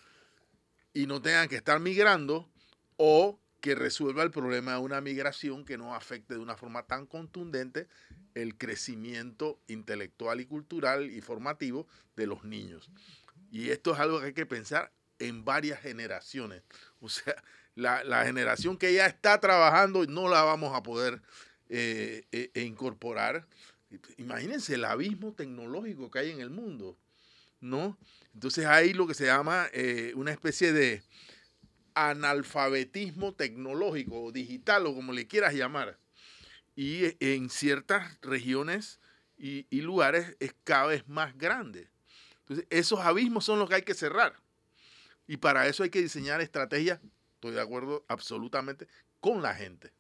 y 0.95 1.07
no 1.07 1.21
tengan 1.21 1.49
que 1.51 1.57
estar 1.57 1.79
migrando 1.81 2.49
o 2.97 3.39
que 3.61 3.75
resuelva 3.75 4.23
el 4.23 4.31
problema 4.31 4.73
de 4.73 4.79
una 4.79 5.03
migración 5.03 5.67
que 5.67 5.77
no 5.77 5.95
afecte 5.95 6.33
de 6.35 6.41
una 6.41 6.57
forma 6.57 6.85
tan 6.85 7.05
contundente 7.07 7.89
el 8.35 8.57
crecimiento 8.57 9.61
intelectual 9.69 10.41
y 10.41 10.47
cultural 10.47 11.11
y 11.11 11.21
formativo 11.21 11.87
de 12.17 12.27
los 12.27 12.43
niños. 12.45 12.91
Y 13.51 13.69
esto 13.69 13.93
es 13.93 14.01
algo 14.01 14.19
que 14.21 14.27
hay 14.27 14.33
que 14.33 14.47
pensar 14.47 14.91
en 15.29 15.45
varias 15.45 15.81
generaciones. 15.81 16.63
O 17.01 17.09
sea, 17.09 17.35
la, 17.75 18.05
la 18.05 18.25
generación 18.25 18.77
que 18.77 18.93
ya 18.93 19.07
está 19.07 19.41
trabajando 19.41 20.05
no 20.07 20.29
la 20.29 20.43
vamos 20.43 20.75
a 20.77 20.83
poder 20.83 21.23
eh, 21.69 22.27
eh, 22.33 22.51
e 22.53 22.63
incorporar. 22.65 23.47
Imagínense 24.19 24.75
el 24.75 24.85
abismo 24.85 25.33
tecnológico 25.33 26.11
que 26.11 26.19
hay 26.19 26.31
en 26.31 26.41
el 26.41 26.51
mundo, 26.51 26.99
¿no? 27.61 27.99
Entonces 28.35 28.67
hay 28.67 28.93
lo 28.93 29.07
que 29.07 29.15
se 29.15 29.27
llama 29.27 29.69
eh, 29.73 30.13
una 30.17 30.33
especie 30.33 30.73
de 30.73 31.03
analfabetismo 31.95 33.35
tecnológico 33.35 34.23
o 34.23 34.33
digital 34.33 34.87
o 34.87 34.95
como 34.95 35.13
le 35.13 35.27
quieras 35.27 35.55
llamar. 35.55 35.99
Y 36.75 37.17
en 37.21 37.49
ciertas 37.49 38.19
regiones 38.23 39.01
y, 39.39 39.67
y 39.71 39.83
lugares 39.83 40.37
es 40.41 40.55
cada 40.65 40.89
vez 40.89 41.09
más 41.09 41.37
grande. 41.39 41.89
Entonces 42.41 42.67
esos 42.69 43.01
abismos 43.01 43.45
son 43.45 43.59
los 43.59 43.69
que 43.69 43.77
hay 43.77 43.83
que 43.83 43.95
cerrar. 43.95 44.42
Y 45.27 45.39
para 45.39 45.67
eso 45.67 45.83
hay 45.83 45.91
que 45.91 46.01
diseñar 46.01 46.41
estrategias, 46.41 47.01
estoy 47.35 47.53
de 47.53 47.61
acuerdo 47.61 48.05
absolutamente, 48.09 48.89
con 49.21 49.43
la 49.43 49.55
gente. 49.55 49.93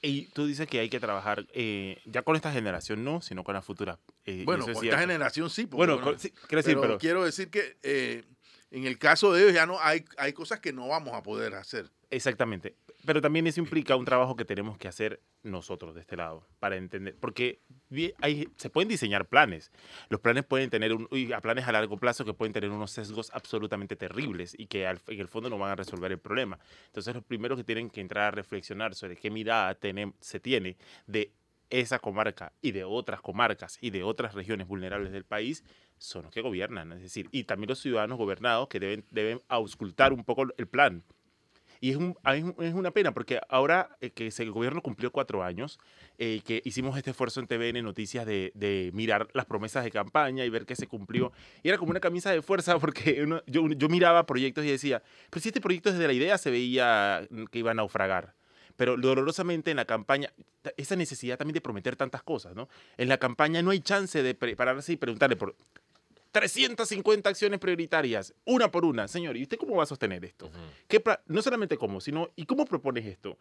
Y 0.00 0.26
tú 0.26 0.46
dices 0.46 0.68
que 0.68 0.78
hay 0.78 0.88
que 0.88 1.00
trabajar 1.00 1.46
eh, 1.52 2.00
ya 2.04 2.22
con 2.22 2.36
esta 2.36 2.52
generación, 2.52 3.02
no, 3.02 3.20
sino 3.20 3.42
con 3.42 3.54
la 3.54 3.62
futura. 3.62 3.98
Eh, 4.24 4.44
Bueno, 4.44 4.64
es 4.66 4.72
con 4.76 4.84
esta 4.84 4.98
generación 4.98 5.50
sí. 5.50 5.66
porque, 5.66 5.92
Bueno, 5.92 6.18
sí, 6.18 6.30
quiero 6.30 6.62
decir, 6.62 6.74
pero 6.74 6.80
pero, 6.82 6.98
quiero 6.98 7.24
decir 7.24 7.50
que 7.50 7.78
eh, 7.82 8.24
en 8.70 8.84
el 8.86 8.98
caso 8.98 9.32
de 9.32 9.42
ellos 9.42 9.54
ya 9.54 9.66
no 9.66 9.80
hay, 9.80 10.04
hay 10.18 10.32
cosas 10.32 10.60
que 10.60 10.72
no 10.72 10.88
vamos 10.88 11.14
a 11.14 11.22
poder 11.22 11.54
hacer. 11.54 11.90
exactamente. 12.10 12.74
Pero 13.06 13.20
también 13.22 13.46
eso 13.46 13.60
implica 13.60 13.94
un 13.94 14.04
trabajo 14.04 14.34
que 14.34 14.44
tenemos 14.44 14.76
que 14.76 14.88
hacer 14.88 15.22
nosotros 15.44 15.94
de 15.94 16.00
este 16.00 16.16
lado 16.16 16.44
para 16.58 16.74
entender, 16.76 17.16
porque 17.20 17.60
hay, 18.20 18.48
se 18.56 18.70
pueden 18.70 18.88
diseñar 18.88 19.28
planes. 19.28 19.70
Los 20.08 20.20
planes 20.20 20.44
pueden 20.44 20.68
tener 20.68 20.92
un, 20.92 21.08
a 21.32 21.40
planes 21.40 21.68
a 21.68 21.72
largo 21.72 21.96
plazo 21.96 22.24
que 22.24 22.34
pueden 22.34 22.52
tener 22.52 22.70
unos 22.70 22.90
sesgos 22.90 23.30
absolutamente 23.32 23.94
terribles 23.94 24.52
y 24.58 24.66
que 24.66 24.84
al- 24.88 25.00
en 25.06 25.20
el 25.20 25.28
fondo 25.28 25.48
no 25.48 25.58
van 25.58 25.70
a 25.70 25.76
resolver 25.76 26.10
el 26.10 26.18
problema. 26.18 26.58
Entonces, 26.86 27.14
los 27.14 27.22
primeros 27.22 27.56
que 27.56 27.62
tienen 27.64 27.88
que 27.88 28.00
entrar 28.00 28.24
a 28.24 28.30
reflexionar 28.32 28.96
sobre 28.96 29.14
qué 29.16 29.30
mirada 29.30 29.78
se 30.20 30.40
tiene 30.40 30.76
de 31.06 31.32
esa 31.70 32.00
comarca 32.00 32.52
y 32.62 32.72
de 32.72 32.82
otras 32.82 33.20
comarcas 33.20 33.78
y 33.80 33.90
de 33.90 34.02
otras 34.02 34.34
regiones 34.34 34.66
vulnerables 34.66 35.12
del 35.12 35.24
país 35.24 35.62
son 35.98 36.22
los 36.24 36.32
que 36.32 36.40
gobiernan, 36.40 36.92
es 36.92 37.02
decir, 37.02 37.28
y 37.32 37.44
también 37.44 37.68
los 37.68 37.80
ciudadanos 37.80 38.18
gobernados 38.18 38.68
que 38.68 38.80
deben, 38.80 39.04
deben 39.10 39.40
auscultar 39.48 40.12
un 40.12 40.24
poco 40.24 40.46
el 40.56 40.66
plan. 40.66 41.04
Y 41.80 41.90
es, 41.90 41.96
un, 41.96 42.16
es 42.58 42.74
una 42.74 42.90
pena 42.90 43.12
porque 43.12 43.40
ahora 43.48 43.96
eh, 44.00 44.10
que 44.10 44.32
el 44.36 44.50
gobierno 44.50 44.82
cumplió 44.82 45.12
cuatro 45.12 45.44
años, 45.44 45.78
eh, 46.18 46.40
que 46.44 46.60
hicimos 46.64 46.96
este 46.96 47.10
esfuerzo 47.10 47.40
en 47.40 47.46
TVN 47.46 47.82
Noticias 47.84 48.26
de, 48.26 48.50
de, 48.54 48.90
mirar 48.94 49.28
las 49.32 49.46
promesas 49.46 49.84
de 49.84 49.90
campaña 49.90 50.44
y 50.44 50.50
ver 50.50 50.66
qué 50.66 50.74
se 50.74 50.88
cumplió. 50.88 51.32
Y 51.62 51.68
era 51.68 51.78
como 51.78 51.90
una 51.90 52.00
camisa 52.00 52.32
de 52.32 52.42
fuerza 52.42 52.78
porque 52.80 53.24
yo, 53.46 53.68
yo 53.68 53.88
miraba 53.88 54.26
proyectos 54.26 54.64
y 54.64 54.70
decía, 54.70 55.02
pero 55.30 55.40
si 55.40 55.50
este 55.50 55.60
proyecto 55.60 55.92
desde 55.92 56.06
la 56.06 56.12
idea 56.12 56.36
se 56.36 56.50
veía 56.50 57.26
que 57.50 57.58
iba 57.60 57.70
a 57.70 57.74
naufragar 57.74 58.34
pero 58.78 58.96
dolorosamente 58.96 59.72
en 59.72 59.76
la 59.76 59.86
campaña, 59.86 60.32
esa 60.76 60.94
necesidad 60.94 61.36
también 61.36 61.54
de 61.54 61.60
prometer 61.60 61.96
tantas 61.96 62.22
cosas, 62.22 62.54
¿no? 62.54 62.68
En 62.96 63.08
la 63.08 63.18
campaña 63.18 63.60
no 63.60 63.72
hay 63.72 63.80
chance 63.80 64.22
de 64.22 64.34
prepararse 64.36 64.92
y 64.92 64.96
preguntarle 64.96 65.34
por 65.34 65.56
350 66.40 67.28
acciones 67.28 67.58
prioritarias, 67.58 68.34
una 68.44 68.70
por 68.70 68.84
una. 68.84 69.08
Señor, 69.08 69.36
¿y 69.36 69.42
usted 69.42 69.58
cómo 69.58 69.76
va 69.76 69.82
a 69.82 69.86
sostener 69.86 70.24
esto? 70.24 70.50
no 71.26 71.42
solamente 71.42 71.76
cómo, 71.76 72.00
sino 72.00 72.30
¿y 72.36 72.46
cómo 72.46 72.64
propones 72.64 73.06
esto? 73.06 73.38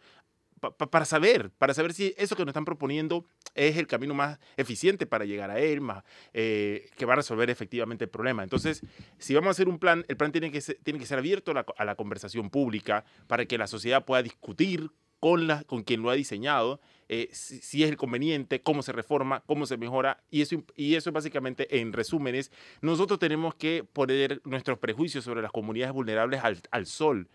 para 0.60 1.06
saber, 1.06 1.52
para 1.52 1.76
saber 1.76 1.94
si 1.94 2.16
eso 2.18 2.36
que 2.36 2.44
nos 2.44 2.50
están 2.50 2.66
proponiendo 2.66 3.26
es 3.54 3.78
el 3.78 3.86
camino 3.86 4.14
más 4.14 4.40
eficiente 4.56 5.06
para 5.06 5.26
llegar 5.26 5.52
a 5.52 5.60
él, 5.60 5.82
más, 5.82 6.04
eh, 6.34 6.90
que 6.98 7.06
va 7.06 7.14
a 7.14 7.18
resolver 7.18 7.50
efectivamente 7.50 8.06
el 8.06 8.10
problema. 8.10 8.44
Entonces, 8.44 8.82
si 9.20 9.36
vamos 9.36 9.50
a 9.50 9.52
hacer 9.52 9.68
un 9.70 9.78
plan, 9.78 10.04
el 10.08 10.18
plan 10.18 10.32
tiene 10.32 10.52
que 10.52 10.62
ser, 10.62 10.80
tiene 10.84 11.00
que 11.00 11.06
ser 11.06 11.20
abierto 11.20 11.52
a 11.52 11.54
la, 11.54 11.66
a 11.78 11.86
la 11.86 11.96
conversación 11.96 12.50
pública 12.50 13.06
para 13.28 13.46
que 13.46 13.58
la 13.58 13.68
sociedad 13.68 14.04
pueda 14.04 14.24
discutir 14.24 14.90
con, 15.20 15.48
la, 15.48 15.64
con 15.64 15.84
quien 15.84 16.02
lo 16.02 16.10
ha 16.10 16.16
diseñado, 16.16 16.80
eh, 17.10 17.30
si, 17.32 17.84
es 17.84 17.90
el 17.90 17.98
conveniente, 17.98 18.62
cómo 18.62 18.82
se 18.84 18.92
reforma, 18.92 19.44
cómo 19.46 19.66
se 19.66 19.78
mejora. 19.78 20.24
Y 20.30 20.42
eso, 20.42 20.64
y 20.76 20.96
eso 20.96 21.12
básicamente, 21.12 21.80
en 21.80 21.94
resúmenes, 21.94 22.52
nosotros 22.82 23.20
tenemos 23.20 23.56
que 23.56 23.84
poner 23.84 24.42
nuestros 24.46 24.80
prejuicios 24.80 25.24
sobre 25.24 25.42
las 25.42 25.52
comunidades 25.52 25.94
vulnerables 25.94 26.44
al, 26.44 26.60
al 26.72 26.86
sol 26.86 27.28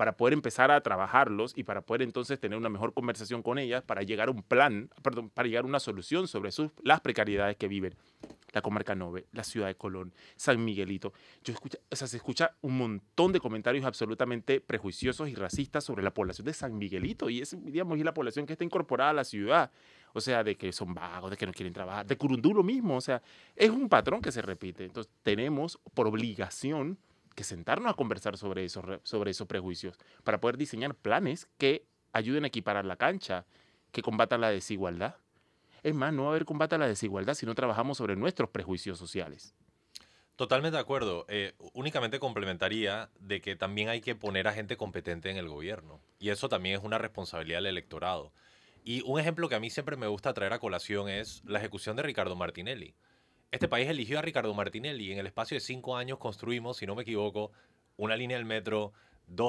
para 0.00 0.16
poder 0.16 0.32
empezar 0.32 0.70
a 0.70 0.80
trabajarlos 0.80 1.52
y 1.54 1.64
para 1.64 1.82
poder 1.82 2.00
entonces 2.00 2.40
tener 2.40 2.56
una 2.56 2.70
mejor 2.70 2.94
conversación 2.94 3.42
con 3.42 3.58
ellas, 3.58 3.82
para 3.82 4.00
llegar 4.00 4.28
a 4.28 4.30
un 4.30 4.42
plan, 4.42 4.88
perdón, 5.02 5.28
para 5.28 5.46
llegar 5.46 5.64
a 5.64 5.66
una 5.66 5.78
solución 5.78 6.26
sobre 6.26 6.52
sus, 6.52 6.70
las 6.82 7.02
precariedades 7.02 7.58
que 7.58 7.68
viven 7.68 7.94
la 8.52 8.62
comarca 8.62 8.94
Nove, 8.94 9.26
la 9.32 9.44
ciudad 9.44 9.66
de 9.66 9.74
Colón, 9.74 10.14
San 10.36 10.64
Miguelito. 10.64 11.12
Yo 11.44 11.52
escucha, 11.52 11.76
o 11.90 11.94
sea, 11.94 12.08
se 12.08 12.16
escucha 12.16 12.56
un 12.62 12.78
montón 12.78 13.32
de 13.32 13.40
comentarios 13.40 13.84
absolutamente 13.84 14.62
prejuiciosos 14.62 15.28
y 15.28 15.34
racistas 15.34 15.84
sobre 15.84 16.02
la 16.02 16.14
población 16.14 16.46
de 16.46 16.54
San 16.54 16.78
Miguelito 16.78 17.28
y 17.28 17.42
es, 17.42 17.54
digamos, 17.62 17.98
y 17.98 18.02
la 18.02 18.14
población 18.14 18.46
que 18.46 18.54
está 18.54 18.64
incorporada 18.64 19.10
a 19.10 19.12
la 19.12 19.24
ciudad. 19.24 19.70
O 20.14 20.20
sea, 20.22 20.42
de 20.42 20.56
que 20.56 20.72
son 20.72 20.94
vagos, 20.94 21.30
de 21.30 21.36
que 21.36 21.44
no 21.44 21.52
quieren 21.52 21.74
trabajar, 21.74 22.06
de 22.06 22.16
Curundú 22.16 22.54
lo 22.54 22.62
mismo. 22.62 22.96
O 22.96 23.02
sea, 23.02 23.20
es 23.54 23.68
un 23.68 23.90
patrón 23.90 24.22
que 24.22 24.32
se 24.32 24.40
repite. 24.40 24.86
Entonces, 24.86 25.12
tenemos 25.22 25.78
por 25.92 26.06
obligación 26.06 26.98
sentarnos 27.44 27.90
a 27.90 27.96
conversar 27.96 28.36
sobre 28.36 28.64
esos, 28.64 28.84
sobre 29.02 29.30
esos 29.30 29.46
prejuicios 29.46 29.96
para 30.24 30.40
poder 30.40 30.56
diseñar 30.56 30.94
planes 30.94 31.48
que 31.58 31.84
ayuden 32.12 32.44
a 32.44 32.48
equiparar 32.48 32.84
la 32.84 32.96
cancha, 32.96 33.46
que 33.92 34.02
combatan 34.02 34.40
la 34.40 34.50
desigualdad 34.50 35.16
es 35.82 35.94
más, 35.94 36.12
no 36.12 36.24
va 36.24 36.28
a 36.28 36.32
haber 36.32 36.44
combate 36.44 36.74
a 36.74 36.78
la 36.78 36.86
desigualdad 36.86 37.34
si 37.34 37.46
no 37.46 37.54
trabajamos 37.54 37.96
sobre 37.98 38.16
nuestros 38.16 38.50
prejuicios 38.50 38.98
sociales. 38.98 39.54
Totalmente 40.36 40.76
de 40.76 40.80
acuerdo. 40.80 41.26
Eh, 41.28 41.54
únicamente 41.74 42.18
complementaría 42.18 43.10
de 43.18 43.40
que 43.40 43.56
también 43.56 43.88
hay 43.88 44.00
que 44.00 44.14
poner 44.14 44.48
a 44.48 44.52
gente 44.52 44.76
competente 44.76 45.30
en 45.30 45.36
el 45.36 45.48
gobierno. 45.48 46.00
Y 46.18 46.30
eso 46.30 46.48
también 46.48 46.76
es 46.76 46.84
una 46.84 46.98
responsabilidad 46.98 47.58
del 47.58 47.66
electorado. 47.66 48.32
Y 48.84 49.02
un 49.02 49.20
ejemplo 49.20 49.48
que 49.48 49.54
a 49.54 49.60
mí 49.60 49.68
siempre 49.68 49.96
me 49.96 50.06
gusta 50.06 50.32
traer 50.32 50.54
a 50.54 50.58
colación 50.58 51.08
es 51.08 51.42
la 51.44 51.58
ejecución 51.58 51.96
de 51.96 52.02
Ricardo 52.02 52.36
Martinelli. 52.36 52.94
Este 53.50 53.66
país 53.66 53.88
eligió 53.88 54.18
a 54.18 54.22
Ricardo 54.22 54.54
Martinelli 54.54 55.08
y 55.08 55.12
en 55.12 55.18
el 55.18 55.26
espacio 55.26 55.56
de 55.56 55.60
cinco 55.60 55.96
años 55.96 56.18
construimos, 56.18 56.76
si 56.76 56.86
no 56.86 56.94
me 56.94 57.02
equivoco, 57.02 57.50
una 57.96 58.14
línea 58.14 58.36
del 58.36 58.46
metro, 58.46 58.92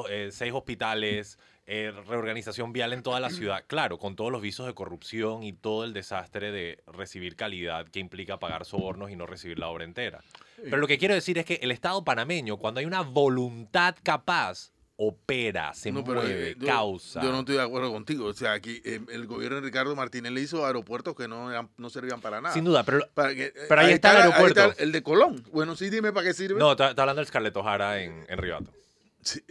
eh, 0.10 0.30
seis 0.32 0.54
hospitales, 0.54 1.38
eh, 1.68 1.92
reorganización 2.08 2.74
vial 2.74 2.94
en 2.94 3.04
toda 3.04 3.20
la 3.20 3.30
ciudad. 3.30 3.64
Claro, 3.68 4.00
con 4.00 4.16
todos 4.16 4.32
los 4.32 4.42
visos 4.42 4.66
de 4.66 4.74
corrupción 4.74 5.44
y 5.44 5.54
todo 5.54 5.84
el 5.84 5.94
desastre 5.94 6.52
de 6.52 6.80
recibir 6.88 7.36
calidad 7.36 7.88
que 7.88 8.00
implica 8.00 8.40
pagar 8.40 8.66
sobornos 8.66 9.12
y 9.12 9.16
no 9.16 9.28
recibir 9.28 9.60
la 9.60 9.70
obra 9.70 9.84
entera. 9.84 10.24
Pero 10.58 10.78
lo 10.78 10.88
que 10.88 10.98
quiero 10.98 11.14
decir 11.14 11.38
es 11.38 11.46
que 11.46 11.60
el 11.62 11.72
Estado 11.72 12.04
panameño, 12.04 12.58
cuando 12.58 12.80
hay 12.80 12.88
una 12.88 13.02
voluntad 13.02 13.96
capaz, 14.02 14.72
opera, 15.04 15.74
se 15.74 15.92
mueve, 15.92 16.52
eh, 16.52 16.56
causa. 16.64 17.24
Yo 17.24 17.32
no 17.32 17.40
estoy 17.40 17.56
de 17.56 17.64
acuerdo 17.64 17.92
contigo. 17.92 18.28
O 18.28 18.34
sea, 18.34 18.54
aquí 18.54 18.82
el 18.86 19.26
gobierno 19.26 19.56
de 19.56 19.64
Ricardo 19.64 19.96
Martínez 19.96 20.32
le 20.32 20.42
hizo 20.42 20.64
aeropuertos 20.64 21.16
que 21.16 21.28
no, 21.28 21.50
no 21.76 21.90
servían 21.90 22.22
para 22.22 22.40
nada. 22.40 22.54
Sin 22.54 22.64
duda, 22.64 22.84
pero, 22.84 23.00
pero 23.16 23.82
ahí, 23.82 23.94
está, 23.94 24.12
el 24.12 24.18
aeropuerto. 24.18 24.76
el 24.78 24.92
de 24.92 25.02
Colón. 25.02 25.44
Bueno, 25.52 25.76
sí, 25.76 25.90
dime 25.90 26.14
para 26.14 26.28
qué 26.28 26.34
sirve. 26.36 26.60
No, 26.60 26.72
está, 26.72 26.90
hablando 26.90 27.16
del 27.16 27.26
Scarlett 27.26 27.58
O'Hara 27.58 28.04
en, 28.04 28.26
en 28.28 28.38
Ribato. 28.38 28.72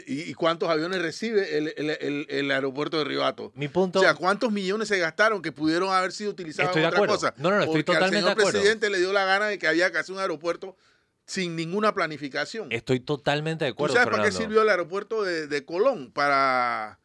¿Y 0.06 0.34
cuántos 0.34 0.68
aviones 0.68 1.02
recibe 1.02 1.56
el, 1.56 1.74
el, 1.76 2.26
el, 2.28 2.50
aeropuerto 2.50 2.98
de 2.98 3.04
Ribato? 3.04 3.52
Mi 3.54 3.68
punto. 3.68 4.00
O 4.00 4.02
sea, 4.02 4.14
¿cuántos 4.14 4.52
millones 4.52 4.88
se 4.88 4.98
gastaron 4.98 5.42
que 5.42 5.52
pudieron 5.52 5.92
haber 5.92 6.12
sido 6.12 6.30
utilizados 6.30 6.76
en 6.76 6.84
otra 6.84 7.06
cosa? 7.06 7.34
No, 7.36 7.50
no, 7.50 7.56
no, 7.56 7.62
estoy 7.64 7.84
totalmente 7.84 8.18
al 8.18 8.36
señor 8.36 8.52
presidente 8.52 8.90
le 8.90 8.98
dio 8.98 9.12
la 9.12 9.24
gana 9.24 9.46
de 9.46 9.58
que 9.58 9.68
había 9.68 9.90
que 9.90 9.98
hacer 9.98 10.14
un 10.14 10.20
aeropuerto 10.20 10.76
sin 11.30 11.54
ninguna 11.54 11.94
planificación. 11.94 12.72
Estoy 12.72 12.98
totalmente 12.98 13.64
de 13.64 13.70
acuerdo. 13.70 13.94
¿Tú 13.94 14.00
sabes 14.00 14.10
para 14.10 14.28
qué 14.28 14.32
sirvió 14.32 14.62
el 14.62 14.68
aeropuerto 14.68 15.22
de, 15.22 15.46
de, 15.46 15.64
Colón? 15.64 16.10
Para 16.10 16.98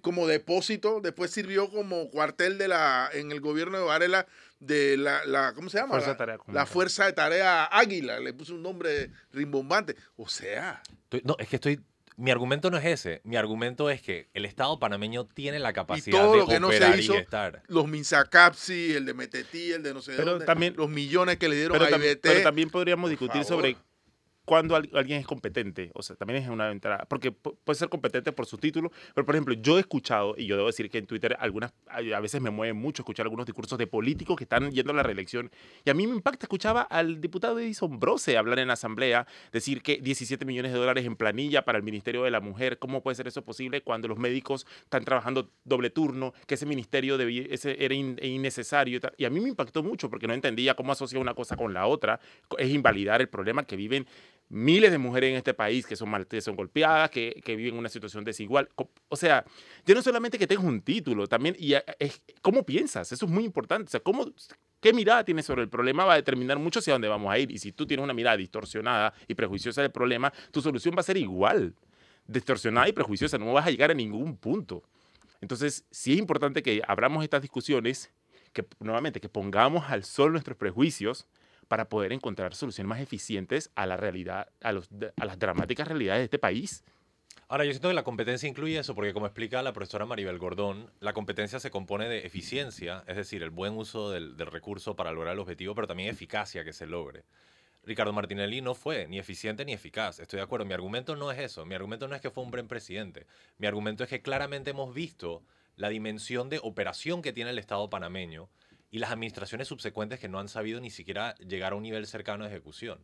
como 0.00 0.26
depósito, 0.26 1.00
después 1.02 1.30
sirvió 1.30 1.68
como 1.68 2.08
cuartel 2.08 2.56
de 2.56 2.68
la 2.68 3.10
en 3.12 3.32
el 3.32 3.40
gobierno 3.40 3.76
de 3.76 3.84
Varela 3.84 4.26
de 4.60 4.96
la, 4.96 5.26
la 5.26 5.52
¿cómo 5.52 5.68
se 5.68 5.76
llama? 5.76 5.90
Fuerza 5.90 6.06
la, 6.06 6.12
de 6.12 6.18
tarea 6.18 6.38
la 6.46 6.64
Fuerza 6.64 7.04
de 7.04 7.12
Tarea 7.12 7.64
Águila, 7.64 8.18
le 8.20 8.32
puso 8.32 8.54
un 8.54 8.62
nombre 8.62 9.10
rimbombante. 9.32 9.94
O 10.16 10.26
sea, 10.26 10.82
no, 11.24 11.36
es 11.38 11.48
que 11.48 11.56
estoy 11.56 11.80
mi 12.20 12.30
argumento 12.30 12.70
no 12.70 12.76
es 12.76 12.84
ese. 12.84 13.22
Mi 13.24 13.36
argumento 13.36 13.88
es 13.88 14.02
que 14.02 14.28
el 14.34 14.44
Estado 14.44 14.78
panameño 14.78 15.24
tiene 15.24 15.58
la 15.58 15.72
capacidad 15.72 16.30
de 16.30 16.40
operar 16.40 17.00
y 17.00 17.10
estar. 17.16 17.62
Los 17.66 17.88
Minsacapsi, 17.88 18.92
el 18.94 19.06
de 19.06 19.14
Metetí, 19.14 19.72
el 19.72 19.82
de 19.82 19.94
no 19.94 20.02
sé 20.02 20.12
pero 20.16 20.32
dónde, 20.32 20.44
también, 20.44 20.74
los 20.76 20.90
millones 20.90 21.38
que 21.38 21.48
le 21.48 21.56
dieron 21.56 21.80
a 21.80 21.88
IBT. 21.88 22.20
Pero 22.20 22.42
también 22.42 22.68
podríamos 22.68 23.08
discutir 23.08 23.44
sobre 23.44 23.76
cuando 24.50 24.74
alguien 24.74 25.20
es 25.20 25.26
competente. 25.28 25.92
O 25.94 26.02
sea, 26.02 26.16
también 26.16 26.42
es 26.42 26.48
una 26.48 26.72
entrada. 26.72 27.06
Porque 27.08 27.30
puede 27.30 27.78
ser 27.78 27.88
competente 27.88 28.32
por 28.32 28.46
su 28.46 28.58
título, 28.58 28.90
pero 29.14 29.24
por 29.24 29.36
ejemplo, 29.36 29.54
yo 29.54 29.76
he 29.76 29.80
escuchado, 29.80 30.34
y 30.36 30.46
yo 30.46 30.56
debo 30.56 30.66
decir 30.66 30.90
que 30.90 30.98
en 30.98 31.06
Twitter 31.06 31.36
algunas, 31.38 31.72
a 31.86 32.18
veces 32.18 32.40
me 32.40 32.50
mueve 32.50 32.72
mucho 32.72 33.02
escuchar 33.02 33.26
algunos 33.26 33.46
discursos 33.46 33.78
de 33.78 33.86
políticos 33.86 34.36
que 34.36 34.42
están 34.42 34.72
yendo 34.72 34.90
a 34.90 34.96
la 34.96 35.04
reelección. 35.04 35.52
Y 35.84 35.90
a 35.90 35.94
mí 35.94 36.04
me 36.04 36.16
impacta, 36.16 36.46
escuchaba 36.46 36.82
al 36.82 37.20
diputado 37.20 37.60
Edison 37.60 38.00
Brose 38.00 38.36
hablar 38.36 38.58
en 38.58 38.66
la 38.66 38.72
asamblea, 38.72 39.24
decir 39.52 39.82
que 39.82 40.00
17 40.00 40.44
millones 40.44 40.72
de 40.72 40.78
dólares 40.80 41.06
en 41.06 41.14
planilla 41.14 41.64
para 41.64 41.78
el 41.78 41.84
Ministerio 41.84 42.24
de 42.24 42.32
la 42.32 42.40
Mujer. 42.40 42.80
¿Cómo 42.80 43.04
puede 43.04 43.14
ser 43.14 43.28
eso 43.28 43.44
posible 43.44 43.82
cuando 43.82 44.08
los 44.08 44.18
médicos 44.18 44.66
están 44.82 45.04
trabajando 45.04 45.52
doble 45.62 45.90
turno, 45.90 46.34
que 46.48 46.54
ese 46.54 46.66
ministerio 46.66 47.20
ese 47.20 47.84
era 47.84 47.94
innecesario? 47.94 48.98
Y, 48.98 49.22
y 49.22 49.24
a 49.26 49.30
mí 49.30 49.38
me 49.38 49.50
impactó 49.50 49.84
mucho 49.84 50.10
porque 50.10 50.26
no 50.26 50.34
entendía 50.34 50.74
cómo 50.74 50.90
asociar 50.90 51.22
una 51.22 51.34
cosa 51.34 51.54
con 51.56 51.72
la 51.72 51.86
otra. 51.86 52.18
Es 52.58 52.70
invalidar 52.70 53.20
el 53.20 53.28
problema 53.28 53.62
que 53.62 53.76
viven 53.76 54.08
miles 54.50 54.90
de 54.90 54.98
mujeres 54.98 55.30
en 55.30 55.36
este 55.36 55.54
país 55.54 55.86
que 55.86 55.96
son, 55.96 56.12
que 56.24 56.40
son 56.40 56.56
golpeadas, 56.56 57.08
que, 57.10 57.40
que, 57.44 57.56
viven 57.56 57.78
una 57.78 57.88
situación 57.88 58.24
desigual. 58.24 58.68
O 59.08 59.16
sea, 59.16 59.44
yo 59.86 59.94
no 59.94 60.02
solamente 60.02 60.38
que 60.38 60.46
tengas 60.46 60.64
un 60.64 60.82
título, 60.82 61.28
también, 61.28 61.56
y 61.58 61.74
es, 61.98 62.22
¿cómo 62.42 62.64
piensas? 62.66 63.10
Eso 63.12 63.26
es 63.26 63.30
muy 63.30 63.44
importante. 63.44 63.86
O 63.86 63.90
sea, 63.90 64.00
¿cómo, 64.00 64.26
¿qué 64.80 64.92
mirada 64.92 65.24
tienes 65.24 65.46
sobre 65.46 65.62
el 65.62 65.68
problema? 65.68 66.04
Va 66.04 66.14
a 66.14 66.16
determinar 66.16 66.58
mucho 66.58 66.80
hacia 66.80 66.92
dónde 66.92 67.06
vamos 67.06 67.32
a 67.32 67.38
ir. 67.38 67.50
Y 67.52 67.58
si 67.58 67.70
tú 67.72 67.86
tienes 67.86 68.02
una 68.02 68.12
mirada 68.12 68.36
distorsionada 68.36 69.14
y 69.28 69.34
prejuiciosa 69.34 69.82
del 69.82 69.92
problema, 69.92 70.32
tu 70.50 70.60
solución 70.60 70.94
va 70.96 71.00
a 71.00 71.04
ser 71.04 71.16
igual. 71.16 71.74
Distorsionada 72.26 72.88
y 72.88 72.92
prejuiciosa, 72.92 73.38
no 73.38 73.52
vas 73.52 73.66
a 73.66 73.70
llegar 73.70 73.92
a 73.92 73.94
ningún 73.94 74.36
punto. 74.36 74.82
Entonces, 75.40 75.84
sí 75.92 76.12
es 76.12 76.18
importante 76.18 76.62
que 76.62 76.82
abramos 76.86 77.22
estas 77.22 77.40
discusiones, 77.40 78.10
que 78.52 78.66
nuevamente, 78.80 79.20
que 79.20 79.28
pongamos 79.28 79.88
al 79.90 80.02
sol 80.02 80.32
nuestros 80.32 80.56
prejuicios, 80.56 81.28
para 81.70 81.88
poder 81.88 82.12
encontrar 82.12 82.52
soluciones 82.56 82.88
más 82.88 83.00
eficientes 83.00 83.70
a 83.76 83.86
la 83.86 83.96
realidad, 83.96 84.48
a, 84.60 84.72
los, 84.72 84.88
a 85.16 85.24
las 85.24 85.38
dramáticas 85.38 85.86
realidades 85.86 86.22
de 86.22 86.24
este 86.24 86.40
país. 86.40 86.82
Ahora, 87.46 87.64
yo 87.64 87.70
siento 87.70 87.86
que 87.86 87.94
la 87.94 88.02
competencia 88.02 88.48
incluye 88.48 88.76
eso, 88.76 88.96
porque 88.96 89.12
como 89.12 89.26
explica 89.26 89.62
la 89.62 89.72
profesora 89.72 90.04
Maribel 90.04 90.40
Gordón, 90.40 90.90
la 90.98 91.12
competencia 91.12 91.60
se 91.60 91.70
compone 91.70 92.08
de 92.08 92.26
eficiencia, 92.26 93.04
es 93.06 93.14
decir, 93.14 93.44
el 93.44 93.50
buen 93.50 93.74
uso 93.74 94.10
del, 94.10 94.36
del, 94.36 94.48
recurso 94.48 94.96
para 94.96 95.12
lograr 95.12 95.34
el 95.34 95.38
objetivo, 95.38 95.76
pero 95.76 95.86
también 95.86 96.08
eficacia 96.08 96.64
que 96.64 96.72
se 96.72 96.88
logre. 96.88 97.22
Ricardo 97.84 98.12
Martinelli 98.12 98.60
no 98.62 98.74
fue 98.74 99.06
ni 99.06 99.20
eficiente 99.20 99.64
ni 99.64 99.72
eficaz, 99.72 100.18
estoy 100.18 100.38
de 100.38 100.42
acuerdo. 100.42 100.66
Mi 100.66 100.74
argumento 100.74 101.14
no 101.14 101.30
es 101.30 101.38
eso, 101.38 101.64
mi 101.64 101.76
argumento 101.76 102.08
no 102.08 102.16
es 102.16 102.20
que 102.20 102.30
fue 102.30 102.42
un 102.42 102.50
buen 102.50 102.66
presidente, 102.66 103.28
mi 103.58 103.68
argumento 103.68 104.02
es 104.02 104.10
que 104.10 104.22
claramente 104.22 104.70
hemos 104.70 104.92
visto 104.92 105.44
la 105.76 105.88
dimensión 105.88 106.48
de 106.48 106.58
operación 106.64 107.22
que 107.22 107.32
tiene 107.32 107.50
el 107.50 107.60
Estado 107.60 107.88
panameño 107.88 108.48
y 108.90 108.98
las 108.98 109.10
administraciones 109.10 109.68
subsecuentes 109.68 110.18
que 110.18 110.28
no 110.28 110.38
han 110.38 110.48
sabido 110.48 110.80
ni 110.80 110.90
siquiera 110.90 111.34
llegar 111.36 111.72
a 111.72 111.76
un 111.76 111.82
nivel 111.82 112.06
cercano 112.06 112.44
de 112.44 112.50
ejecución. 112.50 112.98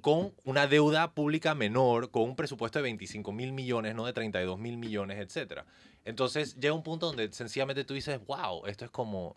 Con 0.00 0.32
una 0.44 0.68
deuda 0.68 1.12
pública 1.12 1.56
menor, 1.56 2.10
con 2.12 2.22
un 2.22 2.36
presupuesto 2.36 2.78
de 2.78 2.84
25 2.84 3.32
mil 3.32 3.52
millones, 3.52 3.96
no 3.96 4.06
de 4.06 4.12
32 4.12 4.58
mil 4.58 4.76
millones, 4.76 5.18
etc. 5.18 5.62
Entonces 6.04 6.54
llega 6.54 6.72
un 6.72 6.84
punto 6.84 7.06
donde 7.06 7.32
sencillamente 7.32 7.84
tú 7.84 7.94
dices, 7.94 8.24
wow, 8.26 8.64
esto 8.66 8.84
es 8.84 8.90
como 8.92 9.36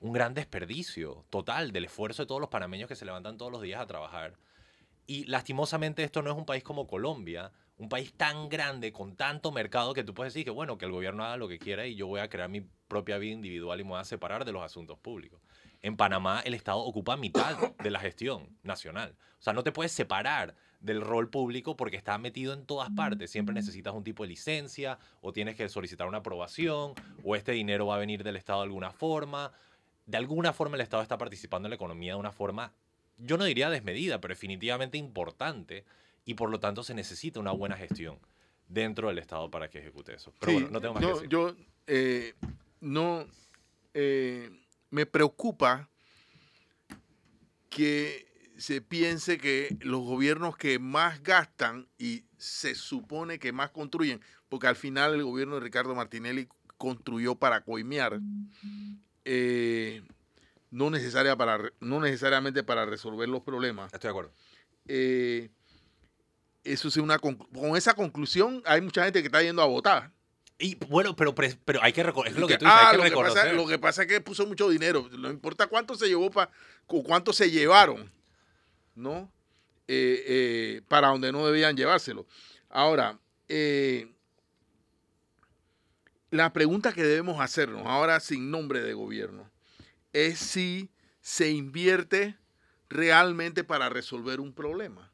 un 0.00 0.12
gran 0.12 0.32
desperdicio 0.32 1.24
total 1.28 1.72
del 1.72 1.84
esfuerzo 1.84 2.22
de 2.22 2.26
todos 2.26 2.40
los 2.40 2.48
panameños 2.48 2.88
que 2.88 2.96
se 2.96 3.04
levantan 3.04 3.36
todos 3.36 3.52
los 3.52 3.60
días 3.60 3.80
a 3.80 3.86
trabajar. 3.86 4.34
Y 5.06 5.24
lastimosamente 5.24 6.02
esto 6.02 6.22
no 6.22 6.30
es 6.30 6.36
un 6.36 6.46
país 6.46 6.64
como 6.64 6.86
Colombia, 6.86 7.52
un 7.78 7.88
país 7.88 8.12
tan 8.14 8.48
grande, 8.48 8.92
con 8.92 9.16
tanto 9.16 9.52
mercado, 9.52 9.92
que 9.92 10.04
tú 10.04 10.14
puedes 10.14 10.32
decir 10.32 10.44
que 10.44 10.50
bueno, 10.50 10.78
que 10.78 10.86
el 10.86 10.92
gobierno 10.92 11.24
haga 11.24 11.36
lo 11.36 11.48
que 11.48 11.58
quiera 11.58 11.86
y 11.86 11.94
yo 11.94 12.06
voy 12.06 12.20
a 12.20 12.28
crear 12.28 12.48
mi 12.48 12.62
propia 12.88 13.18
vida 13.18 13.34
individual 13.34 13.80
y 13.80 13.84
me 13.84 13.90
voy 13.90 14.00
a 14.00 14.04
separar 14.04 14.44
de 14.44 14.52
los 14.52 14.62
asuntos 14.62 14.98
públicos. 14.98 15.40
En 15.82 15.96
Panamá 15.96 16.40
el 16.44 16.54
Estado 16.54 16.78
ocupa 16.78 17.16
mitad 17.16 17.72
de 17.82 17.90
la 17.90 18.00
gestión 18.00 18.48
nacional. 18.62 19.14
O 19.38 19.42
sea, 19.42 19.52
no 19.52 19.62
te 19.62 19.72
puedes 19.72 19.92
separar 19.92 20.54
del 20.80 21.00
rol 21.00 21.28
público 21.28 21.76
porque 21.76 21.96
está 21.96 22.16
metido 22.18 22.54
en 22.54 22.64
todas 22.64 22.90
partes. 22.90 23.30
Siempre 23.30 23.54
necesitas 23.54 23.92
un 23.92 24.04
tipo 24.04 24.22
de 24.22 24.30
licencia 24.30 24.98
o 25.20 25.32
tienes 25.32 25.56
que 25.56 25.68
solicitar 25.68 26.06
una 26.06 26.18
aprobación 26.18 26.94
o 27.24 27.36
este 27.36 27.52
dinero 27.52 27.86
va 27.86 27.96
a 27.96 27.98
venir 27.98 28.24
del 28.24 28.36
Estado 28.36 28.60
de 28.60 28.64
alguna 28.64 28.90
forma. 28.90 29.52
De 30.06 30.16
alguna 30.16 30.52
forma 30.52 30.76
el 30.76 30.82
Estado 30.82 31.02
está 31.02 31.18
participando 31.18 31.66
en 31.66 31.70
la 31.70 31.76
economía 31.76 32.14
de 32.14 32.20
una 32.20 32.32
forma, 32.32 32.72
yo 33.18 33.36
no 33.36 33.44
diría 33.44 33.70
desmedida, 33.70 34.20
pero 34.20 34.32
definitivamente 34.32 34.98
importante 34.98 35.84
y 36.26 36.34
por 36.34 36.50
lo 36.50 36.60
tanto 36.60 36.82
se 36.82 36.92
necesita 36.92 37.40
una 37.40 37.52
buena 37.52 37.76
gestión 37.76 38.18
dentro 38.68 39.08
del 39.08 39.18
Estado 39.18 39.50
para 39.50 39.70
que 39.70 39.78
ejecute 39.78 40.12
eso. 40.14 40.34
Pero 40.40 40.52
Sí, 40.52 40.58
bueno, 40.58 40.70
no 40.72 40.80
tengo 40.80 40.94
más 40.94 41.02
yo, 41.02 41.08
que 41.08 41.14
decir. 41.14 41.28
Yo 41.30 41.56
eh, 41.86 42.34
no 42.80 43.26
eh, 43.94 44.50
me 44.90 45.06
preocupa 45.06 45.88
que 47.70 48.26
se 48.58 48.80
piense 48.80 49.38
que 49.38 49.76
los 49.80 50.00
gobiernos 50.00 50.56
que 50.56 50.78
más 50.78 51.22
gastan 51.22 51.88
y 51.96 52.24
se 52.38 52.74
supone 52.74 53.38
que 53.38 53.52
más 53.52 53.70
construyen, 53.70 54.20
porque 54.48 54.66
al 54.66 54.76
final 54.76 55.14
el 55.14 55.24
gobierno 55.24 55.54
de 55.54 55.60
Ricardo 55.60 55.94
Martinelli 55.94 56.48
construyó 56.76 57.36
para 57.36 57.62
coimear, 57.62 58.20
eh, 59.24 60.02
no, 60.70 60.90
necesaria 60.90 61.36
para, 61.36 61.72
no 61.80 62.00
necesariamente 62.00 62.64
para 62.64 62.84
resolver 62.84 63.28
los 63.28 63.42
problemas. 63.42 63.92
Estoy 63.92 64.08
de 64.08 64.10
acuerdo. 64.10 64.32
Eso 66.72 66.88
es 66.88 66.96
una 66.96 67.18
con 67.18 67.38
esa 67.76 67.94
conclusión 67.94 68.62
hay 68.66 68.80
mucha 68.80 69.04
gente 69.04 69.20
que 69.22 69.26
está 69.26 69.42
yendo 69.42 69.62
a 69.62 69.66
votar. 69.66 70.12
Y 70.58 70.74
bueno, 70.86 71.14
pero, 71.14 71.34
pre- 71.34 71.58
pero 71.66 71.82
hay 71.82 71.92
que 71.92 72.02
reconocer, 72.02 72.32
es 72.34 72.40
lo 72.40 72.46
que 72.48 72.56
tú 72.56 72.64
dices, 72.64 72.78
ah, 72.80 72.90
hay 72.90 72.92
que 72.92 72.96
lo, 72.96 73.02
que 73.02 73.10
pasa, 73.34 73.52
lo 73.52 73.66
que 73.66 73.78
pasa 73.78 74.02
es 74.02 74.08
que 74.08 74.20
puso 74.22 74.46
mucho 74.46 74.68
dinero. 74.70 75.06
No 75.18 75.30
importa 75.30 75.66
cuánto 75.66 75.94
se 75.96 76.06
llevó 76.08 76.30
pa- 76.30 76.50
o 76.86 77.02
cuánto 77.02 77.32
se 77.34 77.50
llevaron, 77.50 78.10
¿no? 78.94 79.30
Eh, 79.88 80.24
eh, 80.26 80.82
para 80.88 81.08
donde 81.08 81.30
no 81.30 81.46
debían 81.46 81.76
llevárselo. 81.76 82.26
Ahora, 82.70 83.18
eh, 83.48 84.10
la 86.30 86.52
pregunta 86.52 86.92
que 86.92 87.02
debemos 87.02 87.40
hacernos, 87.40 87.82
ahora 87.86 88.18
sin 88.20 88.50
nombre 88.50 88.80
de 88.80 88.94
gobierno, 88.94 89.50
es 90.12 90.38
si 90.38 90.90
se 91.20 91.50
invierte 91.50 92.36
realmente 92.88 93.62
para 93.64 93.88
resolver 93.88 94.40
un 94.40 94.52
problema. 94.52 95.12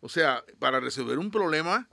O 0.00 0.08
sea, 0.08 0.44
para 0.58 0.80
resolver 0.80 1.18
un 1.18 1.30
problema 1.30 1.88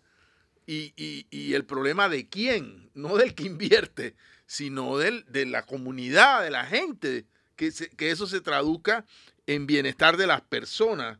y, 0.67 1.53
el 1.53 1.65
problema 1.65 2.09
de 2.09 2.27
quién, 2.27 2.89
no 2.93 3.17
del 3.17 3.35
que 3.35 3.43
invierte, 3.43 4.15
sino 4.45 4.97
del, 4.97 5.25
de 5.27 5.45
la 5.45 5.65
comunidad, 5.65 6.43
de 6.43 6.51
la 6.51 6.65
gente, 6.65 7.25
que, 7.55 7.71
que 7.97 8.11
eso 8.11 8.27
se 8.27 8.41
traduzca 8.41 9.05
en 9.47 9.67
bienestar 9.67 10.17
de 10.17 10.27
las 10.27 10.41
personas, 10.41 11.19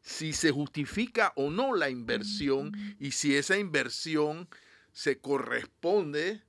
si 0.00 0.32
se 0.32 0.50
justifica 0.50 1.32
o 1.34 1.50
no 1.50 1.74
la 1.74 1.88
inversión 1.88 2.72
y 3.00 3.12
si 3.12 3.36
esa 3.36 3.56
inversión 3.56 4.48
se 4.92 5.18
corresponde 5.18 6.42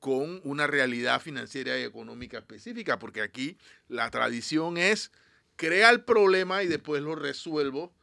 con 0.00 0.40
una 0.44 0.66
realidad 0.66 1.20
financiera 1.20 1.78
y 1.78 1.82
económica 1.82 2.38
específica, 2.38 2.98
porque 2.98 3.22
aquí 3.22 3.58
la 3.86 4.10
tradición 4.10 4.76
es 4.76 5.12
crea 5.56 5.90
el 5.90 6.02
problema 6.02 6.62
y 6.62 6.66
después 6.66 7.02
lo 7.02 7.14
resuelvo 7.14 7.94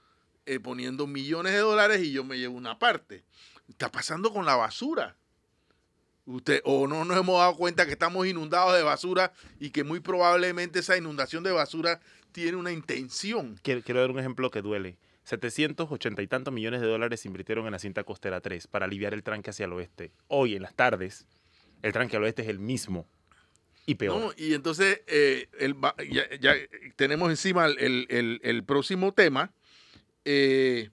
eh, 0.50 0.60
poniendo 0.60 1.08
millones 1.08 1.54
de 1.54 1.60
dólares 1.60 2.02
y 2.02 2.12
yo 2.12 2.24
me 2.24 2.38
llevo 2.38 2.56
una 2.58 2.80
parte. 2.80 3.24
Está 3.68 3.92
pasando 3.92 4.32
con 4.34 4.46
la 4.46 4.56
basura. 4.56 5.16
Usted, 6.26 6.62
o 6.64 6.88
no 6.88 7.06
nos 7.06 7.18
hemos 7.18 7.40
dado 7.40 7.56
cuenta 7.56 7.86
que 7.86 7.94
estamos 7.94 8.28
inundados 8.28 8.76
de 8.76 8.84
basura 8.84 9.32
y 9.60 9.72
que 9.72 9.84
muy 9.84 10.00
probablemente 10.00 10.80
esa 10.80 10.96
inundación 10.96 11.44
de 11.44 11.52
basura 11.52 12.00
tiene 12.32 12.56
una 12.58 12.72
intención. 12.72 13.60
Quiero, 13.64 13.82
quiero 13.82 14.02
dar 14.02 14.12
un 14.12 14.20
ejemplo 14.20 14.52
que 14.52 14.62
duele. 14.62 14.98
780 15.24 16.22
y 16.22 16.28
tantos 16.28 16.54
millones 16.54 16.82
de 16.82 16.88
dólares 16.88 17.22
se 17.22 17.28
invirtieron 17.28 17.66
en 17.66 17.72
la 17.72 17.80
cinta 17.80 18.04
costera 18.04 18.42
3 18.42 18.68
para 18.68 18.86
aliviar 18.86 19.14
el 19.14 19.24
tranque 19.24 19.50
hacia 19.50 19.66
el 19.66 19.74
oeste. 19.74 20.12
Hoy, 20.28 20.56
en 20.56 20.62
las 20.64 20.76
tardes, 20.76 21.26
el 21.82 21.94
tranque 21.94 22.18
al 22.18 22.24
oeste 22.24 22.44
es 22.44 22.48
el 22.48 22.60
mismo 22.60 23.08
y 23.88 23.96
peor. 23.96 24.20
¿no? 24.20 24.32
Y 24.38 24.54
entonces 24.54 25.02
eh, 25.08 25.48
el 25.60 25.76
ya, 26.12 26.30
ya 26.40 26.54
tenemos 26.96 27.30
encima 27.32 27.66
el- 27.66 28.40
el 28.44 28.64
próximo 28.64 29.14
tema. 29.14 29.52
Eh, 30.26 30.90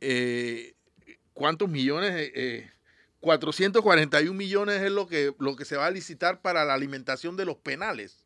eh, 0.00 0.74
¿Cuántos 1.32 1.68
millones? 1.68 2.12
Eh, 2.14 2.32
eh, 2.34 2.70
441 3.20 4.34
millones 4.36 4.82
es 4.82 4.90
lo 4.92 5.06
que, 5.06 5.34
lo 5.38 5.56
que 5.56 5.64
se 5.64 5.76
va 5.76 5.86
a 5.86 5.90
licitar 5.90 6.42
para 6.42 6.64
la 6.64 6.74
alimentación 6.74 7.36
de 7.36 7.44
los 7.46 7.56
penales. 7.56 8.24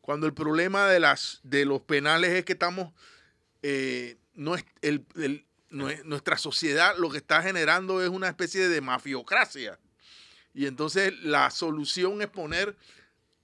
Cuando 0.00 0.26
el 0.26 0.34
problema 0.34 0.88
de, 0.88 1.00
las, 1.00 1.40
de 1.42 1.64
los 1.64 1.82
penales 1.82 2.30
es 2.30 2.44
que 2.44 2.52
estamos, 2.54 2.92
eh, 3.62 4.16
no 4.34 4.54
es 4.54 4.64
el- 4.82 5.04
el- 5.16 5.44
no 5.68 5.90
es- 5.90 6.04
nuestra 6.04 6.38
sociedad 6.38 6.96
lo 6.96 7.10
que 7.10 7.18
está 7.18 7.42
generando 7.42 8.02
es 8.02 8.08
una 8.08 8.28
especie 8.28 8.68
de 8.68 8.80
mafiocracia. 8.80 9.78
Y 10.54 10.66
entonces 10.66 11.12
la 11.22 11.50
solución 11.50 12.22
es 12.22 12.28
poner 12.28 12.76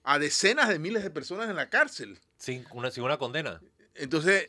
a 0.05 0.19
decenas 0.19 0.69
de 0.69 0.79
miles 0.79 1.03
de 1.03 1.11
personas 1.11 1.51
en 1.51 1.57
la 1.57 1.69
cárcel. 1.69 2.19
Sin 2.39 2.65
una, 2.73 2.91
sin 2.91 3.03
una 3.05 3.19
condena. 3.19 3.61
Entonces, 3.95 4.49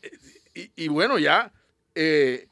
y, 0.54 0.72
y 0.76 0.88
bueno, 0.88 1.18
ya 1.20 1.52
eh, 1.96 2.48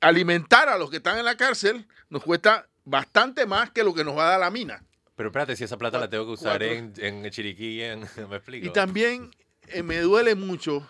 alimentar 0.00 0.68
a 0.68 0.78
los 0.78 0.90
que 0.90 0.96
están 0.98 1.18
en 1.18 1.24
la 1.24 1.36
cárcel 1.36 1.86
nos 2.10 2.22
cuesta 2.22 2.68
bastante 2.84 3.46
más 3.46 3.70
que 3.70 3.82
lo 3.84 3.94
que 3.94 4.04
nos 4.04 4.16
va 4.16 4.26
a 4.26 4.30
dar 4.32 4.40
la 4.40 4.50
mina. 4.50 4.84
Pero 5.16 5.30
espérate, 5.30 5.56
si 5.56 5.64
esa 5.64 5.76
plata 5.76 5.98
la 5.98 6.08
tengo 6.08 6.24
que 6.26 6.32
usar 6.32 6.62
en, 6.62 6.92
en 6.98 7.28
Chiriquí, 7.30 7.82
en, 7.82 8.00
me 8.30 8.36
explico. 8.36 8.66
Y 8.66 8.70
también 8.72 9.30
eh, 9.68 9.82
me 9.82 9.98
duele 10.00 10.34
mucho 10.34 10.88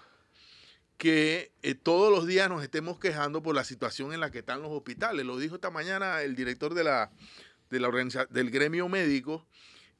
que 0.96 1.52
eh, 1.62 1.74
todos 1.74 2.10
los 2.12 2.26
días 2.26 2.48
nos 2.48 2.62
estemos 2.62 2.98
quejando 2.98 3.42
por 3.42 3.54
la 3.54 3.64
situación 3.64 4.12
en 4.12 4.20
la 4.20 4.30
que 4.30 4.40
están 4.40 4.62
los 4.62 4.70
hospitales. 4.72 5.24
Lo 5.24 5.38
dijo 5.38 5.54
esta 5.54 5.70
mañana 5.70 6.22
el 6.22 6.34
director 6.34 6.74
de 6.74 6.84
la, 6.84 7.10
de 7.70 7.80
la 7.80 7.88
organiza- 7.88 8.28
del 8.28 8.50
gremio 8.50 8.88
médico. 8.88 9.46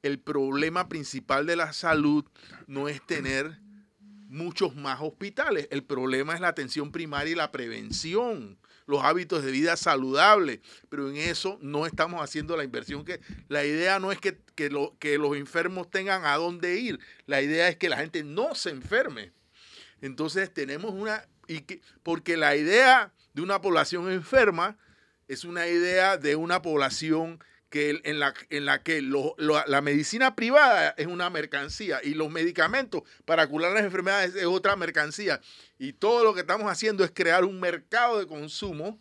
El 0.03 0.19
problema 0.19 0.87
principal 0.89 1.45
de 1.45 1.55
la 1.55 1.73
salud 1.73 2.25
no 2.67 2.87
es 2.87 3.05
tener 3.05 3.59
muchos 4.29 4.75
más 4.75 4.99
hospitales. 5.01 5.67
El 5.71 5.83
problema 5.83 6.33
es 6.33 6.39
la 6.39 6.47
atención 6.47 6.91
primaria 6.91 7.33
y 7.33 7.35
la 7.35 7.51
prevención, 7.51 8.57
los 8.85 9.03
hábitos 9.03 9.43
de 9.43 9.51
vida 9.51 9.75
saludables. 9.75 10.59
Pero 10.87 11.09
en 11.09 11.17
eso 11.17 11.57
no 11.61 11.85
estamos 11.85 12.21
haciendo 12.21 12.55
la 12.55 12.63
inversión 12.63 13.03
que... 13.03 13.19
La 13.49 13.65
idea 13.65 13.99
no 13.99 14.11
es 14.11 14.19
que, 14.19 14.37
que 14.55 14.69
lo- 14.69 14.95
que 14.99 15.17
los 15.17 15.35
enfermos 15.35 15.89
tengan 15.89 16.23
a 16.25 16.35
dónde 16.35 16.79
ir. 16.79 16.99
La 17.25 17.41
idea 17.41 17.67
es 17.67 17.75
que 17.75 17.89
la 17.89 17.97
gente 17.97 18.23
no 18.23 18.55
se 18.55 18.69
enferme. 18.69 19.33
Entonces 20.01 20.53
tenemos 20.53 20.93
una... 20.93 21.27
Y 21.47 21.61
que, 21.61 21.81
porque 22.03 22.37
la 22.37 22.55
idea 22.55 23.11
de 23.33 23.41
una 23.41 23.59
población 23.59 24.09
enferma 24.11 24.77
es 25.27 25.43
una 25.43 25.67
idea 25.67 26.17
de 26.17 26.35
una 26.35 26.61
población 26.61 27.43
que 27.69 28.01
en 28.03 28.19
la, 28.19 28.33
en 28.49 28.65
la 28.65 28.81
que 28.81 29.01
la 29.01 29.81
medicina 29.81 30.35
privada 30.35 30.95
es 30.97 31.07
una 31.07 31.29
mercancía 31.29 31.99
y 32.03 32.15
los 32.15 32.31
medicamentos 32.31 33.03
para 33.25 33.47
curar 33.47 33.73
las 33.73 33.83
enfermedades 33.83 34.35
es 34.35 34.45
otra 34.45 34.75
mercancía. 34.75 35.39
Y 35.77 35.93
todo 35.93 36.23
lo 36.23 36.33
que 36.33 36.41
estamos 36.41 36.69
haciendo 36.71 37.03
es 37.03 37.11
crear 37.11 37.45
un 37.45 37.59
mercado 37.59 38.19
de 38.19 38.27
consumo 38.27 38.99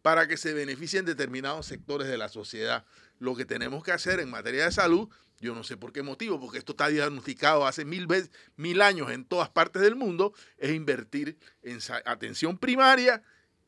para 0.00 0.26
que 0.28 0.36
se 0.36 0.54
beneficien 0.54 1.04
determinados 1.04 1.66
sectores 1.66 2.08
de 2.08 2.16
la 2.16 2.28
sociedad. 2.28 2.86
Lo 3.18 3.34
que 3.34 3.44
tenemos 3.44 3.82
que 3.82 3.92
hacer 3.92 4.20
en 4.20 4.30
materia 4.30 4.64
de 4.64 4.72
salud, 4.72 5.08
yo 5.40 5.54
no 5.54 5.64
sé 5.64 5.76
por 5.76 5.92
qué 5.92 6.02
motivo, 6.02 6.40
porque 6.40 6.58
esto 6.58 6.72
está 6.72 6.88
diagnosticado 6.88 7.66
hace 7.66 7.84
mil, 7.84 8.06
veces, 8.06 8.30
mil 8.56 8.80
años 8.80 9.10
en 9.10 9.24
todas 9.26 9.50
partes 9.50 9.82
del 9.82 9.96
mundo, 9.96 10.32
es 10.56 10.72
invertir 10.72 11.38
en 11.62 11.80
atención 12.06 12.56
primaria 12.56 13.22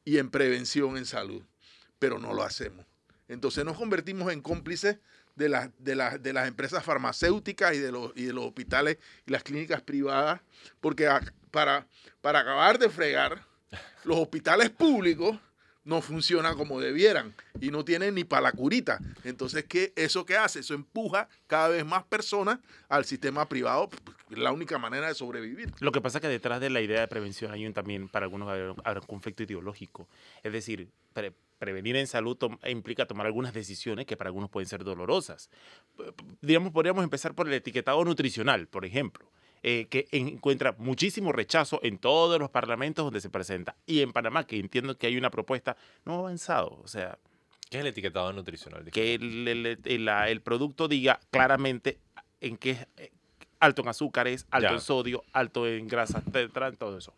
y 0.04 0.18
en 0.18 0.30
prevención 0.30 0.96
en 0.96 1.04
salud. 1.04 1.44
Pero 1.98 2.18
no 2.18 2.32
lo 2.32 2.44
hacemos. 2.44 2.86
Entonces 3.28 3.64
nos 3.64 3.76
convertimos 3.76 4.32
en 4.32 4.40
cómplices 4.40 4.98
de 5.36 5.48
las, 5.48 5.70
de 5.78 5.94
las, 5.94 6.22
de 6.22 6.32
las 6.32 6.48
empresas 6.48 6.84
farmacéuticas 6.84 7.74
y 7.74 7.78
de, 7.78 7.92
los, 7.92 8.12
y 8.16 8.24
de 8.24 8.32
los 8.32 8.44
hospitales 8.44 8.98
y 9.26 9.30
las 9.30 9.42
clínicas 9.42 9.82
privadas, 9.82 10.40
porque 10.80 11.08
para, 11.50 11.86
para 12.20 12.40
acabar 12.40 12.78
de 12.78 12.88
fregar, 12.88 13.46
los 14.04 14.18
hospitales 14.18 14.70
públicos 14.70 15.38
no 15.88 16.02
funcionan 16.02 16.54
como 16.54 16.80
debieran 16.80 17.34
y 17.60 17.70
no 17.70 17.82
tienen 17.82 18.14
ni 18.14 18.22
para 18.22 18.42
la 18.42 18.52
curita. 18.52 19.00
Entonces, 19.24 19.64
¿qué, 19.64 19.94
¿eso 19.96 20.26
qué 20.26 20.36
hace? 20.36 20.60
Eso 20.60 20.74
empuja 20.74 21.28
cada 21.46 21.68
vez 21.68 21.84
más 21.84 22.04
personas 22.04 22.58
al 22.90 23.06
sistema 23.06 23.48
privado, 23.48 23.88
la 24.28 24.52
única 24.52 24.76
manera 24.76 25.08
de 25.08 25.14
sobrevivir. 25.14 25.72
Lo 25.80 25.90
que 25.90 26.02
pasa 26.02 26.18
es 26.18 26.22
que 26.22 26.28
detrás 26.28 26.60
de 26.60 26.68
la 26.68 26.82
idea 26.82 27.00
de 27.00 27.08
prevención 27.08 27.52
hay 27.52 27.66
un, 27.66 27.72
también, 27.72 28.08
para 28.08 28.26
algunos, 28.26 28.48
habrá 28.84 29.00
un 29.00 29.06
conflicto 29.06 29.42
ideológico. 29.42 30.06
Es 30.42 30.52
decir, 30.52 30.90
pre- 31.14 31.32
prevenir 31.58 31.96
en 31.96 32.06
salud 32.06 32.36
implica 32.66 33.06
tomar 33.06 33.24
algunas 33.24 33.54
decisiones 33.54 34.04
que 34.04 34.16
para 34.16 34.28
algunos 34.28 34.50
pueden 34.50 34.68
ser 34.68 34.84
dolorosas. 34.84 35.48
Digamos, 36.42 36.70
podríamos 36.70 37.02
empezar 37.02 37.34
por 37.34 37.48
el 37.48 37.54
etiquetado 37.54 38.04
nutricional, 38.04 38.68
por 38.68 38.84
ejemplo. 38.84 39.26
Eh, 39.62 39.86
que 39.90 40.06
encuentra 40.12 40.74
muchísimo 40.78 41.32
rechazo 41.32 41.80
en 41.82 41.98
todos 41.98 42.38
los 42.38 42.50
parlamentos 42.50 43.04
donde 43.04 43.20
se 43.20 43.30
presenta. 43.30 43.76
Y 43.86 44.00
en 44.00 44.12
Panamá, 44.12 44.46
que 44.46 44.58
entiendo 44.58 44.96
que 44.96 45.06
hay 45.06 45.16
una 45.16 45.30
propuesta, 45.30 45.76
no 46.04 46.18
avanzado. 46.20 46.80
O 46.82 46.88
sea, 46.88 47.18
¿Qué 47.70 47.78
es 47.78 47.80
el 47.82 47.88
etiquetado 47.88 48.32
nutricional? 48.32 48.84
que 48.90 49.14
el, 49.14 49.46
el- 49.48 49.66
el- 49.84 50.08
el 50.08 50.40
producto 50.40 50.88
diga 50.88 51.20
claramente 51.30 51.98
en 52.40 52.56
qué 52.56 52.70
es 52.70 52.86
eh, 52.96 53.10
alto 53.60 53.82
en 53.82 53.88
azúcares, 53.88 54.46
alto 54.50 54.68
Ya. 54.68 54.74
en 54.74 54.80
sodio, 54.80 55.22
alto 55.32 55.66
en 55.66 55.88
grasas, 55.88 56.22
todo 56.78 56.96
eso. 56.98 57.12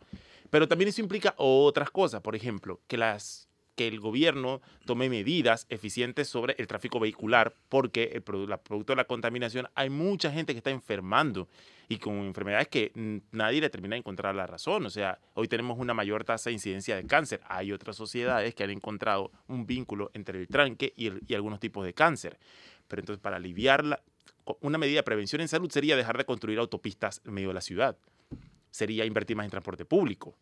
Pero 0.49 0.67
también 0.67 0.89
eso 0.89 0.99
implica 1.01 1.33
otras 1.37 1.89
cosas, 1.91 2.21
por 2.21 2.35
ejemplo, 2.35 2.81
que 2.87 2.97
las 2.97 3.47
que 3.75 3.87
el 3.87 4.01
gobierno 4.01 4.61
tome 4.85 5.07
medidas 5.09 5.65
eficientes 5.69 6.27
sobre 6.27 6.55
el 6.57 6.67
tráfico 6.67 6.99
vehicular, 6.99 7.55
porque 7.69 8.11
el 8.13 8.23
produ- 8.25 8.47
la 8.47 8.57
producto 8.61 8.91
de 8.91 8.97
la 8.97 9.05
contaminación 9.05 9.69
hay 9.75 9.89
mucha 9.89 10.29
gente 10.29 10.53
que 10.53 10.57
está 10.57 10.71
enfermando 10.71 11.47
y 11.91 11.97
con 11.97 12.13
enfermedades 12.19 12.69
que 12.69 12.93
nadie 13.31 13.59
le 13.59 13.69
termina 13.69 13.95
de 13.95 13.99
encontrar 13.99 14.33
la 14.33 14.47
razón. 14.47 14.85
O 14.85 14.89
sea, 14.89 15.19
hoy 15.33 15.49
tenemos 15.49 15.77
una 15.77 15.93
mayor 15.93 16.23
tasa 16.23 16.49
de 16.49 16.53
incidencia 16.53 16.95
de 16.95 17.05
cáncer. 17.05 17.41
Hay 17.49 17.73
otras 17.73 17.97
sociedades 17.97 18.55
que 18.55 18.63
han 18.63 18.69
encontrado 18.69 19.29
un 19.49 19.65
vínculo 19.65 20.09
entre 20.13 20.39
el 20.39 20.47
tranque 20.47 20.93
y, 20.95 21.11
y 21.29 21.35
algunos 21.35 21.59
tipos 21.59 21.83
de 21.83 21.93
cáncer. 21.93 22.39
Pero 22.87 23.01
entonces, 23.01 23.21
para 23.21 23.35
aliviarla, 23.35 24.01
una 24.61 24.77
medida 24.77 24.99
de 24.99 25.03
prevención 25.03 25.41
en 25.41 25.49
salud 25.49 25.69
sería 25.69 25.97
dejar 25.97 26.17
de 26.17 26.23
construir 26.23 26.59
autopistas 26.59 27.21
en 27.25 27.33
medio 27.33 27.49
de 27.49 27.55
la 27.55 27.61
ciudad. 27.61 27.97
Sería 28.69 29.03
invertir 29.03 29.35
más 29.35 29.43
en 29.43 29.51
transporte 29.51 29.83
público. 29.83 30.33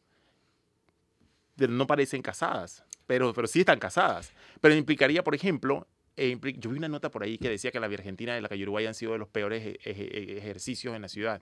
No 1.57 1.87
parecen 1.87 2.21
casadas, 2.21 2.85
pero, 3.07 3.33
pero 3.33 3.47
sí 3.47 3.61
están 3.61 3.79
casadas. 3.79 4.33
Pero 4.61 4.75
implicaría, 4.75 5.23
por 5.23 5.33
ejemplo, 5.33 5.87
eh, 6.19 6.35
impli- 6.35 6.57
yo 6.59 6.69
vi 6.69 6.77
una 6.77 6.87
nota 6.89 7.09
por 7.09 7.23
ahí 7.23 7.37
que 7.37 7.49
decía 7.49 7.71
que 7.71 7.79
la 7.79 7.87
Argentina 7.87 8.37
y 8.37 8.41
la 8.41 8.49
calle 8.49 8.63
Uruguay 8.63 8.85
han 8.85 8.93
sido 8.93 9.13
de 9.13 9.17
los 9.19 9.27
peores 9.29 9.65
e- 9.65 9.79
eje- 9.83 10.37
ejercicios 10.37 10.95
en 10.95 11.01
la 11.01 11.07
ciudad. 11.07 11.41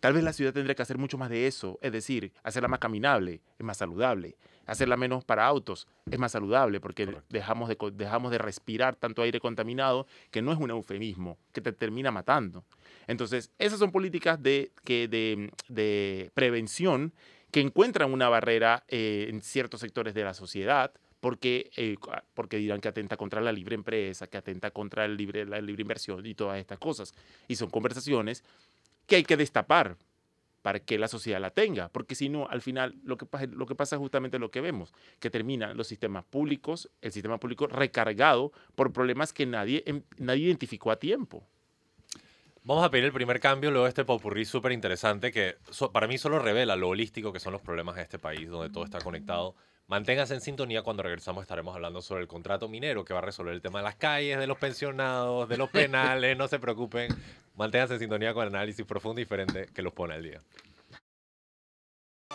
Tal 0.00 0.12
vez 0.12 0.22
la 0.22 0.32
ciudad 0.32 0.52
tendría 0.52 0.74
que 0.74 0.82
hacer 0.82 0.98
mucho 0.98 1.18
más 1.18 1.30
de 1.30 1.46
eso, 1.46 1.78
es 1.82 1.90
decir, 1.92 2.32
hacerla 2.42 2.68
más 2.68 2.78
caminable, 2.78 3.40
es 3.58 3.64
más 3.64 3.76
saludable, 3.78 4.36
hacerla 4.66 4.96
menos 4.96 5.24
para 5.24 5.46
autos, 5.46 5.88
es 6.10 6.18
más 6.18 6.32
saludable, 6.32 6.80
porque 6.80 7.04
Correcto. 7.06 7.26
dejamos 7.30 7.68
de, 7.68 7.76
dejamos 7.94 8.30
de 8.30 8.38
respirar 8.38 8.94
tanto 8.96 9.22
aire 9.22 9.40
contaminado, 9.40 10.06
que 10.30 10.42
no 10.42 10.52
es 10.52 10.58
un 10.58 10.70
eufemismo, 10.70 11.38
que 11.52 11.60
te 11.60 11.72
termina 11.72 12.10
matando. 12.10 12.64
Entonces, 13.06 13.50
esas 13.58 13.78
son 13.78 13.90
políticas 13.90 14.40
de, 14.42 14.70
que 14.84 15.08
de, 15.08 15.50
de 15.68 16.30
prevención 16.34 17.12
que 17.50 17.60
encuentran 17.60 18.12
una 18.12 18.28
barrera 18.28 18.84
eh, 18.88 19.26
en 19.30 19.40
ciertos 19.40 19.80
sectores 19.80 20.12
de 20.14 20.22
la 20.22 20.34
sociedad, 20.34 20.92
porque, 21.20 21.70
eh, 21.76 21.96
cua- 22.00 22.22
porque 22.34 22.56
dirán 22.58 22.80
que 22.80 22.88
atenta 22.88 23.16
contra 23.16 23.40
la 23.40 23.52
libre 23.52 23.74
empresa, 23.74 24.26
que 24.26 24.36
atenta 24.36 24.70
contra 24.70 25.04
el 25.04 25.16
libre, 25.16 25.44
la 25.44 25.60
libre 25.60 25.82
inversión 25.82 26.24
y 26.26 26.34
todas 26.34 26.58
estas 26.58 26.78
cosas. 26.78 27.14
Y 27.48 27.56
son 27.56 27.70
conversaciones 27.70 28.44
que 29.06 29.16
hay 29.16 29.24
que 29.24 29.36
destapar 29.36 29.96
para 30.62 30.80
que 30.80 30.98
la 30.98 31.08
sociedad 31.08 31.40
la 31.40 31.50
tenga, 31.50 31.88
porque 31.88 32.14
si 32.14 32.28
no, 32.28 32.48
al 32.48 32.60
final 32.60 32.96
lo 33.04 33.16
que, 33.16 33.26
pasa, 33.26 33.46
lo 33.46 33.64
que 33.64 33.74
pasa 33.74 33.96
es 33.96 34.00
justamente 34.00 34.38
lo 34.38 34.50
que 34.50 34.60
vemos, 34.60 34.92
que 35.18 35.30
terminan 35.30 35.76
los 35.76 35.86
sistemas 35.86 36.24
públicos, 36.24 36.90
el 37.00 37.12
sistema 37.12 37.38
público 37.38 37.68
recargado 37.68 38.52
por 38.74 38.92
problemas 38.92 39.32
que 39.32 39.46
nadie, 39.46 39.82
em- 39.86 40.02
nadie 40.18 40.44
identificó 40.46 40.90
a 40.90 40.96
tiempo. 40.98 41.42
Vamos 42.64 42.84
a 42.84 42.90
pedir 42.90 43.06
el 43.06 43.12
primer 43.12 43.40
cambio, 43.40 43.70
luego 43.70 43.86
este 43.86 44.04
popurrí 44.04 44.44
súper 44.44 44.72
interesante 44.72 45.32
que 45.32 45.56
para 45.92 46.06
mí 46.06 46.18
solo 46.18 46.38
revela 46.38 46.76
lo 46.76 46.88
holístico 46.88 47.32
que 47.32 47.40
son 47.40 47.52
los 47.52 47.62
problemas 47.62 47.94
de 47.96 48.02
este 48.02 48.18
país, 48.18 48.48
donde 48.50 48.68
todo 48.68 48.84
está 48.84 48.98
conectado. 49.00 49.54
Manténganse 49.88 50.34
en 50.34 50.42
sintonía, 50.42 50.82
cuando 50.82 51.02
regresamos 51.02 51.40
estaremos 51.40 51.74
hablando 51.74 52.02
sobre 52.02 52.20
el 52.20 52.28
contrato 52.28 52.68
minero 52.68 53.06
que 53.06 53.14
va 53.14 53.20
a 53.20 53.22
resolver 53.22 53.54
el 53.54 53.62
tema 53.62 53.78
de 53.78 53.84
las 53.84 53.96
calles, 53.96 54.38
de 54.38 54.46
los 54.46 54.58
pensionados, 54.58 55.48
de 55.48 55.56
los 55.56 55.70
penales, 55.70 56.36
no 56.36 56.46
se 56.46 56.58
preocupen. 56.58 57.08
Manténganse 57.56 57.94
en 57.94 58.00
sintonía 58.00 58.34
con 58.34 58.46
el 58.46 58.54
análisis 58.54 58.84
profundo 58.84 59.18
y 59.18 59.24
diferente 59.24 59.66
que 59.74 59.80
los 59.80 59.94
pone 59.94 60.12
al 60.12 60.22
día. 60.22 60.42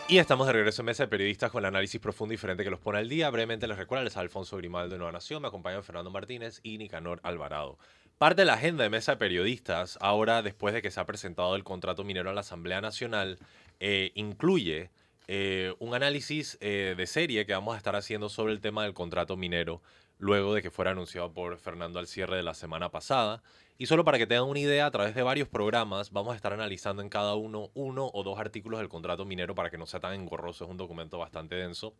Y 0.08 0.18
estamos 0.18 0.48
de 0.48 0.52
regreso 0.52 0.82
en 0.82 0.86
Mesa 0.86 1.04
de 1.04 1.08
Periodistas 1.08 1.52
con 1.52 1.60
el 1.60 1.66
análisis 1.66 2.00
profundo 2.00 2.32
y 2.32 2.36
diferente 2.36 2.64
que 2.64 2.70
los 2.70 2.80
pone 2.80 2.98
al 2.98 3.08
día. 3.08 3.30
Brevemente 3.30 3.68
les 3.68 3.78
recuerdo, 3.78 4.02
les 4.02 4.16
Alfonso 4.16 4.56
Grimaldo 4.56 4.92
de 4.92 4.98
Nueva 4.98 5.12
Nación, 5.12 5.40
me 5.40 5.46
acompañan 5.46 5.84
Fernando 5.84 6.10
Martínez 6.10 6.58
y 6.64 6.76
Nicanor 6.76 7.20
Alvarado. 7.22 7.78
Parte 8.18 8.42
de 8.42 8.46
la 8.46 8.54
agenda 8.54 8.82
de 8.82 8.90
Mesa 8.90 9.12
de 9.12 9.18
Periodistas, 9.18 9.96
ahora 10.00 10.42
después 10.42 10.74
de 10.74 10.82
que 10.82 10.90
se 10.90 10.98
ha 10.98 11.06
presentado 11.06 11.54
el 11.54 11.62
contrato 11.62 12.02
minero 12.02 12.30
a 12.30 12.34
la 12.34 12.40
Asamblea 12.40 12.80
Nacional, 12.80 13.38
eh, 13.78 14.10
incluye 14.16 14.90
eh, 15.26 15.74
un 15.78 15.94
análisis 15.94 16.58
eh, 16.60 16.94
de 16.96 17.06
serie 17.06 17.46
que 17.46 17.52
vamos 17.52 17.74
a 17.74 17.78
estar 17.78 17.96
haciendo 17.96 18.28
sobre 18.28 18.52
el 18.52 18.60
tema 18.60 18.84
del 18.84 18.94
contrato 18.94 19.36
minero 19.36 19.82
luego 20.18 20.54
de 20.54 20.62
que 20.62 20.70
fuera 20.70 20.92
anunciado 20.92 21.32
por 21.32 21.58
Fernando 21.58 21.98
al 21.98 22.06
cierre 22.06 22.36
de 22.36 22.42
la 22.42 22.54
semana 22.54 22.90
pasada. 22.90 23.42
Y 23.76 23.86
solo 23.86 24.04
para 24.04 24.18
que 24.18 24.26
tengan 24.26 24.48
una 24.48 24.60
idea, 24.60 24.86
a 24.86 24.90
través 24.90 25.14
de 25.14 25.22
varios 25.22 25.48
programas 25.48 26.12
vamos 26.12 26.32
a 26.32 26.36
estar 26.36 26.52
analizando 26.52 27.02
en 27.02 27.08
cada 27.08 27.34
uno 27.34 27.70
uno 27.74 28.10
o 28.12 28.22
dos 28.22 28.38
artículos 28.38 28.78
del 28.78 28.88
contrato 28.88 29.24
minero 29.24 29.54
para 29.54 29.70
que 29.70 29.78
no 29.78 29.86
sea 29.86 30.00
tan 30.00 30.14
engorroso, 30.14 30.64
es 30.64 30.70
un 30.70 30.76
documento 30.76 31.18
bastante 31.18 31.56
denso. 31.56 31.94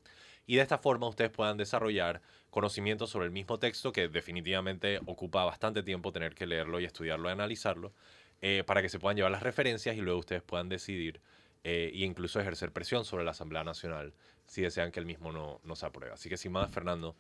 Y 0.47 0.57
de 0.57 0.63
esta 0.63 0.79
forma 0.79 1.09
ustedes 1.09 1.31
puedan 1.31 1.57
desarrollar 1.57 2.21
conocimientos 2.51 3.11
sobre 3.11 3.27
el 3.27 3.33
mismo 3.33 3.59
texto 3.59 3.93
que 3.93 4.09
definitivamente 4.09 5.01
ocupa 5.07 5.45
bastante 5.45 5.83
tiempo 5.83 6.13
tener 6.13 6.35
que 6.35 6.47
leerlo 6.47 6.79
y 6.79 6.85
estudiarlo 6.85 7.29
y 7.29 7.33
analizarlo, 7.33 7.93
eh, 8.41 8.63
para 8.67 8.83
que 8.83 8.89
se 8.89 8.99
puedan 8.99 9.17
llevar 9.17 9.33
las 9.33 9.43
referencias 9.43 9.97
y 9.97 10.01
luego 10.01 10.21
ustedes 10.21 10.43
puedan 10.43 10.69
decidir 10.69 11.21
eh, 11.65 11.91
e 11.93 12.05
incluso 12.05 12.41
ejercer 12.41 12.71
presión 12.73 13.05
sobre 13.05 13.25
la 13.25 13.33
Asamblea 13.33 13.65
Nacional 13.65 14.13
si 14.47 14.63
desean 14.63 14.93
que 14.93 15.01
el 15.01 15.07
mismo 15.07 15.33
no, 15.33 15.61
no 15.65 15.77
se 15.77 15.87
apruebe. 15.87 16.15
Así 16.15 16.29
que 16.29 16.37
sin 16.37 16.53
más, 16.53 16.71
Fernando, 16.71 17.17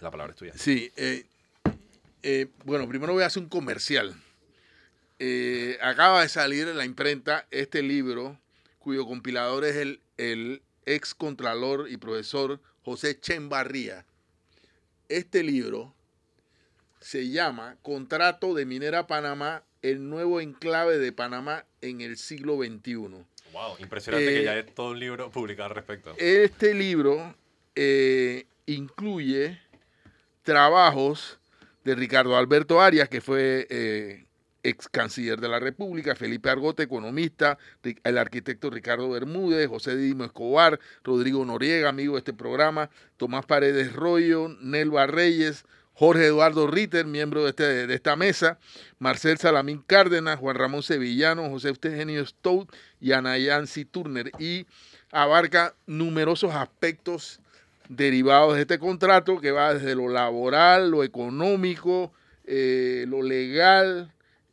la 0.00 0.10
palabra 0.10 0.32
es 0.32 0.36
tuya. 0.38 0.52
Sí, 0.56 0.90
eh, 0.96 1.26
eh, 2.22 2.48
bueno, 2.64 2.88
primero 2.88 3.12
voy 3.12 3.22
a 3.22 3.26
hacer 3.26 3.42
un 3.42 3.48
comercial. 3.48 4.14
Eh, 5.18 5.78
acaba 5.82 6.22
de 6.22 6.28
salir 6.28 6.68
en 6.68 6.78
la 6.78 6.84
imprenta 6.84 7.46
este 7.50 7.82
libro, 7.82 8.38
cuyo 8.78 9.06
compilador 9.06 9.64
es 9.64 9.76
el, 9.76 10.00
el 10.16 10.62
ex 10.86 11.14
contralor 11.14 11.90
y 11.90 11.98
profesor 11.98 12.60
José 12.84 13.18
Chembarría. 13.20 14.06
Este 15.08 15.42
libro 15.42 15.94
se 17.00 17.28
llama 17.28 17.76
Contrato 17.82 18.54
de 18.54 18.64
Minera 18.64 19.06
Panamá, 19.06 19.64
el 19.82 20.08
nuevo 20.08 20.40
enclave 20.40 20.98
de 20.98 21.12
Panamá 21.12 21.64
en 21.80 22.00
el 22.00 22.16
siglo 22.16 22.56
XXI. 22.56 23.24
Wow, 23.52 23.76
impresionante 23.78 24.26
que 24.26 24.40
Eh, 24.40 24.44
ya 24.44 24.58
es 24.58 24.74
todo 24.74 24.90
un 24.90 24.98
libro 25.00 25.30
publicado 25.32 25.70
al 25.70 25.74
respecto. 25.74 26.14
Este 26.16 26.74
libro 26.74 27.34
eh, 27.74 28.46
incluye 28.66 29.58
trabajos 30.42 31.38
de 31.84 31.94
Ricardo 31.94 32.36
Alberto 32.36 32.80
Arias, 32.80 33.08
que 33.08 33.20
fue 33.20 33.66
eh, 33.70 34.26
ex 34.62 34.88
canciller 34.88 35.40
de 35.40 35.48
la 35.48 35.58
República, 35.58 36.14
Felipe 36.14 36.50
Argote, 36.50 36.82
economista, 36.82 37.58
el 38.04 38.18
arquitecto 38.18 38.70
Ricardo 38.70 39.08
Bermúdez, 39.10 39.68
José 39.68 39.96
Dimo 39.96 40.24
Escobar, 40.24 40.78
Rodrigo 41.02 41.44
Noriega, 41.44 41.88
amigo 41.88 42.14
de 42.14 42.18
este 42.18 42.32
programa, 42.34 42.90
Tomás 43.16 43.46
Paredes 43.46 43.92
Rollo, 43.92 44.48
Nelva 44.60 45.06
Reyes, 45.06 45.64
Jorge 46.00 46.24
Eduardo 46.28 46.66
Ritter, 46.66 47.04
miembro 47.04 47.42
de, 47.44 47.50
este- 47.50 47.86
de 47.86 47.94
esta 47.94 48.16
mesa, 48.16 48.58
Marcel 48.98 49.36
Salamín 49.36 49.84
Cárdenas, 49.86 50.38
Juan 50.38 50.56
Ramón 50.56 50.82
Sevillano, 50.82 51.50
José 51.50 51.68
Eugenio 51.68 52.24
Stout 52.24 52.74
y 53.02 53.12
Ana 53.12 53.36
Yancy 53.36 53.84
Turner. 53.84 54.32
Y 54.38 54.64
abarca 55.12 55.74
numerosos 55.86 56.54
aspectos 56.54 57.40
derivados 57.90 58.54
de 58.54 58.62
este 58.62 58.78
contrato 58.78 59.42
que 59.42 59.50
va 59.50 59.74
desde 59.74 59.94
lo 59.94 60.08
laboral, 60.08 60.90
lo 60.90 61.04
económico, 61.04 62.14
eh, 62.46 63.04
lo 63.06 63.22
legal, 63.22 64.10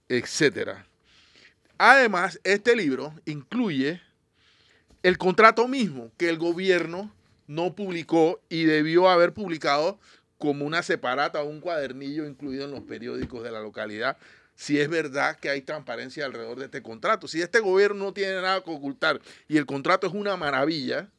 etcétera. 0.10 0.86
Además, 1.78 2.42
este 2.44 2.76
libro 2.76 3.14
incluye 3.26 4.02
el 5.02 5.18
contrato 5.18 5.70
mismo 5.70 6.12
que 6.18 6.28
el 6.28 6.38
gobierno 6.40 7.10
no 7.48 7.74
publicó 7.74 8.42
y 8.50 8.66
debió 8.66 9.10
haber 9.10 9.32
publicado 9.32 9.98
como 10.38 10.66
una 10.66 10.84
separata 10.84 11.42
o 11.42 11.46
un 11.46 11.62
cuadernillo 11.62 12.26
incluido 12.26 12.66
en 12.66 12.72
los 12.72 12.82
periódicos 12.82 13.44
de 13.44 13.52
la 13.52 13.62
localidad, 13.62 14.18
si 14.56 14.80
es 14.80 14.90
verdad 14.90 15.38
que 15.40 15.50
hay 15.50 15.62
transparencia 15.62 16.26
alrededor 16.26 16.58
de 16.60 16.66
este 16.66 16.82
contrato. 16.82 17.28
Si 17.28 17.42
este 17.42 17.60
gobierno 17.60 18.06
no 18.06 18.14
tiene 18.14 18.42
nada 18.42 18.64
que 18.64 18.72
ocultar 18.72 19.22
y 19.48 19.58
el 19.58 19.66
contrato 19.66 20.08
es 20.08 20.14
una 20.14 20.36
maravilla, 20.36 21.10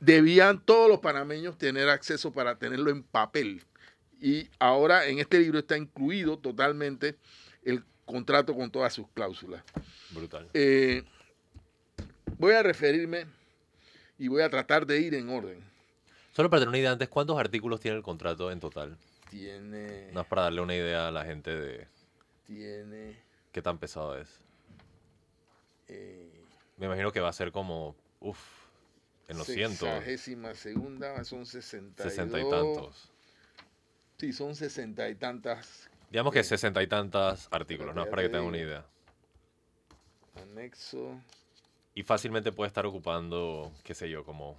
debían 0.00 0.60
todos 0.60 0.88
los 0.88 1.00
panameños 1.00 1.56
tener 1.56 1.88
acceso 1.88 2.32
para 2.32 2.58
tenerlo 2.58 2.90
en 2.90 3.02
papel. 3.02 3.62
Y 4.20 4.50
ahora 4.58 5.06
en 5.06 5.18
este 5.18 5.38
libro 5.38 5.58
está 5.58 5.76
incluido 5.76 6.38
totalmente 6.38 7.16
el 7.64 7.84
contrato 8.04 8.54
con 8.54 8.70
todas 8.70 8.92
sus 8.92 9.08
cláusulas. 9.08 9.62
Brutal. 10.10 10.48
Eh, 10.54 11.04
voy 12.36 12.52
a 12.52 12.62
referirme 12.62 13.26
y 14.18 14.28
voy 14.28 14.42
a 14.42 14.50
tratar 14.50 14.86
de 14.86 15.00
ir 15.00 15.14
en 15.14 15.28
orden. 15.30 15.62
Solo 16.38 16.50
para 16.50 16.60
tener 16.60 16.68
una 16.68 16.78
idea 16.78 16.92
antes, 16.92 17.08
¿cuántos 17.08 17.36
artículos 17.36 17.80
tiene 17.80 17.96
el 17.96 18.04
contrato 18.04 18.52
en 18.52 18.60
total? 18.60 18.96
Tiene, 19.28 20.08
No 20.12 20.20
es 20.20 20.26
para 20.28 20.42
darle 20.42 20.60
una 20.60 20.72
idea 20.76 21.08
a 21.08 21.10
la 21.10 21.24
gente 21.24 21.50
de 21.52 21.88
tiene, 22.46 23.16
qué 23.50 23.60
tan 23.60 23.76
pesado 23.76 24.16
es. 24.16 24.28
eh, 25.88 26.30
Me 26.76 26.86
imagino 26.86 27.10
que 27.10 27.18
va 27.18 27.28
a 27.28 27.32
ser 27.32 27.50
como, 27.50 27.96
uff, 28.20 28.38
en 29.26 29.36
los 29.36 29.48
cientos, 29.48 29.88
segunda, 30.54 31.24
son 31.24 31.44
62. 31.44 32.12
sesenta 32.12 32.38
y 32.38 32.48
tantos. 32.48 33.08
Sí, 34.18 34.32
son 34.32 34.54
sesenta 34.54 35.08
y 35.08 35.16
tantas. 35.16 35.90
Digamos 36.08 36.32
que 36.32 36.44
Sí. 36.44 36.50
sesenta 36.50 36.80
y 36.84 36.86
tantas 36.86 37.48
artículos, 37.50 37.96
¿no? 37.96 38.04
ya 38.04 38.10
Para 38.10 38.22
que 38.22 38.28
te 38.28 38.32
tengan 38.36 38.46
una 38.46 38.58
idea. 38.58 38.86
anexo. 40.40 41.20
Y 41.96 42.04
fácilmente 42.04 42.52
puede 42.52 42.68
estar 42.68 42.86
ocupando, 42.86 43.72
qué 43.82 43.92
sé 43.92 44.08
yo, 44.08 44.24
como 44.24 44.56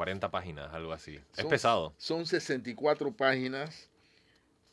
40 0.00 0.30
páginas, 0.30 0.72
algo 0.72 0.94
así. 0.94 1.16
Es 1.16 1.42
Son- 1.42 1.50
pesado. 1.50 1.94
Son 1.98 2.24
64 2.24 3.12
páginas 3.12 3.86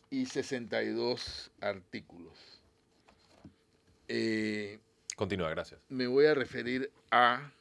y 0.09 0.25
62 0.25 1.51
artículos. 1.59 2.61
Eh, 4.07 4.80
Continúa, 5.17 5.49
gracias. 5.49 5.82
me 5.89 6.07
voy 6.07 6.28
a 6.28 6.34
referir 6.34 6.89
a 7.11 7.51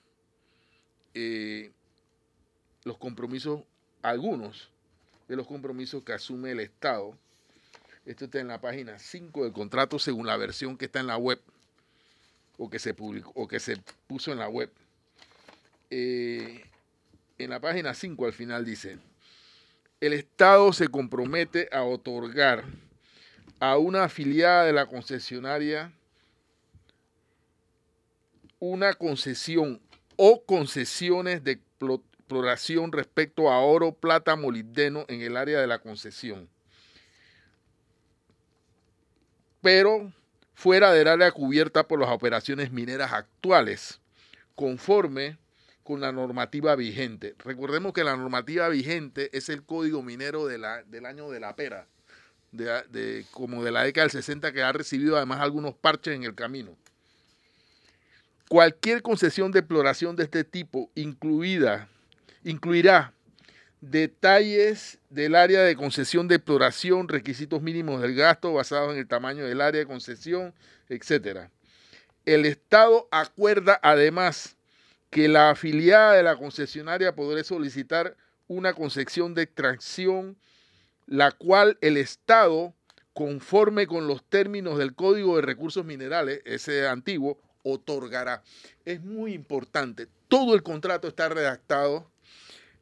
eh, 1.14 1.72
los 2.84 2.98
compromisos, 2.98 3.62
algunos 4.00 4.70
de 5.26 5.34
los 5.34 5.48
compromisos 5.48 6.04
que 6.04 6.12
asume 6.12 6.52
el 6.52 6.60
Estado. 6.60 7.18
Esto 8.04 8.26
está 8.26 8.38
en 8.38 8.46
la 8.46 8.60
página 8.60 8.96
5 9.00 9.42
del 9.42 9.52
contrato 9.52 9.98
según 9.98 10.28
la 10.28 10.36
versión 10.36 10.76
que 10.78 10.84
está 10.84 11.00
en 11.00 11.08
la 11.08 11.16
web 11.16 11.40
o 12.58 12.70
que 12.70 12.78
se 12.78 12.94
publicó 12.94 13.32
o 13.34 13.48
que 13.48 13.58
se 13.58 13.76
puso 14.06 14.30
en 14.30 14.38
la 14.38 14.48
web. 14.48 14.70
Eh, 15.90 16.62
en 17.38 17.50
la 17.50 17.60
página 17.60 17.94
5 17.94 18.26
al 18.26 18.32
final 18.32 18.64
dice, 18.64 18.98
el 20.00 20.12
Estado 20.12 20.72
se 20.72 20.88
compromete 20.88 21.68
a 21.72 21.82
otorgar 21.82 22.64
a 23.60 23.78
una 23.78 24.04
afiliada 24.04 24.64
de 24.64 24.72
la 24.72 24.86
concesionaria 24.86 25.92
una 28.58 28.94
concesión 28.94 29.80
o 30.16 30.42
concesiones 30.44 31.44
de 31.44 31.58
explo- 31.58 32.02
exploración 32.26 32.90
respecto 32.90 33.50
a 33.52 33.60
oro, 33.60 33.92
plata, 33.92 34.34
molibdeno 34.34 35.04
en 35.06 35.20
el 35.20 35.36
área 35.36 35.60
de 35.60 35.68
la 35.68 35.78
concesión. 35.78 36.48
Pero 39.62 40.12
fuera 40.54 40.90
del 40.92 41.06
área 41.06 41.30
cubierta 41.30 41.86
por 41.86 42.00
las 42.00 42.10
operaciones 42.10 42.72
mineras 42.72 43.12
actuales, 43.12 44.00
conforme 44.56 45.38
con 45.86 46.00
la 46.00 46.12
normativa 46.12 46.74
vigente. 46.76 47.34
Recordemos 47.44 47.92
que 47.94 48.04
la 48.04 48.16
normativa 48.16 48.68
vigente 48.68 49.30
es 49.32 49.48
el 49.48 49.62
código 49.62 50.02
minero 50.02 50.46
de 50.46 50.58
la- 50.58 50.82
del 50.82 51.06
año 51.06 51.30
de 51.30 51.40
la 51.40 51.56
pera, 51.56 51.86
de, 52.52 53.24
como 53.30 53.62
de 53.64 53.70
la 53.70 53.84
década 53.84 54.04
del 54.04 54.10
60, 54.10 54.52
que 54.52 54.62
ha 54.62 54.72
recibido 54.72 55.16
además 55.16 55.40
algunos 55.40 55.74
parches 55.74 56.14
en 56.14 56.24
el 56.24 56.34
camino. 56.34 56.76
Cualquier 58.48 59.02
concesión 59.02 59.50
de 59.52 59.60
exploración 59.60 60.16
de 60.16 60.24
este 60.24 60.44
tipo, 60.44 60.90
incluida, 60.94 61.88
incluirá 62.44 63.12
detalles 63.80 64.98
del 65.10 65.34
área 65.34 65.62
de 65.62 65.76
concesión 65.76 66.28
de 66.28 66.36
exploración, 66.36 67.08
requisitos 67.08 67.62
mínimos 67.62 68.02
del 68.02 68.14
gasto 68.14 68.52
basados 68.52 68.92
en 68.92 68.98
el 68.98 69.06
tamaño 69.08 69.44
del 69.44 69.60
área 69.60 69.80
de 69.80 69.86
concesión, 69.86 70.54
etc. 70.88 71.48
El 72.24 72.44
Estado 72.46 73.08
acuerda 73.10 73.78
además 73.82 74.55
que 75.10 75.28
la 75.28 75.50
afiliada 75.50 76.14
de 76.14 76.22
la 76.22 76.36
concesionaria 76.36 77.14
podrá 77.14 77.42
solicitar 77.44 78.16
una 78.48 78.74
concesión 78.74 79.34
de 79.34 79.42
extracción, 79.42 80.36
la 81.06 81.32
cual 81.32 81.78
el 81.80 81.96
Estado, 81.96 82.74
conforme 83.12 83.86
con 83.86 84.06
los 84.06 84.24
términos 84.24 84.78
del 84.78 84.94
Código 84.94 85.36
de 85.36 85.42
Recursos 85.42 85.84
Minerales, 85.84 86.42
ese 86.44 86.86
antiguo, 86.86 87.38
otorgará. 87.62 88.42
Es 88.84 89.02
muy 89.02 89.32
importante. 89.32 90.06
Todo 90.28 90.54
el 90.54 90.62
contrato 90.62 91.08
está 91.08 91.28
redactado 91.28 92.10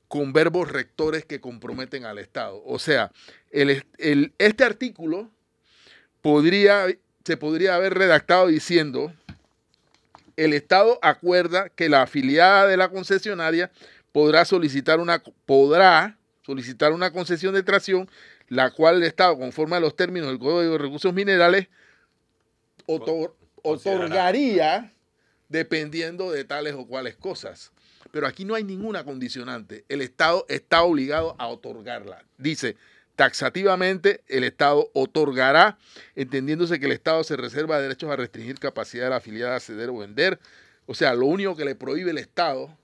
con 0.08 0.32
verbos 0.32 0.70
rectores 0.70 1.24
que 1.24 1.40
comprometen 1.40 2.04
al 2.04 2.18
Estado. 2.18 2.62
O 2.64 2.78
sea, 2.78 3.10
este 3.50 4.64
artículo 4.64 5.30
podría, 6.20 6.86
se 7.24 7.36
podría 7.36 7.74
haber 7.74 7.94
redactado 7.94 8.46
diciendo, 8.46 9.12
el 10.36 10.52
Estado 10.52 10.98
acuerda 11.02 11.68
que 11.68 11.88
la 11.88 12.02
afiliada 12.02 12.66
de 12.66 12.76
la 12.76 12.88
concesionaria 12.88 13.70
podrá 14.12 14.44
solicitar 14.44 15.00
una, 15.00 15.22
podrá 15.46 16.16
solicitar 16.42 16.92
una 16.92 17.10
concesión 17.10 17.54
de 17.54 17.62
tracción, 17.62 18.08
la 18.48 18.70
cual 18.70 18.96
el 18.96 19.02
Estado, 19.04 19.38
conforme 19.38 19.76
a 19.76 19.80
los 19.80 19.96
términos 19.96 20.28
del 20.28 20.38
Código 20.38 20.72
de 20.72 20.78
Recursos 20.78 21.12
Minerales, 21.14 21.68
otor- 22.86 23.32
otorgaría 23.62 24.92
dependiendo 25.48 26.30
de 26.30 26.44
tales 26.44 26.74
o 26.74 26.86
cuales 26.86 27.16
cosas. 27.16 27.72
Pero 28.10 28.26
aquí 28.26 28.44
no 28.44 28.54
hay 28.54 28.64
ninguna 28.64 29.04
condicionante. 29.04 29.84
El 29.88 30.00
Estado 30.00 30.44
está 30.48 30.82
obligado 30.82 31.34
a 31.38 31.48
otorgarla. 31.48 32.24
Dice, 32.38 32.76
taxativamente 33.16 34.22
el 34.28 34.44
Estado 34.44 34.90
otorgará, 34.92 35.78
entendiéndose 36.14 36.80
que 36.80 36.86
el 36.86 36.92
Estado 36.92 37.22
se 37.24 37.36
reserva 37.36 37.80
derechos 37.80 38.10
a 38.10 38.16
restringir 38.16 38.58
capacidad 38.58 39.04
de 39.04 39.10
la 39.10 39.16
afiliada 39.16 39.56
a 39.56 39.60
ceder 39.60 39.90
o 39.90 39.98
vender. 39.98 40.38
O 40.86 40.94
sea, 40.94 41.14
lo 41.14 41.26
único 41.26 41.56
que 41.56 41.64
le 41.64 41.74
prohíbe 41.74 42.10
el 42.10 42.18
Estado 42.18 42.76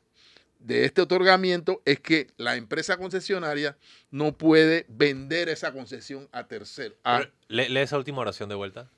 de 0.60 0.84
este 0.84 1.02
otorgamiento 1.02 1.82
es 1.84 2.00
que 2.00 2.28
la 2.36 2.56
empresa 2.56 2.96
concesionaria 2.96 3.76
no 4.10 4.36
puede 4.36 4.86
vender 4.88 5.48
esa 5.48 5.72
concesión 5.72 6.28
a 6.32 6.46
terceros. 6.46 6.98
lee, 7.48 7.68
lee 7.68 7.80
esa 7.80 7.96
última 7.98 8.20
oración 8.20 8.48
de 8.48 8.54
vuelta. 8.54 8.90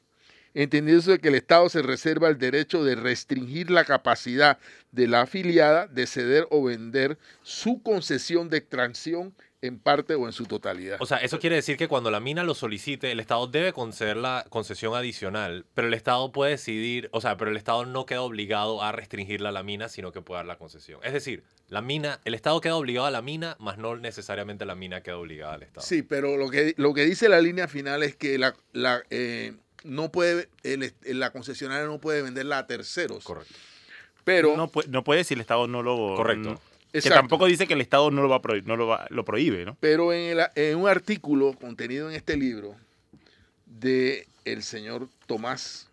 entendiéndose 0.54 1.18
que 1.18 1.28
el 1.28 1.36
Estado 1.36 1.68
se 1.68 1.82
reserva 1.82 2.28
el 2.28 2.36
derecho 2.36 2.84
de 2.84 2.94
restringir 2.94 3.70
la 3.70 3.84
capacidad 3.84 4.58
de 4.90 5.08
la 5.08 5.22
afiliada 5.22 5.86
de 5.86 6.06
ceder 6.06 6.46
o 6.50 6.64
vender 6.64 7.16
su 7.42 7.82
concesión 7.82 8.50
de 8.50 8.58
extracción 8.58 9.34
en 9.62 9.78
parte 9.78 10.16
o 10.16 10.26
en 10.26 10.32
su 10.32 10.44
totalidad. 10.46 10.98
O 11.00 11.06
sea, 11.06 11.18
eso 11.18 11.38
quiere 11.38 11.54
decir 11.56 11.76
que 11.76 11.86
cuando 11.86 12.10
la 12.10 12.18
mina 12.18 12.42
lo 12.42 12.54
solicite, 12.54 13.12
el 13.12 13.20
Estado 13.20 13.46
debe 13.46 13.72
conceder 13.72 14.16
la 14.16 14.44
concesión 14.50 14.94
adicional, 14.94 15.64
pero 15.74 15.86
el 15.86 15.94
Estado 15.94 16.32
puede 16.32 16.50
decidir, 16.50 17.08
o 17.12 17.20
sea, 17.20 17.36
pero 17.36 17.52
el 17.52 17.56
Estado 17.56 17.86
no 17.86 18.04
queda 18.04 18.22
obligado 18.22 18.82
a 18.82 18.90
restringirla 18.90 19.50
a 19.50 19.52
la 19.52 19.62
mina, 19.62 19.88
sino 19.88 20.10
que 20.10 20.20
puede 20.20 20.40
dar 20.40 20.46
la 20.46 20.58
concesión. 20.58 21.00
Es 21.04 21.12
decir, 21.12 21.44
la 21.68 21.80
mina, 21.80 22.20
el 22.24 22.34
Estado 22.34 22.60
queda 22.60 22.74
obligado 22.74 23.06
a 23.06 23.12
la 23.12 23.22
mina, 23.22 23.56
más 23.60 23.78
no 23.78 23.96
necesariamente 23.96 24.66
la 24.66 24.74
mina 24.74 25.00
queda 25.00 25.16
obligada 25.16 25.54
al 25.54 25.62
Estado. 25.62 25.86
Sí, 25.86 26.02
pero 26.02 26.36
lo 26.36 26.50
que, 26.50 26.74
lo 26.76 26.92
que 26.92 27.04
dice 27.04 27.28
la 27.28 27.40
línea 27.40 27.68
final 27.68 28.02
es 28.02 28.16
que 28.16 28.38
la, 28.38 28.56
la, 28.72 29.04
eh, 29.10 29.54
no 29.84 30.10
puede, 30.10 30.48
el 30.64 30.92
la 31.04 31.30
concesionaria 31.30 31.86
no 31.86 32.00
puede 32.00 32.22
venderla 32.22 32.58
a 32.58 32.66
terceros. 32.66 33.22
Correcto. 33.22 33.54
Pero, 34.24 34.56
no, 34.56 34.70
no 34.88 35.04
puede 35.04 35.22
si 35.22 35.34
el 35.34 35.40
Estado 35.40 35.68
no 35.68 35.82
lo... 35.82 36.16
Correcto. 36.16 36.60
Que 36.92 37.08
tampoco 37.14 37.46
dice 37.46 37.66
que 37.66 37.74
el 37.74 37.80
Estado 37.80 38.10
no 38.10 38.22
lo 38.22 38.28
va 38.28 38.36
a 38.36 38.42
prohibir, 38.42 38.66
no 38.68 38.76
lo, 38.76 38.86
va, 38.86 39.06
lo 39.10 39.24
prohíbe, 39.24 39.64
¿no? 39.64 39.76
pero 39.80 40.12
en, 40.12 40.38
el- 40.38 40.46
en 40.54 40.76
un 40.78 40.88
artículo 40.88 41.54
contenido 41.54 42.08
en 42.10 42.14
este 42.16 42.36
libro 42.36 42.76
de 43.66 44.26
el 44.44 44.62
señor 44.62 45.08
Tomás 45.26 45.88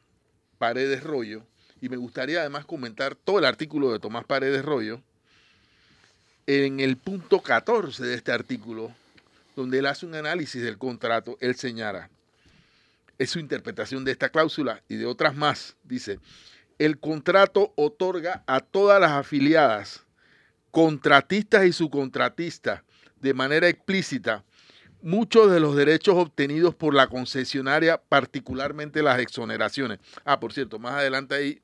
Paredes 0.58 1.04
Rollo, 1.04 1.43
y 1.82 1.88
me 1.89 1.95
gustaría 1.97 2.41
además 2.41 2.66
comentar 2.66 3.16
todo 3.16 3.39
el 3.39 3.45
artículo 3.45 3.91
de 3.93 4.00
Tomás 4.00 4.26
Paredes 4.26 4.66
Rollo, 4.66 5.02
en 6.47 6.80
el 6.80 6.97
punto 6.97 7.41
14 7.41 8.04
de 8.04 8.16
este 8.16 8.32
artículo, 8.32 8.91
donde 9.56 9.80
él 9.80 9.86
hace 9.86 10.06
un 10.06 10.16
análisis 10.16 10.62
del 10.62 10.78
contrato, 10.78 11.38
él 11.39 11.56
señala, 11.56 12.10
es 13.18 13.30
su 13.30 13.39
interpretación 13.39 14.04
de 14.04 14.12
esta 14.12 14.30
cláusula 14.30 14.82
y 14.89 14.95
de 14.95 15.06
otras 15.06 15.36
más, 15.36 15.76
dice, 15.84 16.20
el 16.80 16.97
contrato 17.00 17.72
otorga 17.76 18.43
a 18.47 18.62
todas 18.62 19.00
las 19.00 19.12
afiliadas, 19.12 20.04
contratistas 20.72 21.65
y 21.65 21.74
subcontratistas, 21.74 22.82
de 23.20 23.34
manera 23.34 23.67
explícita, 23.67 24.43
muchos 25.01 25.51
de 25.51 25.59
los 25.59 25.76
derechos 25.76 26.15
obtenidos 26.15 26.76
por 26.76 26.93
la 26.93 27.07
concesionaria, 27.07 28.01
particularmente 28.01 29.01
las 29.03 29.20
exoneraciones. 29.20 29.99
Ah, 30.26 30.39
por 30.39 30.53
cierto, 30.53 30.80
más 30.80 30.93
adelante 30.93 31.36
hay 31.36 31.61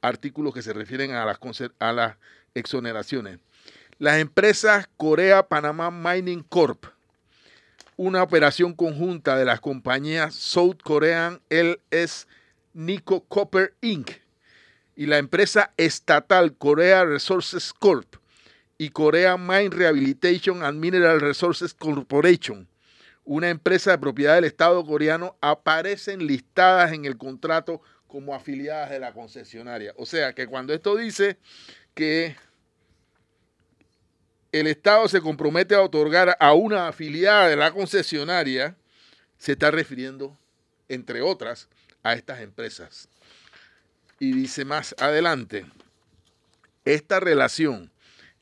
artículos 0.00 0.54
que 0.54 0.62
se 0.62 0.72
refieren 0.72 1.12
a 1.12 1.24
las, 1.24 1.38
conce- 1.38 1.72
a 1.78 1.92
las 1.92 2.16
exoneraciones. 2.54 3.38
Las 3.98 4.18
empresas 4.18 4.88
Corea 4.96 5.48
Panamá 5.48 5.90
Mining 5.90 6.42
Corp, 6.42 6.86
una 7.96 8.22
operación 8.22 8.74
conjunta 8.74 9.36
de 9.36 9.44
las 9.44 9.60
compañías 9.60 10.34
South 10.34 10.78
Korean 10.82 11.40
LS 11.50 12.26
Nico 12.74 13.24
Copper 13.24 13.74
Inc. 13.80 14.10
y 14.96 15.06
la 15.06 15.18
empresa 15.18 15.72
estatal 15.76 16.56
Korea 16.56 17.04
Resources 17.04 17.72
Corp 17.72 18.16
y 18.78 18.90
Korea 18.90 19.36
Mine 19.36 19.70
Rehabilitation 19.70 20.62
and 20.62 20.78
Mineral 20.78 21.20
Resources 21.20 21.74
Corporation, 21.74 22.68
una 23.24 23.48
empresa 23.48 23.92
de 23.92 23.98
propiedad 23.98 24.34
del 24.34 24.44
Estado 24.44 24.84
coreano, 24.84 25.36
aparecen 25.40 26.26
listadas 26.26 26.92
en 26.92 27.04
el 27.04 27.16
contrato 27.16 27.80
como 28.08 28.34
afiliadas 28.34 28.90
de 28.90 28.98
la 28.98 29.12
concesionaria. 29.12 29.94
O 29.96 30.04
sea 30.04 30.34
que 30.34 30.46
cuando 30.46 30.74
esto 30.74 30.96
dice 30.96 31.38
que 31.94 32.36
el 34.50 34.66
Estado 34.66 35.08
se 35.08 35.20
compromete 35.20 35.74
a 35.74 35.82
otorgar 35.82 36.36
a 36.38 36.52
una 36.52 36.88
afiliada 36.88 37.48
de 37.48 37.56
la 37.56 37.72
concesionaria, 37.72 38.76
se 39.38 39.52
está 39.52 39.70
refiriendo, 39.70 40.36
entre 40.88 41.22
otras, 41.22 41.68
a 42.02 42.14
estas 42.14 42.40
empresas. 42.40 43.08
Y 44.18 44.32
dice 44.32 44.64
más 44.64 44.94
adelante, 44.98 45.64
esta 46.84 47.20
relación 47.20 47.91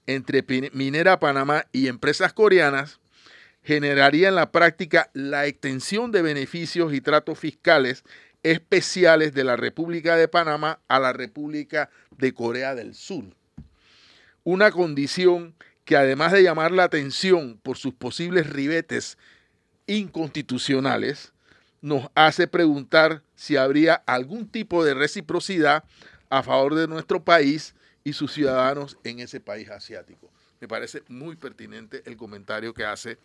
entre 0.07 0.45
Minera 0.73 1.21
Panamá 1.21 1.67
y 1.73 1.89
empresas 1.89 2.33
coreanas 2.33 3.01
generaría 3.63 4.29
en 4.29 4.35
la 4.35 4.53
práctica 4.53 5.11
la 5.13 5.47
extensión 5.47 6.13
de 6.13 6.23
beneficios 6.23 6.95
y 6.95 7.01
tratos 7.01 7.39
fiscales 7.39 8.05
especiales 8.43 9.35
de 9.35 9.45
la 9.45 9.57
República 9.57 10.17
de 10.17 10.29
Panamá 10.29 10.81
a 10.89 10.99
la 10.99 11.13
República 11.13 11.91
de 12.17 12.33
Corea 12.33 12.75
del 12.75 12.95
Sur. 12.95 13.25
Una 14.45 14.71
condición 14.71 15.55
que 15.85 15.97
además 15.97 16.33
de 16.33 16.43
llamar 16.43 16.73
la 16.73 16.85
atención 16.85 17.59
por 17.63 17.77
sus 17.77 17.93
posibles 17.93 18.49
ribetes 18.49 19.19
inconstitucionales, 19.87 21.33
nos 21.83 22.09
hace 22.15 22.47
preguntar 22.47 23.23
si 23.35 23.57
habría 23.57 23.95
algún 23.95 24.49
tipo 24.49 24.85
de 24.85 24.95
reciprocidad 24.95 25.85
a 26.29 26.43
favor 26.43 26.75
de 26.75 26.87
nuestro 26.87 27.25
país 27.25 27.75
y 28.05 28.13
sus 28.13 28.33
ciudadanos 28.33 28.97
en 29.05 29.21
ese 29.21 29.41
país 29.41 29.69
asiático. 29.71 30.31
Me 30.61 30.69
parece 30.69 31.03
muy 31.09 31.37
pertinente 31.37 32.03
el 32.07 32.17
comentario 32.17 32.75
que 32.75 32.85
hace 32.85 33.19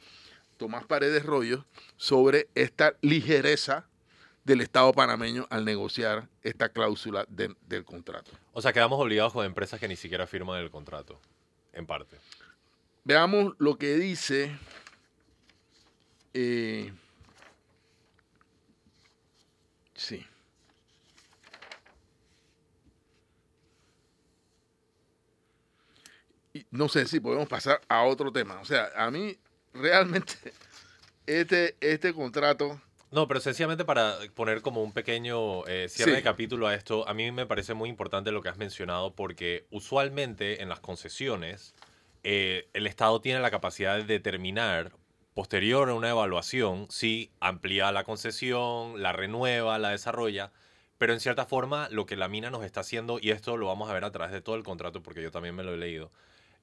Tomás 0.57 0.86
Paredes 0.86 1.23
Rollo 1.26 1.65
sobre 1.97 2.47
esta 2.55 2.95
ligereza 3.01 3.88
del 4.43 4.61
Estado 4.61 4.93
panameño 4.93 5.47
al 5.49 5.65
negociar 5.65 6.30
esta 6.43 6.69
cláusula 6.69 7.26
de- 7.30 7.55
del 7.67 7.84
contrato. 7.84 8.32
O 8.53 8.61
sea, 8.61 8.71
quedamos 8.73 8.99
obligados 9.01 9.34
con 9.34 9.45
empresas 9.45 9.80
que 9.80 9.88
ni 9.88 9.95
siquiera 9.95 10.28
firman 10.28 10.61
el 10.61 10.69
contrato, 10.71 11.19
en 11.73 11.86
parte. 11.86 12.17
Veamos 13.03 13.53
lo 13.57 13.78
que 13.78 13.95
dice 13.95 14.57
eh, 16.34 16.93
sí. 19.95 20.26
Y 26.53 26.64
no 26.76 26.89
sé 26.89 27.07
si 27.07 27.19
podemos 27.19 27.47
pasar 27.47 27.82
a 27.88 28.03
otro 28.03 28.32
tema. 28.32 28.59
O 28.61 28.65
sea, 28.65 28.89
a 28.95 29.09
mí 29.11 29.38
realmente 29.73 30.34
este, 31.26 31.76
este 31.82 32.13
contrato 32.13 32.80
No, 33.11 33.28
pero 33.28 33.39
sencillamente 33.39 33.86
para 33.86 34.15
poner 34.36 34.61
como 34.61 34.84
un 34.84 34.91
pequeño 34.93 35.65
eh, 35.67 35.88
cierre 35.89 36.11
Sí. 36.11 36.15
de 36.17 36.23
capítulo 36.23 36.67
a 36.67 36.76
esto, 36.76 37.07
a 37.07 37.13
mí 37.13 37.32
me 37.32 37.45
parece 37.45 37.73
muy 37.73 37.89
importante 37.89 38.32
lo 38.32 38.41
que 38.41 38.49
has 38.49 38.57
mencionado 38.57 39.13
porque 39.15 39.65
usualmente 39.71 40.61
en 40.61 40.69
las 40.69 40.80
concesiones 40.80 41.73
eh, 42.23 42.67
el 42.73 42.88
Estado 42.88 43.21
tiene 43.21 43.39
la 43.39 43.51
capacidad 43.51 43.97
de 43.97 44.03
determinar 44.03 44.91
posterior 45.36 45.89
a 45.89 45.93
una 45.93 46.09
evaluación 46.09 46.88
si 46.89 47.30
amplía 47.39 47.91
la 47.91 48.03
concesión, 48.03 49.01
la 49.01 49.11
renueva, 49.11 49.78
la 49.78 49.89
desarrolla, 49.89 50.51
pero 50.97 51.11
en 51.13 51.19
cierta 51.19 51.45
forma 51.45 51.88
lo 51.91 52.05
que 52.05 52.15
la 52.15 52.28
mina 52.30 52.49
nos 52.49 52.63
está 52.63 52.80
haciendo, 52.80 53.19
y 53.21 53.32
esto 53.32 53.57
lo 53.57 53.67
vamos 53.67 53.89
a 53.89 53.93
ver 53.93 54.05
a 54.05 54.11
través 54.11 54.32
de 54.32 54.41
todo 54.41 54.55
el 54.55 54.63
contrato 54.63 55.03
porque 55.03 55.21
yo 55.21 55.30
también 55.32 55.53
me 55.53 55.63
lo 55.63 55.73
he 55.73 55.78
leído, 55.78 56.09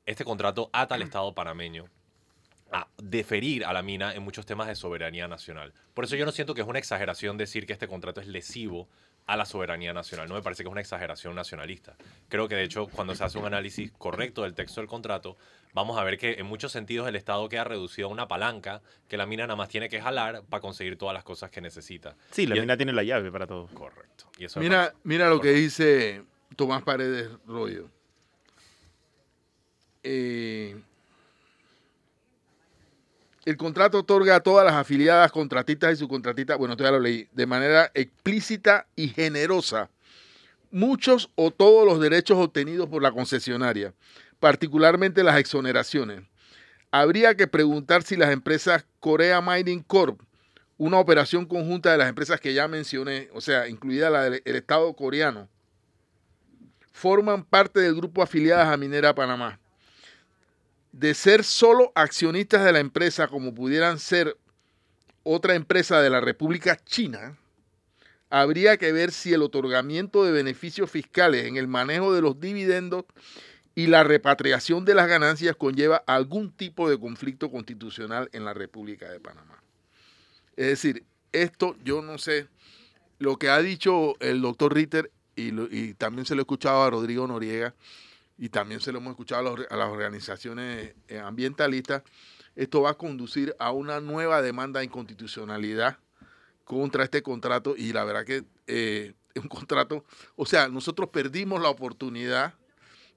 este 0.07 0.25
contrato 0.25 0.71
ata 0.73 0.95
al 0.95 1.03
Estado 1.03 1.33
panameño 1.35 1.87
a 2.73 2.89
deferir 3.03 3.65
a 3.67 3.73
la 3.73 3.83
mina 3.83 4.15
en 4.15 4.23
muchos 4.23 4.47
temas 4.47 4.67
de 4.67 4.75
soberanía 4.75 5.29
nacional. 5.29 5.75
Por 5.93 6.05
eso 6.05 6.17
yo 6.17 6.25
no 6.25 6.33
siento 6.33 6.55
que 6.55 6.63
es 6.63 6.67
una 6.67 6.79
exageración 6.79 7.37
decir 7.37 7.67
que 7.67 7.75
este 7.75 7.87
contrato 7.87 8.21
es 8.23 8.27
lesivo 8.27 8.89
a 9.27 9.37
la 9.37 9.45
soberanía 9.45 9.93
nacional. 9.93 10.27
No 10.29 10.35
me 10.35 10.43
parece 10.43 10.63
que 10.65 10.69
es 10.69 10.73
una 10.73 10.81
exageración 10.81 11.35
nacionalista. 11.35 11.95
Creo 12.29 12.49
que 12.49 12.55
de 12.57 12.65
hecho 12.65 12.87
cuando 12.89 13.15
se 13.15 13.23
hace 13.25 13.39
un 13.39 13.45
análisis 13.45 13.93
correcto 13.99 14.43
del 14.43 14.55
texto 14.55 14.81
del 14.81 14.89
contrato, 14.89 15.37
vamos 15.75 15.99
a 15.99 16.03
ver 16.03 16.17
que 16.19 16.33
en 16.39 16.47
muchos 16.47 16.73
sentidos 16.73 17.07
el 17.07 17.15
Estado 17.15 17.47
queda 17.49 17.65
reducido 17.65 18.09
a 18.09 18.11
una 18.11 18.27
palanca 18.27 18.81
que 19.07 19.17
la 19.19 19.27
mina 19.27 19.45
nada 19.47 19.55
más 19.57 19.69
tiene 19.69 19.89
que 19.91 20.01
jalar 20.01 20.43
para 20.49 20.63
conseguir 20.63 20.97
todas 20.97 21.13
las 21.15 21.25
cosas 21.25 21.51
que 21.51 21.61
necesita. 21.61 22.17
Sí, 22.31 22.47
la 22.47 22.57
Y- 22.57 22.61
mina 22.61 22.77
tiene 22.79 22.93
la 22.95 23.03
llave 23.05 23.31
para 23.31 23.47
todo. 23.47 23.67
Correcto. 23.69 24.25
Y 24.39 24.47
eso 24.47 24.59
me 24.59 24.65
Mira, 24.67 24.95
mira 25.05 25.29
lo 25.29 25.41
que 25.41 25.53
dice 25.53 26.25
Tomás 26.57 26.83
Paredes 26.83 27.29
Rollo. 27.47 27.91
Eh, 30.03 30.77
el 33.45 33.57
contrato 33.57 33.99
otorga 33.99 34.37
a 34.37 34.41
todas 34.41 34.65
las 34.65 34.75
afiliadas 34.75 35.33
contratistas 35.33 35.95
y 35.95 35.97
subcontratistas, 35.97 36.59
bueno, 36.59 36.75
esto 36.75 36.85
ya 36.85 36.93
lo 36.93 37.01
leí, 37.01 37.29
de 37.33 37.47
manera 37.47 37.91
explícita 37.95 38.87
y 38.95 39.09
generosa, 39.09 39.91
muchos 40.71 41.31
o 41.35 41.51
todos 41.51 41.87
los 41.87 42.01
derechos 42.01 42.39
obtenidos 42.39 42.89
por 42.89 43.03
la 43.03 43.13
concesionaria, 43.13 43.95
particularmente 44.39 45.25
las 45.25 45.39
exoneraciones. 45.39 46.23
Habría 46.91 47.35
que 47.37 47.47
preguntar 47.47 48.03
si 48.03 48.17
las 48.17 48.31
empresas 48.31 48.85
Korea 49.01 49.41
Mining 49.41 49.83
Corp 49.83 50.21
una 50.79 50.99
operación 50.99 51.47
conjunta 51.47 51.93
de 51.93 51.99
las 51.99 52.09
empresas 52.09 52.41
que 52.41 52.55
ya 52.55 52.67
mencioné, 52.67 53.29
o 53.35 53.41
sea, 53.41 53.69
incluida 53.69 54.11
la 54.11 54.23
del 54.23 54.43
el 54.45 54.57
Estado 54.57 54.93
coreano, 54.95 55.49
forman 56.93 57.45
parte 57.45 57.79
del 57.79 57.95
grupo 57.95 58.21
afiliadas 58.21 58.67
a 58.67 58.77
Minera 58.77 59.15
Panamá. 59.15 59.61
De 60.93 61.15
ser 61.15 61.43
solo 61.43 61.91
accionistas 61.95 62.65
de 62.65 62.73
la 62.73 62.81
empresa, 62.81 63.29
como 63.29 63.55
pudieran 63.55 63.99
ser 63.99 64.37
otra 65.23 65.55
empresa 65.55 66.01
de 66.01 66.11
la 66.11 66.21
República 66.21 66.77
China, 66.85 67.39
habría 68.29 68.77
que 68.77 68.93
ver 68.93 69.13
si 69.13 69.33
el 69.33 69.43
otorgamiento 69.43 70.25
de 70.25 70.33
beneficios 70.33 70.91
fiscales 70.91 71.47
en 71.47 71.57
el 71.57 71.69
manejo 71.69 72.15
de 72.15 72.23
los 72.23 72.41
dividendos 72.41 73.05
y 73.75 73.87
la 73.87 74.05
repatriación 74.05 74.85
de 74.85 74.95
las 74.95 75.09
ganancias 75.09 75.57
conlleva 75.57 76.03
algún 76.07 76.51
tipo 76.51 76.89
de 76.89 76.99
conflicto 76.99 77.51
constitucional 77.51 78.29
en 78.33 78.45
la 78.45 78.55
República 78.55 79.11
de 79.11 79.21
Panamá. 79.21 79.63
Es 80.57 80.67
decir, 80.67 81.05
esto 81.33 81.77
yo 81.85 82.03
no 82.03 82.19
sé, 82.19 82.49
lo 83.19 83.37
que 83.39 83.49
ha 83.49 83.61
dicho 83.61 84.15
el 84.21 84.43
doctor 84.43 84.75
Ritter 84.75 85.11
y, 85.37 85.95
también 85.95 86.27
se 86.27 86.35
lo 86.35 86.41
he 86.41 86.45
escuchado 86.45 86.83
a 86.83 86.91
Rodrigo 86.91 87.27
Noriega 87.27 87.75
y 88.39 88.49
también 88.49 88.81
se 88.81 88.93
lo 88.93 88.99
hemos 88.99 89.13
escuchado 89.13 89.57
a, 89.71 89.77
las 89.77 89.89
organizaciones 89.89 90.95
eh, 91.09 91.19
ambientalistas, 91.19 92.03
esto 92.55 92.83
va 92.83 92.91
a 92.91 92.95
conducir 92.95 93.55
a 93.59 93.73
una 93.73 94.01
nueva 94.01 94.43
demanda 94.43 94.81
de 94.81 94.87
inconstitucionalidad 94.87 95.99
contra 96.65 97.05
este 97.05 97.23
contrato 97.23 97.75
y 97.77 97.93
la 97.93 98.05
verdad 98.05 98.25
que 98.25 98.45
eh, 98.67 99.15
es 99.35 99.43
un 99.43 99.49
contrato, 99.49 100.05
o 100.37 100.47
sea, 100.47 100.69
nosotros 100.69 101.09
perdimos 101.11 101.61
la 101.63 101.69
oportunidad 101.69 102.55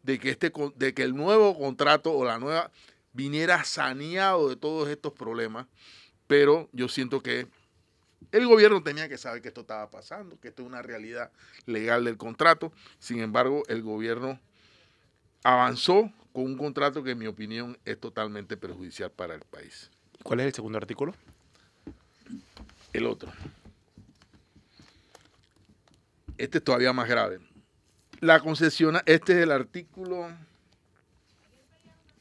de 0.03 0.19
que, 0.19 0.29
este, 0.29 0.51
de 0.75 0.93
que 0.93 1.03
el 1.03 1.15
nuevo 1.15 1.57
contrato 1.57 2.13
o 2.13 2.23
la 2.25 2.39
nueva 2.39 2.71
viniera 3.13 3.63
saneado 3.63 4.49
de 4.49 4.55
todos 4.55 4.89
estos 4.89 5.13
problemas 5.13 5.67
pero 6.27 6.69
yo 6.71 6.87
siento 6.87 7.21
que 7.21 7.47
el 8.31 8.47
gobierno 8.47 8.81
tenía 8.83 9.07
que 9.07 9.17
saber 9.17 9.41
que 9.41 9.49
esto 9.49 9.61
estaba 9.61 9.89
pasando, 9.89 10.39
que 10.39 10.49
esto 10.49 10.63
es 10.63 10.67
una 10.67 10.81
realidad 10.81 11.31
legal 11.65 12.05
del 12.05 12.17
contrato. 12.17 12.73
Sin 12.99 13.19
embargo, 13.19 13.63
el 13.67 13.83
gobierno 13.83 14.39
avanzó 15.45 16.11
con 16.33 16.43
un 16.45 16.57
contrato 16.57 17.03
que 17.03 17.11
en 17.11 17.19
mi 17.19 17.27
opinión 17.27 17.77
es 17.85 17.99
totalmente 17.99 18.57
perjudicial 18.57 19.11
para 19.11 19.35
el 19.35 19.41
país. 19.41 19.91
¿Cuál 20.23 20.39
es 20.39 20.47
el 20.47 20.53
segundo 20.53 20.79
artículo? 20.79 21.13
El 22.91 23.05
otro. 23.05 23.31
Este 26.39 26.57
es 26.57 26.63
todavía 26.63 26.93
más 26.93 27.07
grave. 27.07 27.39
La 28.21 28.39
concesiona, 28.39 29.03
este 29.05 29.33
es 29.33 29.43
el 29.43 29.51
artículo, 29.51 30.27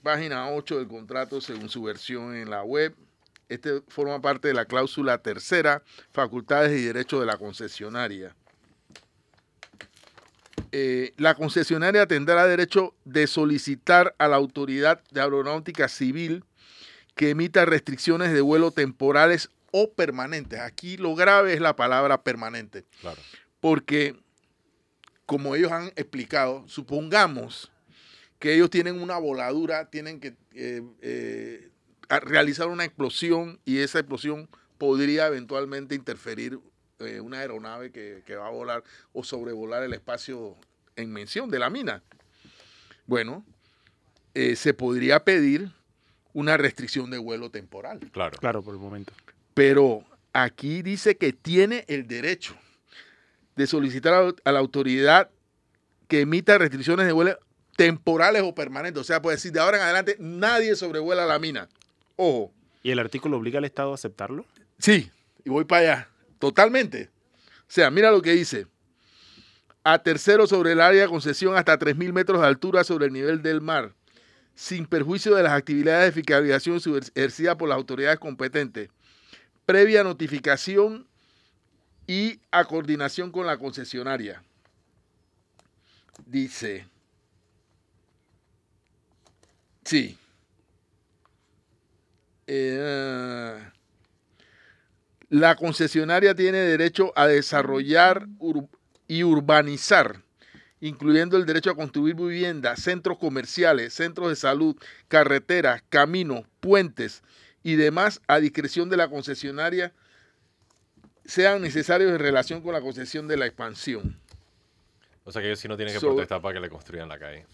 página 0.02 0.50
8 0.50 0.80
del 0.80 0.88
contrato 0.88 1.40
según 1.40 1.70
su 1.70 1.82
versión 1.82 2.36
en 2.36 2.50
la 2.50 2.62
web. 2.62 2.94
Este 3.48 3.80
forma 3.88 4.20
parte 4.20 4.48
de 4.48 4.54
la 4.54 4.66
cláusula 4.66 5.16
tercera, 5.16 5.82
facultades 6.12 6.78
y 6.78 6.84
derechos 6.84 7.20
de 7.20 7.26
la 7.26 7.38
concesionaria. 7.38 8.36
Eh, 10.76 11.12
la 11.18 11.36
concesionaria 11.36 12.04
tendrá 12.08 12.48
derecho 12.48 12.96
de 13.04 13.28
solicitar 13.28 14.12
a 14.18 14.26
la 14.26 14.34
autoridad 14.34 15.00
de 15.12 15.20
aeronáutica 15.20 15.86
civil 15.86 16.42
que 17.14 17.30
emita 17.30 17.64
restricciones 17.64 18.32
de 18.32 18.40
vuelo 18.40 18.72
temporales 18.72 19.50
o 19.70 19.92
permanentes. 19.92 20.58
Aquí 20.58 20.96
lo 20.96 21.14
grave 21.14 21.52
es 21.52 21.60
la 21.60 21.76
palabra 21.76 22.24
permanente, 22.24 22.84
Claro. 23.00 23.20
porque 23.60 24.16
como 25.26 25.54
ellos 25.54 25.70
han 25.70 25.92
explicado, 25.94 26.64
supongamos 26.66 27.70
que 28.40 28.54
ellos 28.56 28.68
tienen 28.68 29.00
una 29.00 29.16
voladura, 29.18 29.90
tienen 29.90 30.18
que 30.18 30.34
eh, 30.54 30.82
eh, 31.02 31.70
realizar 32.08 32.66
una 32.66 32.84
explosión 32.84 33.60
y 33.64 33.78
esa 33.78 34.00
explosión 34.00 34.48
podría 34.76 35.28
eventualmente 35.28 35.94
interferir 35.94 36.58
eh, 37.00 37.20
una 37.20 37.40
aeronave 37.40 37.90
que, 37.90 38.22
que 38.26 38.36
va 38.36 38.46
a 38.46 38.50
volar 38.50 38.82
o 39.12 39.24
sobrevolar 39.24 39.82
el 39.82 39.92
espacio 39.94 40.56
en 40.96 41.12
mención 41.12 41.50
de 41.50 41.58
la 41.58 41.70
mina. 41.70 42.02
Bueno, 43.06 43.44
eh, 44.34 44.56
se 44.56 44.74
podría 44.74 45.24
pedir 45.24 45.70
una 46.32 46.56
restricción 46.56 47.10
de 47.10 47.18
vuelo 47.18 47.50
temporal. 47.50 48.00
Claro. 48.12 48.38
Claro, 48.38 48.62
por 48.62 48.74
el 48.74 48.80
momento. 48.80 49.12
Pero 49.54 50.04
aquí 50.32 50.82
dice 50.82 51.16
que 51.16 51.32
tiene 51.32 51.84
el 51.88 52.06
derecho 52.06 52.56
de 53.56 53.66
solicitar 53.66 54.14
a, 54.14 54.32
a 54.44 54.52
la 54.52 54.58
autoridad 54.58 55.30
que 56.08 56.20
emita 56.20 56.58
restricciones 56.58 57.06
de 57.06 57.12
vuelo 57.12 57.38
temporales 57.76 58.42
o 58.42 58.54
permanentes. 58.54 59.00
O 59.00 59.04
sea, 59.04 59.22
puede 59.22 59.36
decir, 59.36 59.52
de 59.52 59.60
ahora 59.60 59.76
en 59.78 59.82
adelante 59.84 60.16
nadie 60.18 60.74
sobrevuela 60.76 61.26
la 61.26 61.38
mina. 61.38 61.68
Ojo, 62.16 62.52
¿Y 62.82 62.90
el 62.90 62.98
artículo 62.98 63.38
obliga 63.38 63.58
al 63.58 63.64
Estado 63.64 63.92
a 63.92 63.94
aceptarlo? 63.94 64.44
sí, 64.78 65.10
y 65.44 65.50
voy 65.50 65.64
para 65.64 65.80
allá. 65.82 66.08
Totalmente. 66.44 67.08
O 67.60 67.68
sea, 67.68 67.90
mira 67.90 68.10
lo 68.10 68.20
que 68.20 68.32
dice. 68.32 68.66
A 69.82 70.00
tercero 70.00 70.46
sobre 70.46 70.72
el 70.72 70.80
área 70.82 71.00
de 71.00 71.08
concesión 71.08 71.56
hasta 71.56 71.78
3.000 71.78 72.12
metros 72.12 72.38
de 72.42 72.46
altura 72.46 72.84
sobre 72.84 73.06
el 73.06 73.14
nivel 73.14 73.40
del 73.40 73.62
mar, 73.62 73.94
sin 74.54 74.84
perjuicio 74.84 75.34
de 75.34 75.42
las 75.42 75.54
actividades 75.54 76.04
de 76.04 76.20
fiscalización 76.20 77.00
ejercidas 77.14 77.56
por 77.56 77.70
las 77.70 77.76
autoridades 77.76 78.18
competentes, 78.18 78.90
previa 79.64 80.04
notificación 80.04 81.08
y 82.06 82.38
a 82.50 82.66
coordinación 82.66 83.30
con 83.30 83.46
la 83.46 83.56
concesionaria. 83.56 84.42
Dice, 86.26 86.86
sí. 89.82 90.18
Eh, 92.46 93.73
la 95.34 95.56
concesionaria 95.56 96.32
tiene 96.36 96.58
derecho 96.58 97.12
a 97.16 97.26
desarrollar 97.26 98.28
ur- 98.38 98.68
y 99.08 99.24
urbanizar, 99.24 100.22
incluyendo 100.80 101.36
el 101.36 101.44
derecho 101.44 101.70
a 101.70 101.74
construir 101.74 102.14
viviendas, 102.14 102.80
centros 102.80 103.18
comerciales, 103.18 103.94
centros 103.94 104.28
de 104.28 104.36
salud, 104.36 104.76
carreteras, 105.08 105.82
caminos, 105.88 106.44
puentes 106.60 107.24
y 107.64 107.74
demás 107.74 108.20
a 108.28 108.38
discreción 108.38 108.88
de 108.88 108.96
la 108.96 109.08
concesionaria 109.08 109.92
sean 111.24 111.62
necesarios 111.62 112.12
en 112.12 112.18
relación 112.20 112.60
con 112.60 112.72
la 112.72 112.80
concesión 112.80 113.26
de 113.26 113.36
la 113.36 113.46
expansión. 113.46 114.20
O 115.24 115.32
sea 115.32 115.42
que 115.42 115.48
ellos 115.48 115.58
sí 115.58 115.66
no 115.66 115.76
tienen 115.76 115.94
que 115.94 116.00
So- 116.00 116.08
protestar 116.08 116.40
para 116.42 116.54
que 116.54 116.60
le 116.60 116.68
construyan 116.68 117.08
la 117.08 117.18
calle. 117.18 117.44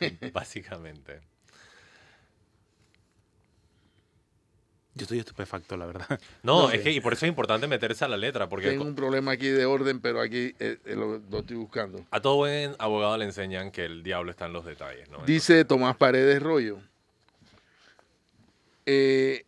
Básicamente. 0.34 1.20
Yo 4.94 5.04
estoy 5.04 5.18
estupefacto, 5.20 5.76
la 5.76 5.86
verdad. 5.86 6.06
No, 6.42 6.62
No, 6.62 6.70
es 6.70 6.78
que- 6.78 6.84
que 6.84 6.90
y 6.92 7.00
por 7.00 7.14
eso 7.14 7.24
es 7.24 7.30
importante 7.30 7.66
meterse 7.66 8.04
a 8.04 8.08
la 8.08 8.16
letra, 8.18 8.48
porque 8.48 8.68
Tengo 8.70 8.84
un 8.84 8.94
problema 8.94 9.32
aquí 9.32 9.48
de 9.48 9.64
orden, 9.64 10.00
pero 10.00 10.20
aquí 10.20 10.54
eh, 10.58 10.78
eh, 10.84 10.94
lo, 10.94 11.18
lo 11.30 11.38
estoy 11.38 11.56
buscando. 11.56 12.04
a 12.10 12.20
todo 12.20 12.36
buen 12.36 12.74
abogado 12.78 13.16
le 13.16 13.24
enseñan 13.24 13.70
que 13.70 13.84
el 13.86 14.02
diablo 14.02 14.30
está 14.30 14.46
en 14.46 14.52
los 14.52 14.64
detalles, 14.66 15.08
¿no? 15.08 15.24
Dice 15.24 15.64
Tomás 15.64 15.96
Paredes 15.96 16.42
Rollo. 16.42 16.78
eh, 18.86 19.44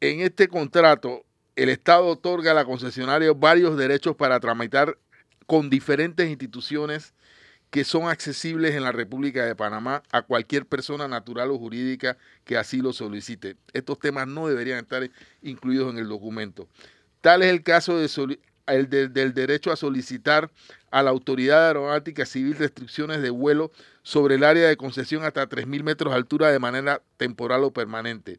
en 0.00 0.20
este 0.20 0.48
contrato, 0.48 1.24
el 1.56 1.68
Estado 1.68 2.06
otorga 2.06 2.50
a 2.50 2.54
la 2.54 2.64
concesionaria 2.64 3.32
varios 3.32 3.76
derechos 3.76 4.14
para 4.16 4.38
tramitar 4.40 4.96
con 5.46 5.70
diferentes 5.70 6.28
instituciones 6.28 7.12
que 7.74 7.82
son 7.82 8.08
accesibles 8.08 8.76
en 8.76 8.84
la 8.84 8.92
República 8.92 9.44
de 9.44 9.56
Panamá 9.56 10.04
a 10.12 10.22
cualquier 10.22 10.64
persona 10.64 11.08
natural 11.08 11.50
o 11.50 11.58
jurídica 11.58 12.16
que 12.44 12.56
así 12.56 12.80
lo 12.80 12.92
solicite. 12.92 13.56
Estos 13.72 13.98
temas 13.98 14.28
no 14.28 14.46
deberían 14.46 14.78
estar 14.78 15.10
incluidos 15.42 15.92
en 15.92 15.98
el 15.98 16.06
documento. 16.06 16.68
Tal 17.20 17.42
es 17.42 17.48
el 17.48 17.64
caso 17.64 17.98
del 17.98 19.34
derecho 19.34 19.72
a 19.72 19.76
solicitar 19.76 20.52
a 20.92 21.02
la 21.02 21.10
Autoridad 21.10 21.66
Aeronáutica 21.66 22.24
Civil 22.26 22.54
restricciones 22.54 23.22
de 23.22 23.30
vuelo 23.30 23.72
sobre 24.04 24.36
el 24.36 24.44
área 24.44 24.68
de 24.68 24.76
concesión 24.76 25.24
hasta 25.24 25.48
3.000 25.48 25.82
metros 25.82 26.12
de 26.12 26.16
altura 26.16 26.52
de 26.52 26.60
manera 26.60 27.02
temporal 27.16 27.64
o 27.64 27.72
permanente. 27.72 28.38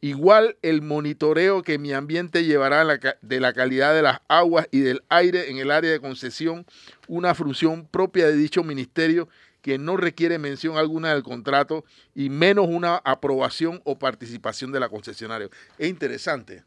Igual 0.00 0.56
el 0.62 0.80
monitoreo 0.80 1.62
que 1.62 1.78
mi 1.78 1.92
ambiente 1.92 2.44
llevará 2.44 2.84
de 3.20 3.40
la 3.40 3.52
calidad 3.52 3.94
de 3.94 4.02
las 4.02 4.20
aguas 4.28 4.66
y 4.70 4.80
del 4.80 5.02
aire 5.10 5.50
en 5.50 5.58
el 5.58 5.70
área 5.70 5.92
de 5.92 6.00
concesión, 6.00 6.64
una 7.06 7.34
función 7.34 7.86
propia 7.86 8.26
de 8.26 8.36
dicho 8.36 8.64
ministerio 8.64 9.28
que 9.60 9.78
no 9.78 9.96
requiere 9.96 10.38
mención 10.38 10.76
alguna 10.76 11.14
del 11.14 11.22
contrato 11.22 11.84
y 12.14 12.30
menos 12.30 12.66
una 12.68 12.96
aprobación 12.96 13.80
o 13.84 13.98
participación 13.98 14.72
de 14.72 14.80
la 14.80 14.88
concesionaria. 14.88 15.48
Es 15.78 15.88
interesante 15.88 16.64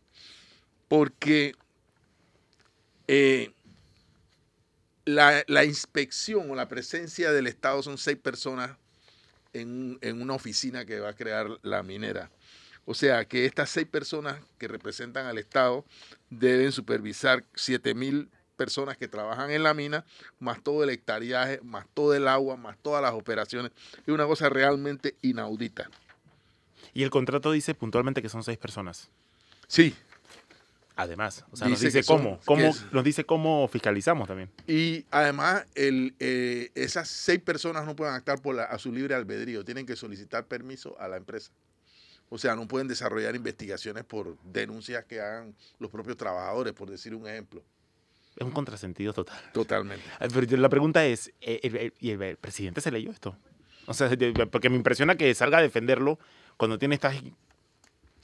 porque 0.87 1.55
eh, 3.07 3.51
la, 5.05 5.43
la 5.47 5.63
inspección 5.65 6.49
o 6.51 6.55
la 6.55 6.67
presencia 6.67 7.31
del 7.31 7.47
Estado 7.47 7.81
son 7.83 7.97
seis 7.97 8.17
personas 8.17 8.71
en, 9.53 9.69
un- 9.69 9.99
en 10.01 10.21
una 10.21 10.33
oficina 10.33 10.85
que 10.85 10.99
va 10.99 11.09
a 11.09 11.13
crear 11.15 11.47
la 11.61 11.83
minera. 11.83 12.29
O 12.85 12.93
sea 12.93 13.25
que 13.25 13.45
estas 13.45 13.69
seis 13.69 13.87
personas 13.87 14.39
que 14.57 14.67
representan 14.67 15.25
al 15.25 15.37
Estado 15.37 15.85
deben 16.29 16.71
supervisar 16.71 17.43
7 17.55 17.95
mil 17.95 18.29
personas 18.57 18.95
que 18.95 19.07
trabajan 19.07 19.51
en 19.51 19.63
la 19.63 19.73
mina, 19.73 20.05
más 20.39 20.63
todo 20.63 20.83
el 20.83 20.89
hectariaje, 20.89 21.59
más 21.63 21.85
todo 21.93 22.13
el 22.13 22.27
agua, 22.27 22.55
más 22.57 22.77
todas 22.81 23.01
las 23.01 23.13
operaciones. 23.13 23.71
Es 24.05 24.13
una 24.13 24.25
cosa 24.25 24.49
realmente 24.49 25.15
inaudita. 25.21 25.89
Y 26.93 27.03
el 27.03 27.09
contrato 27.09 27.51
dice 27.51 27.73
puntualmente 27.73 28.21
que 28.21 28.29
son 28.29 28.43
seis 28.43 28.57
personas. 28.57 29.09
Sí, 29.67 29.95
Además, 30.97 31.43
o 31.51 31.57
sea, 31.57 31.67
nos 31.67 31.79
Dice 31.79 31.87
dice 31.87 31.99
que 31.99 32.03
son- 32.03 32.17
cómo, 32.23 32.39
cómo 32.45 32.63
es- 32.67 32.85
nos 32.93 33.03
dice 33.03 33.25
cómo 33.25 33.67
fiscalizamos 33.67 34.27
también. 34.29 34.49
Y 34.65 35.05
además, 35.11 35.65
el, 35.75 36.15
eh, 36.19 36.71
esas 36.73 37.09
seis 37.09 37.41
personas 37.41 37.85
no 37.85 37.95
pueden 37.95 38.13
actuar 38.13 38.41
por 38.41 38.55
la- 38.55 38.63
a 38.63 38.79
su 38.79 38.91
libre 38.93 39.13
albedrío, 39.13 39.65
tienen 39.65 39.85
que 39.85 39.95
solicitar 39.97 40.45
permiso 40.45 40.97
a 40.99 41.07
la 41.09 41.17
empresa. 41.17 41.51
O 42.29 42.37
sea, 42.37 42.55
no 42.55 42.67
pueden 42.67 42.87
desarrollar 42.87 43.35
investigaciones 43.35 44.03
por 44.05 44.37
denuncias 44.43 45.03
que 45.05 45.19
hagan 45.19 45.53
los 45.79 45.91
propios 45.91 46.15
trabajadores, 46.17 46.73
por 46.73 46.89
decir 46.89 47.13
un 47.13 47.27
ejemplo. 47.27 47.61
Es 48.37 48.45
un 48.45 48.51
contrasentido 48.51 49.13
total. 49.13 49.37
Totalmente. 49.53 50.03
Pero 50.33 50.57
la 50.57 50.69
pregunta 50.69 51.05
es, 51.05 51.31
¿eh, 51.41 51.59
el- 51.63 51.75
el- 51.75 51.93
¿y 51.99 52.11
el, 52.11 52.21
el 52.21 52.37
presidente 52.37 52.81
se 52.81 52.91
leyó 52.91 53.11
esto? 53.11 53.37
O 53.85 53.93
sea, 53.93 54.09
porque 54.49 54.69
me 54.69 54.75
impresiona 54.77 55.15
que 55.15 55.33
salga 55.35 55.57
a 55.59 55.61
defenderlo 55.61 56.19
cuando 56.57 56.79
tiene 56.79 56.95
estas... 56.95 57.15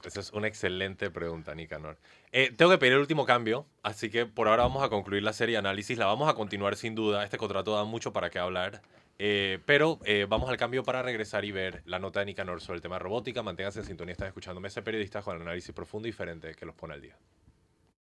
Esa 0.04 0.20
es 0.20 0.32
una 0.32 0.48
excelente 0.48 1.10
pregunta, 1.10 1.54
Nicanor. 1.54 1.98
Eh, 2.32 2.52
tengo 2.56 2.70
que 2.70 2.78
pedir 2.78 2.94
el 2.94 2.98
último 2.98 3.24
cambio, 3.24 3.66
así 3.82 4.10
que 4.10 4.26
por 4.26 4.48
ahora 4.48 4.64
vamos 4.64 4.82
a 4.82 4.88
concluir 4.88 5.22
la 5.22 5.32
serie 5.32 5.54
de 5.54 5.58
análisis. 5.58 5.96
La 5.98 6.06
vamos 6.06 6.28
a 6.28 6.34
continuar 6.34 6.76
sin 6.76 6.94
duda. 6.94 7.24
Este 7.24 7.38
contrato 7.38 7.74
da 7.74 7.84
mucho 7.84 8.12
para 8.12 8.30
qué 8.30 8.38
hablar. 8.38 8.82
Eh, 9.18 9.60
pero 9.66 10.00
eh, 10.04 10.26
vamos 10.28 10.50
al 10.50 10.56
cambio 10.56 10.82
para 10.82 11.02
regresar 11.02 11.44
y 11.44 11.52
ver 11.52 11.82
la 11.84 11.98
nota 11.98 12.20
de 12.20 12.26
Nicanor 12.26 12.60
sobre 12.60 12.76
el 12.76 12.82
tema 12.82 12.98
robótica. 12.98 13.42
Manténganse 13.42 13.80
en 13.80 13.86
sintonía, 13.86 14.12
están 14.12 14.28
escuchando 14.28 14.60
Mesa 14.60 14.82
Periodistas 14.82 15.24
con 15.24 15.36
el 15.36 15.42
análisis 15.42 15.72
profundo 15.72 16.08
y 16.08 16.10
diferente 16.10 16.54
que 16.54 16.66
los 16.66 16.74
pone 16.74 16.94
al 16.94 17.02
día. 17.02 17.16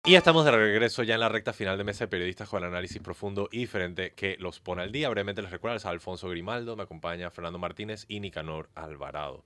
Y 0.04 0.14
estamos 0.14 0.44
de 0.46 0.52
regreso 0.52 1.02
ya 1.02 1.14
en 1.14 1.20
la 1.20 1.28
recta 1.28 1.52
final 1.52 1.76
de 1.76 1.84
Mesa 1.84 2.04
de 2.04 2.08
Periodistas 2.08 2.48
con 2.48 2.62
el 2.62 2.70
análisis 2.70 3.02
profundo 3.02 3.48
y 3.52 3.58
diferente 3.58 4.12
que 4.14 4.36
los 4.38 4.60
pone 4.60 4.82
al 4.82 4.92
día. 4.92 5.08
Brevemente 5.08 5.42
les 5.42 5.50
recuerdo, 5.50 5.76
es 5.76 5.84
Alfonso 5.84 6.28
Grimaldo, 6.28 6.76
me 6.76 6.84
acompaña 6.84 7.30
Fernando 7.30 7.58
Martínez 7.58 8.06
y 8.08 8.20
Nicanor 8.20 8.70
Alvarado. 8.74 9.44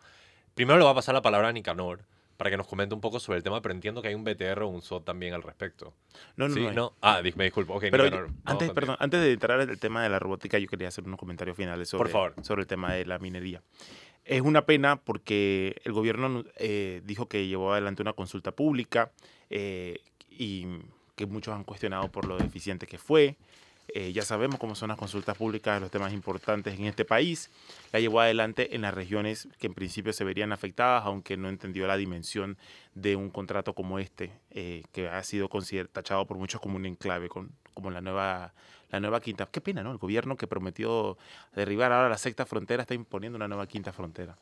Primero 0.55 0.79
le 0.79 0.85
voy 0.85 0.93
a 0.93 0.95
pasar 0.95 1.15
la 1.15 1.23
palabra 1.23 1.49
a 1.49 1.53
Nicanor 1.53 2.05
para 2.37 2.51
que 2.51 2.57
nos 2.57 2.67
comente 2.67 2.95
un 2.95 3.01
poco 3.01 3.21
sobre 3.21 3.39
el 3.39 3.43
tema, 3.45 3.61
pero 3.63 3.75
entiendo 3.75 4.03
que 4.03 4.09
hay 4.09 4.15
un 4.15 4.25
BTR 4.25 4.63
o 4.63 4.69
un 4.69 4.83
SOT 4.83 5.05
también 5.05 5.35
al 5.35 5.43
respecto. 5.43 5.95
No, 6.37 6.49
no, 6.49 6.55
¿Sí? 6.55 6.67
no. 6.75 6.95
Ah, 7.01 7.21
me 7.37 7.45
disculpo. 7.45 7.75
Ok, 7.75 7.85
Pero 7.91 8.07
yo- 8.09 8.27
antes, 8.45 8.71
perdón, 8.73 8.97
antes 8.99 9.21
de 9.21 9.33
entrar 9.33 9.61
en 9.61 9.71
el 9.71 9.79
tema 9.79 10.03
de 10.03 10.09
la 10.09 10.19
robótica, 10.19 10.59
yo 10.59 10.67
quería 10.69 10.89
hacer 10.89 11.05
unos 11.05 11.19
comentarios 11.19 11.57
finales 11.57 11.89
sobre, 11.89 12.03
Por 12.05 12.11
favor. 12.11 12.35
sobre 12.43 12.63
el 12.63 12.67
tema 12.67 12.93
de 12.93 13.05
la 13.07 13.19
minería. 13.19 13.63
Es 14.25 14.41
una 14.41 14.65
pena 14.65 14.97
porque 14.97 15.77
el 15.85 15.93
gobierno 15.93 16.45
eh, 16.57 17.03
dijo 17.05 17.29
que 17.29 17.47
llevó 17.47 17.73
adelante 17.73 18.03
una 18.03 18.15
consulta 18.15 18.53
pública 18.53 19.13
eh, 19.51 19.99
y 20.31 20.67
que 21.15 21.27
muchos 21.27 21.55
han 21.55 21.65
cuestionado 21.65 22.11
por 22.11 22.27
lo 22.27 22.39
deficiente 22.39 22.87
que 22.87 22.99
fue. 22.99 23.37
Eh, 23.97 24.13
ya 24.13 24.23
sabemos 24.23 24.59
cómo 24.59 24.75
son 24.75 24.89
las 24.89 24.99
consultas 24.99 25.39
públicas 25.39 25.77
de 25.77 25.81
los 25.81 25.89
temas 25.89 26.13
importantes 26.13 26.77
en 26.77 26.87
este 26.87 27.05
país. 27.05 27.49
La 27.93 28.01
llevó 28.01 28.21
adelante 28.21 28.75
en 28.75 28.83
las 28.83 28.93
regiones 28.93 29.47
que 29.61 29.69
en 29.69 29.75
principio 29.75 30.13
se 30.13 30.25
verían 30.25 30.51
afectadas, 30.51 31.05
aunque 31.07 31.37
no 31.37 31.49
entendió 31.49 31.87
la 31.87 31.97
dimensión 31.97 32.59
de 32.97 33.15
un 33.15 33.31
contrato 33.31 33.73
como 33.73 34.01
este, 34.01 34.33
eh, 34.51 34.83
que 34.91 35.09
ha 35.09 35.23
sido 35.23 35.49
tachado 35.93 36.27
por 36.27 36.39
muchos 36.39 36.61
como 36.61 36.75
un 36.75 36.87
enclave, 36.87 37.29
con, 37.29 37.53
como 37.73 37.93
la 37.93 38.01
nueva, 38.01 38.53
la 38.91 38.99
nueva 38.99 39.21
quinta. 39.21 39.47
Qué 39.47 39.61
pena, 39.61 39.85
¿no? 39.85 39.93
El 39.93 39.99
gobierno 39.99 40.37
que 40.37 40.49
prometió 40.49 41.17
derribar 41.55 41.93
ahora 41.93 42.09
la 42.09 42.19
sexta 42.19 42.47
frontera 42.47 42.83
está 42.83 42.95
imponiendo 42.95 43.37
una 43.37 43.47
nueva 43.47 43.69
quinta 43.69 43.93
frontera 43.93 44.37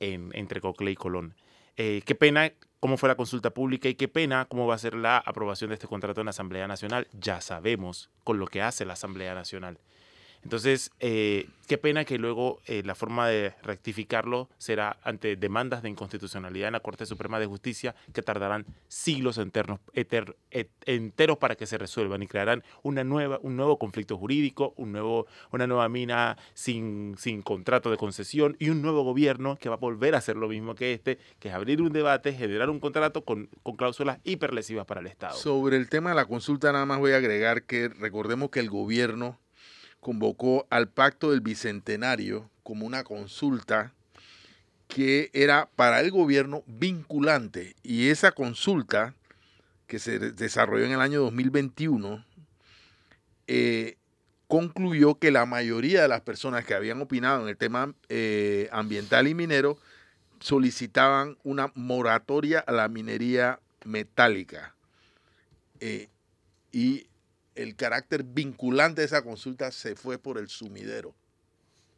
en, 0.00 0.30
entre 0.34 0.60
Cocle 0.60 0.90
y 0.90 0.96
Colón. 0.96 1.36
Eh, 1.76 2.02
qué 2.04 2.14
pena 2.14 2.52
cómo 2.80 2.96
fue 2.96 3.08
la 3.08 3.14
consulta 3.14 3.50
pública 3.50 3.88
y 3.88 3.94
qué 3.94 4.08
pena 4.08 4.46
cómo 4.48 4.66
va 4.66 4.74
a 4.74 4.78
ser 4.78 4.94
la 4.94 5.18
aprobación 5.18 5.70
de 5.70 5.74
este 5.74 5.86
contrato 5.86 6.20
en 6.20 6.26
la 6.26 6.30
Asamblea 6.30 6.66
Nacional. 6.66 7.06
Ya 7.12 7.40
sabemos 7.40 8.10
con 8.24 8.38
lo 8.38 8.46
que 8.46 8.62
hace 8.62 8.84
la 8.84 8.94
Asamblea 8.94 9.34
Nacional. 9.34 9.78
Entonces, 10.44 10.90
eh, 11.00 11.48
qué 11.68 11.78
pena 11.78 12.04
que 12.04 12.18
luego 12.18 12.60
eh, 12.66 12.82
la 12.84 12.94
forma 12.94 13.28
de 13.28 13.54
rectificarlo 13.62 14.48
será 14.58 14.98
ante 15.02 15.36
demandas 15.36 15.82
de 15.82 15.88
inconstitucionalidad 15.88 16.68
en 16.68 16.72
la 16.72 16.80
Corte 16.80 17.06
Suprema 17.06 17.38
de 17.38 17.46
Justicia 17.46 17.94
que 18.12 18.22
tardarán 18.22 18.66
siglos 18.88 19.38
enternos, 19.38 19.78
eter- 19.94 20.34
et- 20.50 20.70
enteros 20.86 21.38
para 21.38 21.54
que 21.54 21.66
se 21.66 21.78
resuelvan 21.78 22.22
y 22.22 22.26
crearán 22.26 22.62
una 22.82 23.04
nueva, 23.04 23.38
un 23.42 23.56
nuevo 23.56 23.78
conflicto 23.78 24.18
jurídico, 24.18 24.74
un 24.76 24.92
nuevo, 24.92 25.26
una 25.52 25.66
nueva 25.66 25.88
mina 25.88 26.36
sin, 26.54 27.14
sin 27.18 27.42
contrato 27.42 27.90
de 27.90 27.96
concesión 27.96 28.56
y 28.58 28.70
un 28.70 28.82
nuevo 28.82 29.02
gobierno 29.04 29.56
que 29.58 29.68
va 29.68 29.76
a 29.76 29.78
volver 29.78 30.14
a 30.14 30.18
hacer 30.18 30.36
lo 30.36 30.48
mismo 30.48 30.74
que 30.74 30.92
este, 30.92 31.18
que 31.38 31.48
es 31.48 31.54
abrir 31.54 31.80
un 31.80 31.92
debate, 31.92 32.32
generar 32.32 32.68
un 32.68 32.80
contrato 32.80 33.24
con, 33.24 33.48
con 33.62 33.76
cláusulas 33.76 34.18
hiperlesivas 34.24 34.86
para 34.86 35.00
el 35.00 35.06
Estado. 35.06 35.36
Sobre 35.36 35.76
el 35.76 35.88
tema 35.88 36.10
de 36.10 36.16
la 36.16 36.26
consulta, 36.26 36.72
nada 36.72 36.84
más 36.86 36.98
voy 36.98 37.12
a 37.12 37.16
agregar 37.18 37.62
que 37.62 37.88
recordemos 37.88 38.50
que 38.50 38.60
el 38.60 38.68
gobierno 38.70 39.38
convocó 40.02 40.66
al 40.68 40.88
Pacto 40.88 41.30
del 41.30 41.40
Bicentenario 41.40 42.50
como 42.64 42.84
una 42.84 43.04
consulta 43.04 43.92
que 44.88 45.30
era 45.32 45.70
para 45.76 46.00
el 46.00 46.10
gobierno 46.10 46.64
vinculante. 46.66 47.76
Y 47.84 48.08
esa 48.08 48.32
consulta, 48.32 49.14
que 49.86 50.00
se 50.00 50.18
de- 50.18 50.32
desarrolló 50.32 50.84
en 50.84 50.90
el 50.92 51.00
año 51.00 51.20
2021, 51.20 52.24
eh, 53.46 53.96
concluyó 54.48 55.14
que 55.14 55.30
la 55.30 55.46
mayoría 55.46 56.02
de 56.02 56.08
las 56.08 56.20
personas 56.22 56.64
que 56.64 56.74
habían 56.74 57.00
opinado 57.00 57.42
en 57.42 57.48
el 57.48 57.56
tema 57.56 57.94
eh, 58.08 58.68
ambiental 58.72 59.28
y 59.28 59.34
minero 59.34 59.78
solicitaban 60.40 61.38
una 61.44 61.70
moratoria 61.76 62.58
a 62.58 62.72
la 62.72 62.88
minería 62.88 63.60
metálica. 63.84 64.74
eh, 65.80 66.08
y 66.72 67.06
el 67.54 67.76
carácter 67.76 68.24
vinculante 68.24 69.02
de 69.02 69.06
esa 69.06 69.22
consulta 69.22 69.70
se 69.72 69.94
fue 69.94 70.18
por 70.18 70.38
el 70.38 70.48
sumidero. 70.48 71.14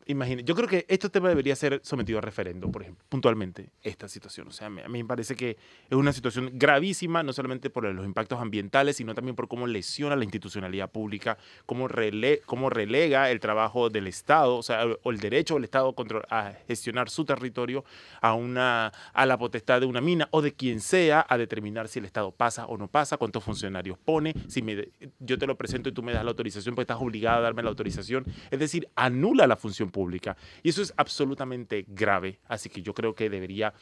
Imagina, 0.06 0.42
yo 0.42 0.54
creo 0.54 0.68
que 0.68 0.84
este 0.88 1.08
tema 1.08 1.28
debería 1.28 1.56
ser 1.56 1.80
sometido 1.82 2.18
a 2.18 2.20
referendo, 2.20 2.70
por 2.70 2.82
ejemplo, 2.82 3.04
puntualmente, 3.08 3.70
esta 3.82 4.08
situación. 4.08 4.48
O 4.48 4.52
sea, 4.52 4.66
a 4.66 4.70
mí 4.70 5.02
me 5.02 5.04
parece 5.04 5.34
que 5.34 5.56
es 5.88 5.96
una 5.96 6.12
situación 6.12 6.50
gravísima, 6.52 7.22
no 7.22 7.32
solamente 7.32 7.70
por 7.70 7.84
los 7.84 8.04
impactos 8.04 8.40
ambientales, 8.40 8.96
sino 8.96 9.14
también 9.14 9.34
por 9.34 9.48
cómo 9.48 9.66
lesiona 9.66 10.14
la 10.16 10.24
institucionalidad 10.24 10.90
pública, 10.90 11.38
cómo, 11.66 11.88
rele 11.88 12.42
cómo 12.44 12.70
relega 12.70 13.30
el 13.30 13.40
trabajo 13.40 13.88
del 13.88 14.06
Estado, 14.06 14.56
o 14.56 14.62
sea, 14.62 14.84
o 15.02 15.10
el 15.10 15.18
derecho 15.20 15.54
del 15.54 15.64
Estado 15.64 15.94
a 16.28 16.52
gestionar 16.66 17.08
su 17.08 17.24
territorio 17.24 17.84
a, 18.20 18.34
una, 18.34 18.92
a 19.12 19.26
la 19.26 19.38
potestad 19.38 19.80
de 19.80 19.86
una 19.86 20.00
mina 20.00 20.28
o 20.32 20.42
de 20.42 20.52
quien 20.52 20.80
sea 20.80 21.24
a 21.28 21.38
determinar 21.38 21.88
si 21.88 21.98
el 21.98 22.04
Estado 22.04 22.30
pasa 22.30 22.66
o 22.66 22.76
no 22.76 22.88
pasa, 22.88 23.16
cuántos 23.16 23.42
funcionarios 23.42 23.98
pone, 23.98 24.34
si 24.48 24.62
me, 24.62 24.88
yo 25.20 25.38
te 25.38 25.46
lo 25.46 25.56
presento 25.56 25.88
y 25.88 25.92
tú 25.92 26.02
me 26.02 26.12
das 26.12 26.24
la 26.24 26.30
autorización, 26.30 26.74
pues 26.74 26.84
estás 26.84 27.00
obligado 27.00 27.38
a 27.38 27.42
darme 27.42 27.62
la 27.62 27.70
autorización. 27.70 28.24
Es 28.50 28.58
decir, 28.58 28.88
anula 28.94 29.46
la 29.46 29.56
función 29.56 29.90
pública. 29.94 30.36
Y 30.64 30.70
eso 30.70 30.82
es 30.82 30.92
absolutamente 30.96 31.84
grave. 31.86 32.40
Así 32.48 32.68
que 32.68 32.82
yo 32.82 32.92
creo 32.94 33.14
que 33.14 33.30
debería, 33.30 33.72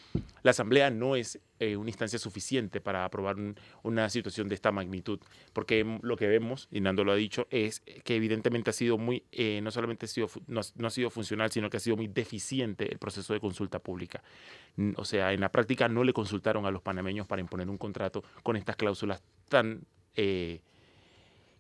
la 0.43 0.51
Asamblea 0.51 0.91
no 0.91 1.17
es 1.17 1.41
eh, 1.59 1.75
una 1.75 1.89
instancia 1.89 2.19
suficiente 2.19 2.83
para 2.83 3.07
aprobar 3.07 3.37
una 3.83 4.11
situación 4.11 4.47
de 4.49 4.55
esta 4.55 4.71
magnitud, 4.73 5.21
porque 5.55 5.99
lo 6.03 6.17
que 6.17 6.27
vemos, 6.27 6.69
y 6.71 6.83
Nando 6.83 7.03
lo 7.03 7.13
ha 7.13 7.17
dicho, 7.17 7.47
es 7.51 7.81
que 7.81 8.15
evidentemente 8.15 8.69
ha 8.69 8.75
sido 8.75 8.99
muy, 8.99 9.25
eh, 9.33 9.61
no 9.63 9.71
solamente 9.71 10.05
ha 10.05 10.09
sido, 10.09 10.29
no, 10.49 10.61
no 10.77 10.87
ha 10.87 10.91
sido 10.91 11.09
funcional, 11.09 11.51
sino 11.51 11.71
que 11.71 11.79
ha 11.79 11.81
sido 11.81 11.97
muy 11.97 12.09
deficiente 12.09 12.93
el 12.93 12.99
proceso 12.99 13.33
de 13.33 13.41
consulta 13.41 13.79
pública. 13.79 14.23
O 14.97 15.07
sea, 15.07 15.33
en 15.33 15.41
la 15.41 15.51
práctica 15.51 15.89
no 15.89 16.05
le 16.05 16.13
consultaron 16.13 16.67
a 16.67 16.71
los 16.71 16.83
panameños 16.83 17.27
para 17.27 17.41
imponer 17.41 17.71
un 17.71 17.79
contrato 17.79 18.23
con 18.43 18.57
estas 18.57 18.77
cláusulas 18.77 19.23
tan... 19.49 19.87
Eh, 20.15 20.61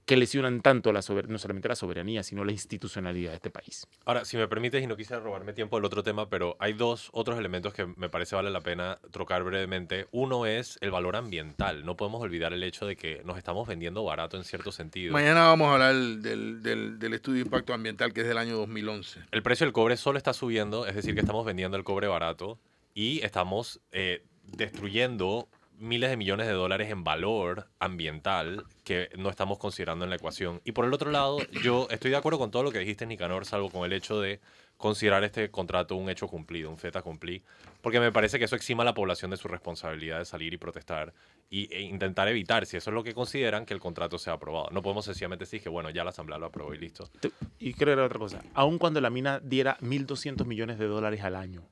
que 0.04 0.16
lesionan 0.16 0.60
tanto 0.60 0.92
la 0.92 1.00
no 1.28 1.38
solamente 1.38 1.68
la 1.68 1.76
soberanía, 1.76 2.22
sino 2.22 2.44
la 2.44 2.52
institucionalidad 2.52 3.30
de 3.30 3.36
este 3.36 3.50
país. 3.50 3.86
Ahora, 4.04 4.24
si 4.24 4.36
me 4.36 4.48
permites, 4.48 4.82
y 4.82 4.86
no 4.86 4.96
quisiera 4.96 5.22
robarme 5.22 5.52
tiempo 5.52 5.76
del 5.76 5.84
otro 5.84 6.02
tema, 6.02 6.28
pero 6.28 6.56
hay 6.58 6.72
dos 6.72 7.10
otros 7.12 7.38
elementos 7.38 7.72
que 7.72 7.86
me 7.86 8.08
parece 8.08 8.34
vale 8.34 8.50
la 8.50 8.60
pena 8.60 8.98
trocar 9.10 9.44
brevemente. 9.44 10.06
Uno 10.10 10.46
es 10.46 10.78
el 10.80 10.90
valor 10.90 11.16
ambiental. 11.16 11.84
No 11.84 11.96
podemos 11.96 12.20
olvidar 12.20 12.52
el 12.52 12.62
hecho 12.62 12.86
de 12.86 12.96
que 12.96 13.22
nos 13.24 13.38
estamos 13.38 13.68
vendiendo 13.68 14.02
barato 14.04 14.36
en 14.36 14.44
cierto 14.44 14.72
sentido. 14.72 15.12
Mañana 15.12 15.46
vamos 15.46 15.68
a 15.68 15.72
hablar 15.74 15.94
del, 15.94 16.62
del, 16.62 16.98
del 16.98 17.14
estudio 17.14 17.38
de 17.38 17.44
impacto 17.44 17.72
ambiental 17.72 18.12
que 18.12 18.22
es 18.22 18.26
del 18.26 18.38
año 18.38 18.56
2011. 18.56 19.20
El 19.30 19.42
precio 19.42 19.66
del 19.66 19.72
cobre 19.72 19.96
solo 19.96 20.18
está 20.18 20.32
subiendo, 20.32 20.86
es 20.86 20.94
decir, 20.94 21.14
que 21.14 21.20
estamos 21.20 21.44
vendiendo 21.44 21.76
el 21.76 21.84
cobre 21.84 22.08
barato 22.08 22.58
y 22.94 23.20
estamos 23.24 23.80
eh, 23.92 24.24
destruyendo 24.44 25.48
miles 25.82 26.10
de 26.10 26.16
millones 26.16 26.46
de 26.46 26.52
dólares 26.52 26.90
en 26.90 27.02
valor 27.02 27.66
ambiental 27.80 28.64
que 28.84 29.10
no 29.18 29.28
estamos 29.28 29.58
considerando 29.58 30.04
en 30.04 30.10
la 30.10 30.16
ecuación. 30.16 30.60
Y 30.64 30.72
por 30.72 30.84
el 30.84 30.94
otro 30.94 31.10
lado, 31.10 31.38
yo 31.62 31.88
estoy 31.90 32.12
de 32.12 32.16
acuerdo 32.16 32.38
con 32.38 32.52
todo 32.52 32.62
lo 32.62 32.70
que 32.70 32.78
dijiste, 32.78 33.04
Nicanor, 33.04 33.44
salvo 33.44 33.68
con 33.68 33.84
el 33.84 33.92
hecho 33.92 34.20
de 34.20 34.40
considerar 34.76 35.24
este 35.24 35.50
contrato 35.50 35.96
un 35.96 36.08
hecho 36.08 36.28
cumplido, 36.28 36.70
un 36.70 36.78
feta 36.78 37.02
cumplí, 37.02 37.42
porque 37.80 38.00
me 38.00 38.12
parece 38.12 38.38
que 38.38 38.44
eso 38.44 38.56
exima 38.56 38.82
a 38.82 38.86
la 38.86 38.94
población 38.94 39.30
de 39.32 39.36
su 39.36 39.48
responsabilidad 39.48 40.18
de 40.18 40.24
salir 40.24 40.54
y 40.54 40.56
protestar 40.56 41.12
y, 41.50 41.72
e 41.74 41.82
intentar 41.82 42.28
evitar, 42.28 42.64
si 42.64 42.76
eso 42.76 42.90
es 42.90 42.94
lo 42.94 43.02
que 43.02 43.12
consideran, 43.12 43.66
que 43.66 43.74
el 43.74 43.80
contrato 43.80 44.18
sea 44.18 44.34
aprobado. 44.34 44.70
No 44.70 44.82
podemos 44.82 45.04
sencillamente 45.04 45.44
decir 45.44 45.62
que, 45.62 45.68
bueno, 45.68 45.90
ya 45.90 46.04
la 46.04 46.10
Asamblea 46.10 46.38
lo 46.38 46.46
aprobó 46.46 46.74
y 46.74 46.78
listo. 46.78 47.10
Y 47.58 47.74
creo 47.74 47.96
que 47.96 48.02
otra 48.02 48.18
cosa, 48.18 48.42
aun 48.54 48.78
cuando 48.78 49.00
la 49.00 49.10
mina 49.10 49.40
diera 49.40 49.78
1.200 49.80 50.46
millones 50.46 50.78
de 50.78 50.86
dólares 50.86 51.22
al 51.22 51.36
año, 51.36 51.62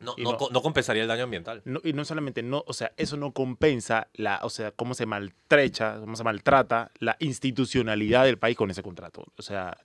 no, 0.00 0.14
no, 0.16 0.62
compensaría 0.62 1.02
el 1.02 1.08
daño 1.08 1.24
ambiental. 1.24 1.62
y 1.82 1.92
no 1.92 2.04
solamente, 2.04 2.42
no, 2.42 2.64
o 2.66 2.72
sea, 2.72 2.92
eso 2.96 3.16
no 3.16 3.32
compensa 3.32 4.08
la, 4.14 4.40
o 4.42 4.50
sea, 4.50 4.70
cómo 4.70 4.94
se 4.94 5.06
maltrecha, 5.06 5.98
cómo 6.00 6.14
se 6.14 6.24
maltrata 6.24 6.90
la 6.98 7.16
institucionalidad 7.18 8.24
del 8.24 8.38
país 8.38 8.56
con 8.56 8.70
ese 8.70 8.82
contrato. 8.82 9.24
O 9.36 9.42
sea, 9.42 9.76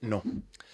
no, 0.00 0.22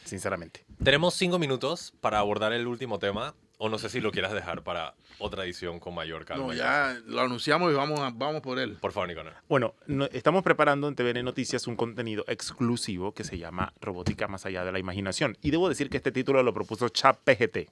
sinceramente. 0.05 0.65
Tenemos 0.83 1.15
cinco 1.15 1.39
minutos 1.39 1.95
para 2.01 2.19
abordar 2.19 2.53
el 2.53 2.67
último 2.67 2.99
tema, 2.99 3.35
o 3.59 3.69
no 3.69 3.79
sé 3.79 3.89
si 3.89 4.01
lo 4.01 4.13
quieras 4.13 4.33
dejar 4.33 4.63
para 4.63 4.95
otra 5.19 5.45
edición 5.45 5.81
con 5.81 5.95
mayor 5.95 6.27
calma. 6.27 6.47
No, 6.47 6.53
ya 6.53 6.99
lo 7.07 7.23
anunciamos 7.23 7.73
y 7.73 7.75
vamos, 7.75 8.01
vamos 8.17 8.43
por 8.43 8.59
él. 8.59 8.77
Por 8.81 8.93
favor, 8.93 9.09
Nicolás. 9.09 9.35
Bueno, 9.49 9.75
estamos 10.13 10.43
preparando 10.43 10.89
en 10.89 10.95
TVN 10.95 11.25
Noticias 11.25 11.67
un 11.67 11.77
contenido 11.77 12.25
exclusivo 12.29 13.13
que 13.13 13.25
se 13.25 13.39
llama 13.39 13.73
Robótica 13.81 14.29
más 14.29 14.45
allá 14.45 14.65
de 14.65 14.73
la 14.73 14.79
imaginación. 14.79 15.39
Y 15.41 15.51
debo 15.51 15.71
decir 15.71 15.89
que 15.89 15.97
este 15.97 16.13
título 16.13 16.43
lo 16.43 16.53
propuso 16.53 16.91
ChatPGT. 16.91 17.71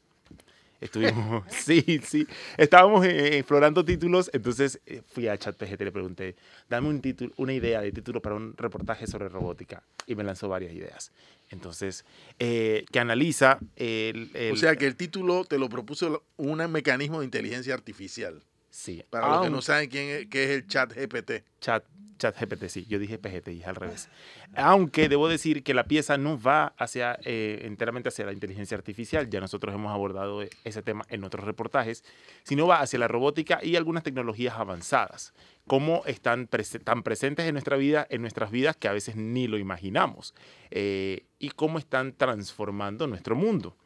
Estuvimos, 0.81 1.45
sí, 1.51 2.01
sí, 2.05 2.27
estábamos 2.57 3.07
eh, 3.07 3.39
explorando 3.39 3.85
títulos, 3.85 4.31
entonces 4.33 4.81
eh, 4.87 5.03
fui 5.07 5.29
a 5.29 5.39
ChatPGT 5.39 5.81
y 5.81 5.85
le 5.85 5.93
pregunté, 5.93 6.37
dame 6.69 6.89
un 6.89 7.01
título, 7.01 7.33
una 7.37 7.53
idea 7.53 7.81
de 7.81 7.93
título 7.93 8.21
para 8.21 8.35
un 8.35 8.57
reportaje 8.57 9.07
sobre 9.07 9.29
robótica 9.29 9.83
y 10.07 10.15
me 10.15 10.25
lanzó 10.25 10.49
varias 10.49 10.75
ideas. 10.75 11.13
Entonces, 11.51 12.05
eh, 12.39 12.85
que 12.91 12.99
analiza 12.99 13.59
el, 13.77 14.31
O 14.53 14.57
sea, 14.57 14.77
que 14.77 14.87
el 14.87 14.97
título 14.97 15.45
te 15.45 15.59
lo 15.59 15.69
propuso 15.69 16.25
un 16.37 16.59
mecanismo 16.71 17.21
de 17.21 17.27
inteligencia 17.27 17.75
artificial. 17.75 18.43
Sí. 18.75 19.05
Para 19.09 19.29
los 19.29 19.43
que 19.45 19.51
no 19.51 19.63
saben 19.63 19.89
quién 19.89 20.09
es, 20.09 20.27
qué 20.27 20.45
es 20.45 20.51
el 20.51 20.67
chat 20.67 20.93
GPT. 20.93 21.45
Chat 21.61 21.85
Chat 22.19 22.39
GPT, 22.39 22.69
sí, 22.69 22.87
yo 22.89 22.99
dije 22.99 23.19
PGT, 23.19 23.49
dije 23.49 23.67
al 23.67 23.75
revés. 23.75 24.09
Aunque 24.57 25.09
debo 25.09 25.29
decir 25.29 25.63
que 25.63 25.75
la 25.75 25.85
pieza 25.85 26.17
no 26.17 26.41
va 26.41 26.75
hacia, 26.79 27.19
eh, 27.25 27.63
enteramente 27.65 28.09
hacia 28.09 28.25
la 28.25 28.33
inteligencia 28.33 28.77
artificial, 28.77 29.29
ya 29.29 29.41
nosotros 29.41 29.75
hemos 29.75 29.93
abordado 29.93 30.43
ese 30.65 30.83
tema 30.83 31.05
en 31.09 31.25
otros 31.25 31.45
reportajes, 31.45 32.05
sino 32.45 32.67
va 32.67 32.81
hacia 32.81 32.99
la 32.99 33.09
robótica 33.09 33.59
y 33.63 33.77
algunas 33.77 34.05
tecnologías 34.05 34.55
avanzadas, 34.55 35.35
cómo 35.67 36.03
están 36.07 36.49
tan 36.49 37.03
presentes 37.03 37.47
en 37.47 37.55
nuestra 37.55 37.77
vida, 37.77 38.07
en 38.11 38.21
nuestras 38.21 38.51
vidas 38.51 38.77
que 38.77 38.89
a 38.89 38.93
veces 38.93 39.17
ni 39.17 39.49
lo 39.49 39.59
imaginamos, 39.59 40.35
eh, 40.71 41.27
y 41.39 41.51
cómo 41.51 41.79
están 41.79 42.13
transformando 42.13 43.07
nuestro 43.07 43.35
mundo. 43.35 43.77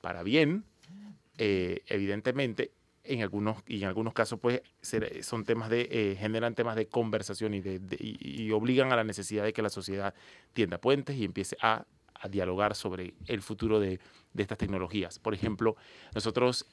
Para 0.00 0.22
bien, 0.22 0.64
eh, 1.38 1.82
evidentemente, 1.86 2.70
en 3.04 3.22
algunos, 3.22 3.58
y 3.66 3.82
en 3.82 3.88
algunos 3.88 4.14
casos 4.14 4.40
pues 4.40 4.62
son 5.22 5.44
temas 5.44 5.70
de, 5.70 5.88
eh, 5.90 6.16
generan 6.18 6.54
temas 6.54 6.76
de 6.76 6.86
conversación 6.86 7.54
y, 7.54 8.50
obligan 8.50 8.92
a 8.92 8.96
la 8.96 9.04
necesidad 9.04 9.44
de 9.44 9.52
que 9.52 9.62
la 9.62 9.68
sociedad 9.68 10.14
tienda 10.52 10.78
puentes 10.78 11.16
y 11.16 11.24
empiece 11.24 11.56
a, 11.60 11.84
a 12.14 12.28
dialogar 12.28 12.74
sobre 12.74 13.14
el 13.26 13.42
futuro 13.42 13.80
de, 13.80 14.00
de, 14.32 14.42
estas 14.42 14.58
tecnologías. 14.58 15.18
Por 15.18 15.34
ejemplo, 15.34 15.76
nosotros, 16.14 16.66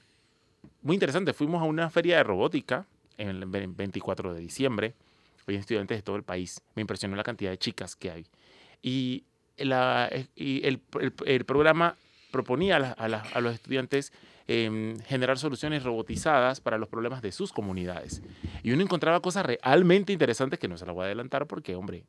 muy 0.82 0.96
interesante, 0.96 1.34
fuimos 1.34 1.62
a 1.62 1.66
una 1.66 1.90
feria 1.90 2.18
de 2.18 2.24
robótica 2.24 2.88
en 3.18 3.30
el 3.30 3.46
24 3.46 4.34
de 4.34 4.40
diciembre, 4.42 4.96
hay 5.48 5.60
estudiantes 5.60 5.98
de 5.98 6.02
todo 6.02 6.16
el 6.16 6.24
país, 6.24 6.62
me 6.76 6.82
impresionó 6.82 7.16
la 7.16 7.24
cantidad 7.24 7.52
de 7.52 7.58
chicas 7.58 7.96
que 7.96 8.12
hay. 8.12 8.26
Y, 8.82 9.26
la, 9.58 10.10
y 10.36 10.66
el, 10.66 10.80
programa 11.46 11.98
proponía 12.32 12.78
a, 12.78 13.06
a 13.06 13.42
los 13.42 13.54
estudiantes 13.54 14.14
Em, 14.54 15.00
generar 15.04 15.38
soluciones 15.38 15.82
robotizadas 15.82 16.60
para 16.60 16.78
los 16.78 16.90
problemas 16.90 17.22
de 17.22 17.32
sus 17.32 17.54
comunidades. 17.54 18.22
Y 18.64 18.72
uno 18.74 18.84
encontraba 18.84 19.22
cosas 19.22 19.46
realmente 19.46 20.12
interesantes 20.12 20.60
que 20.60 20.68
no 20.68 20.78
se 20.78 20.86
las 20.86 20.94
voy 20.94 21.04
a 21.04 21.06
adelantar 21.06 21.48
porque, 21.48 21.74
hombre, 21.74 22.04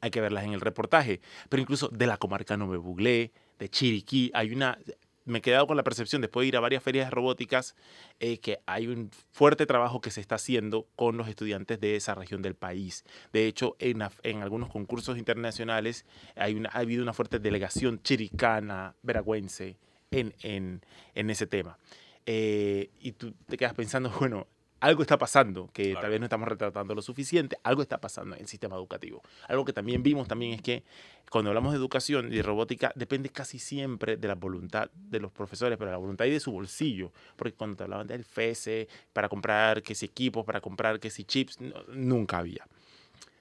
hay 0.00 0.10
que 0.10 0.22
verlas 0.22 0.44
en 0.44 0.54
el 0.54 0.62
reportaje. 0.62 1.20
Pero 1.50 1.60
incluso 1.60 1.88
de 1.88 2.06
la 2.06 2.16
comarca 2.16 2.56
Nove 2.56 2.78
Buglé, 2.78 3.32
de 3.58 3.68
Chiriquí, 3.68 4.30
hay 4.32 4.50
una... 4.50 4.78
Me 5.26 5.40
he 5.40 5.42
quedado 5.42 5.66
con 5.66 5.76
la 5.76 5.82
percepción, 5.82 6.22
después 6.22 6.44
de 6.44 6.48
ir 6.48 6.56
a 6.56 6.60
varias 6.60 6.82
ferias 6.82 7.10
robóticas, 7.10 7.76
eh, 8.18 8.38
que 8.38 8.60
hay 8.64 8.86
un 8.86 9.10
fuerte 9.30 9.66
trabajo 9.66 10.00
que 10.00 10.10
se 10.10 10.22
está 10.22 10.36
haciendo 10.36 10.86
con 10.96 11.18
los 11.18 11.28
estudiantes 11.28 11.78
de 11.80 11.96
esa 11.96 12.14
región 12.14 12.40
del 12.40 12.54
país. 12.54 13.04
De 13.34 13.46
hecho, 13.46 13.76
en, 13.78 14.02
en 14.22 14.42
algunos 14.42 14.70
concursos 14.70 15.18
internacionales 15.18 16.06
hay 16.34 16.54
una, 16.54 16.70
ha 16.70 16.78
habido 16.78 17.02
una 17.02 17.12
fuerte 17.12 17.40
delegación 17.40 18.00
chiricana, 18.02 18.94
veragüense, 19.02 19.76
en, 20.10 20.34
en, 20.42 20.82
en 21.14 21.30
ese 21.30 21.46
tema. 21.46 21.78
Eh, 22.26 22.90
y 23.00 23.12
tú 23.12 23.34
te 23.46 23.56
quedas 23.56 23.74
pensando, 23.74 24.10
bueno, 24.20 24.46
algo 24.80 25.02
está 25.02 25.16
pasando 25.16 25.70
que 25.72 25.94
tal 25.94 26.10
vez 26.10 26.20
no 26.20 26.26
estamos 26.26 26.46
retratando 26.48 26.94
lo 26.94 27.00
suficiente, 27.00 27.56
algo 27.62 27.82
está 27.82 27.98
pasando 27.98 28.36
en 28.36 28.42
el 28.42 28.48
sistema 28.48 28.76
educativo. 28.76 29.22
Algo 29.48 29.64
que 29.64 29.72
también 29.72 30.02
vimos 30.02 30.28
también 30.28 30.52
es 30.52 30.62
que 30.62 30.84
cuando 31.30 31.50
hablamos 31.50 31.72
de 31.72 31.78
educación 31.78 32.32
y 32.32 32.36
de 32.36 32.42
robótica 32.42 32.92
depende 32.94 33.30
casi 33.30 33.58
siempre 33.58 34.16
de 34.16 34.28
la 34.28 34.34
voluntad 34.34 34.90
de 34.92 35.18
los 35.18 35.32
profesores, 35.32 35.78
pero 35.78 35.90
la 35.90 35.96
voluntad 35.96 36.26
y 36.26 36.30
de 36.30 36.40
su 36.40 36.52
bolsillo, 36.52 37.10
porque 37.36 37.54
cuando 37.54 37.76
te 37.76 37.84
hablaban 37.84 38.06
del 38.06 38.24
FESE 38.24 38.86
para 39.12 39.28
comprar 39.28 39.82
que 39.82 39.94
si 39.94 40.06
equipos, 40.06 40.44
para 40.44 40.60
comprar 40.60 41.00
que 41.00 41.10
si 41.10 41.24
chips, 41.24 41.58
nunca 41.88 42.38
había. 42.38 42.66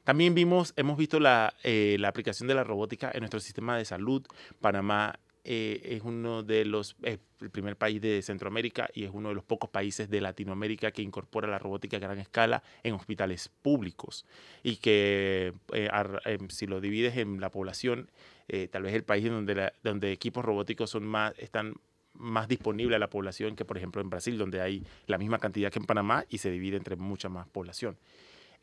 También 0.05 0.35
vimos, 0.35 0.73
hemos 0.77 0.97
visto 0.97 1.19
la, 1.19 1.53
eh, 1.63 1.97
la 1.99 2.09
aplicación 2.09 2.47
de 2.47 2.53
la 2.53 2.63
robótica 2.63 3.11
en 3.11 3.21
nuestro 3.21 3.39
sistema 3.39 3.75
de 3.75 3.85
salud. 3.85 4.25
Panamá 4.61 5.19
eh, 5.47 5.79
es 5.95 6.01
uno 6.03 6.41
de 6.41 6.65
los, 6.65 6.95
el 7.03 7.19
primer 7.51 7.77
país 7.77 8.01
de 8.01 8.23
Centroamérica 8.23 8.89
y 8.95 9.03
es 9.03 9.11
uno 9.13 9.29
de 9.29 9.35
los 9.35 9.43
pocos 9.43 9.69
países 9.69 10.09
de 10.09 10.19
Latinoamérica 10.19 10.89
que 10.89 11.03
incorpora 11.03 11.47
la 11.47 11.59
robótica 11.59 11.97
a 11.97 11.99
gran 11.99 12.17
escala 12.17 12.63
en 12.81 12.95
hospitales 12.95 13.51
públicos 13.61 14.25
y 14.63 14.77
que 14.77 15.53
eh, 15.71 15.89
em, 16.25 16.49
si 16.49 16.65
lo 16.65 16.81
divides 16.81 17.17
en 17.17 17.39
la 17.39 17.51
población, 17.51 18.09
eh, 18.47 18.67
tal 18.67 18.81
vez 18.81 18.95
el 18.95 19.03
país 19.03 19.29
donde, 19.29 19.71
donde 19.83 20.11
equipos 20.11 20.43
robóticos 20.43 20.89
son 20.89 21.05
más, 21.05 21.37
están 21.37 21.75
más 22.13 22.47
disponibles 22.47 22.95
a 22.95 22.99
la 22.99 23.11
población 23.11 23.55
que 23.55 23.65
por 23.65 23.77
ejemplo 23.77 24.01
en 24.01 24.09
Brasil, 24.09 24.39
donde 24.39 24.61
hay 24.61 24.83
la 25.05 25.19
misma 25.19 25.37
cantidad 25.37 25.71
que 25.71 25.77
en 25.77 25.85
Panamá 25.85 26.25
y 26.27 26.39
se 26.39 26.49
divide 26.49 26.77
entre 26.77 26.95
mucha 26.95 27.29
más 27.29 27.47
población. 27.47 27.97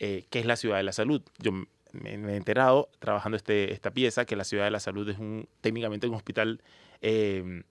eh, 0.01 0.27
¿qué 0.31 0.41
es 0.41 0.47
la 0.47 0.57
ciudad 0.57 0.79
de 0.79 0.83
la 0.83 0.93
salud? 0.93 1.23
Yo 1.39 1.53
me, 1.93 2.17
me 2.19 2.33
he 2.33 2.37
enterado 2.37 2.89
trabajando 2.99 3.37
este, 3.37 3.73
esta 3.73 3.91
pieza 3.91 4.25
que 4.25 4.37
la 4.37 4.45
ciudad 4.45 4.65
de 4.65 4.71
la 4.71 4.81
salud 4.81 5.09
es 5.09 5.19
un, 5.19 5.49
técnicamente 5.61 6.07
un 6.07 6.15
hospital 6.15 6.61
eh, 7.01 7.63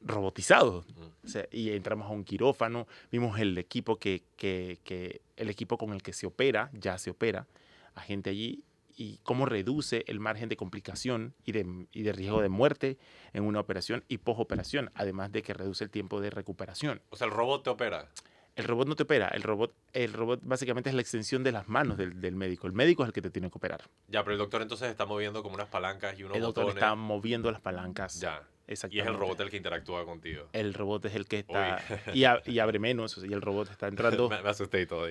robotizado. 0.00 0.84
O 1.24 1.28
sea, 1.28 1.46
y 1.50 1.70
entramos 1.70 2.06
a 2.08 2.10
un 2.12 2.24
quirófano, 2.24 2.86
vimos 3.10 3.38
el 3.38 3.56
equipo 3.58 3.96
que, 3.96 4.22
que- 4.36 4.78
que- 4.84 5.20
el 5.36 5.50
equipo 5.50 5.76
con 5.78 5.92
el 5.92 6.02
que 6.02 6.12
se 6.12 6.26
opera, 6.26 6.70
ya 6.72 6.98
se 6.98 7.10
opera, 7.10 7.46
a 7.94 8.00
gente 8.00 8.30
allí 8.30 8.64
y 8.96 9.18
cómo 9.22 9.46
reduce 9.46 10.04
el 10.08 10.18
margen 10.18 10.48
de 10.48 10.56
complicación 10.56 11.34
y 11.44 11.52
de, 11.52 11.86
y 11.92 12.02
de 12.02 12.12
riesgo 12.12 12.40
de 12.42 12.48
muerte 12.48 12.98
en 13.32 13.44
una 13.44 13.60
operación 13.60 14.02
y 14.08 14.18
posoperación, 14.18 14.90
además 14.94 15.30
de 15.30 15.42
que 15.42 15.54
reduce 15.54 15.84
el 15.84 15.90
tiempo 15.90 16.20
de 16.20 16.30
recuperación. 16.30 17.00
O 17.10 17.16
sea, 17.16 17.26
el 17.26 17.32
robot 17.32 17.62
te 17.62 17.70
opera. 17.70 18.08
El 18.58 18.64
robot 18.64 18.88
no 18.88 18.96
te 18.96 19.04
opera, 19.04 19.28
el 19.28 19.44
robot, 19.44 19.72
el 19.92 20.12
robot 20.12 20.40
básicamente 20.42 20.90
es 20.90 20.94
la 20.96 21.00
extensión 21.00 21.44
de 21.44 21.52
las 21.52 21.68
manos 21.68 21.96
del, 21.96 22.20
del 22.20 22.34
médico. 22.34 22.66
El 22.66 22.72
médico 22.72 23.04
es 23.04 23.06
el 23.06 23.12
que 23.12 23.22
te 23.22 23.30
tiene 23.30 23.48
que 23.52 23.56
operar. 23.56 23.82
Ya, 24.08 24.24
pero 24.24 24.32
el 24.32 24.38
doctor 24.38 24.62
entonces 24.62 24.90
está 24.90 25.06
moviendo 25.06 25.44
como 25.44 25.54
unas 25.54 25.68
palancas 25.68 26.18
y 26.18 26.24
unos 26.24 26.36
el 26.36 26.42
doctor 26.42 26.64
botones. 26.64 26.82
está 26.82 26.96
moviendo 26.96 27.52
las 27.52 27.60
palancas. 27.60 28.18
Ya. 28.20 28.42
Y 28.68 29.00
es 29.00 29.06
el 29.06 29.14
robot 29.14 29.40
el 29.40 29.50
que 29.50 29.56
interactúa 29.56 30.04
contigo. 30.04 30.44
El 30.52 30.74
robot 30.74 31.06
es 31.06 31.14
el 31.14 31.26
que 31.26 31.38
está... 31.38 31.80
Y, 32.14 32.24
a- 32.24 32.42
y 32.44 32.58
abre 32.58 32.78
menos, 32.78 33.18
y 33.26 33.32
el 33.32 33.40
robot 33.40 33.70
está 33.70 33.88
entrando... 33.88 34.28
me, 34.30 34.42
me 34.42 34.50
asusté 34.50 34.82
y 34.82 34.86
todo. 34.86 35.06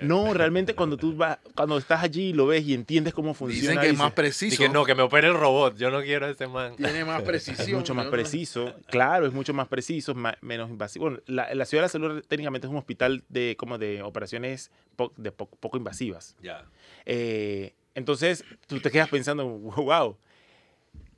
No, 0.00 0.34
realmente 0.34 0.74
cuando 0.74 0.96
tú 0.96 1.14
vas, 1.16 1.38
cuando 1.54 1.78
estás 1.78 2.02
allí 2.02 2.30
y 2.30 2.32
lo 2.32 2.46
ves 2.46 2.64
y 2.66 2.74
entiendes 2.74 3.14
cómo 3.14 3.32
funciona, 3.34 3.70
Dicen 3.70 3.80
que 3.80 3.88
es 3.90 3.96
más 3.96 4.12
preciso. 4.12 4.50
Dije, 4.60 4.72
no, 4.72 4.84
que 4.84 4.94
me 4.94 5.02
opere 5.02 5.28
el 5.28 5.34
robot. 5.34 5.76
Yo 5.76 5.90
no 5.90 6.02
quiero 6.02 6.26
a 6.26 6.30
ese 6.30 6.46
man. 6.48 6.74
Tiene 6.76 7.04
más 7.04 7.20
es 7.22 7.26
precisión. 7.26 7.78
mucho 7.78 7.94
más 7.94 8.06
preciso. 8.06 8.74
Claro, 8.88 9.26
es 9.26 9.32
mucho 9.32 9.54
más 9.54 9.68
preciso, 9.68 10.14
menos 10.40 10.68
invasivo. 10.70 11.04
Bueno, 11.06 11.20
la, 11.26 11.54
la 11.54 11.64
Ciudad 11.64 11.82
de 11.82 11.84
la 11.86 11.88
Salud 11.90 12.24
técnicamente 12.26 12.66
es 12.66 12.70
un 12.70 12.76
hospital 12.78 13.22
de 13.28 13.54
como 13.58 13.78
de 13.78 14.02
operaciones 14.02 14.70
po- 14.96 15.12
de 15.16 15.30
po- 15.32 15.46
poco 15.48 15.76
invasivas. 15.78 16.36
Ya. 16.42 16.64
Eh, 17.04 17.74
entonces, 17.94 18.44
tú 18.66 18.80
te 18.80 18.90
quedas 18.90 19.08
pensando, 19.08 19.46
wow, 19.46 20.16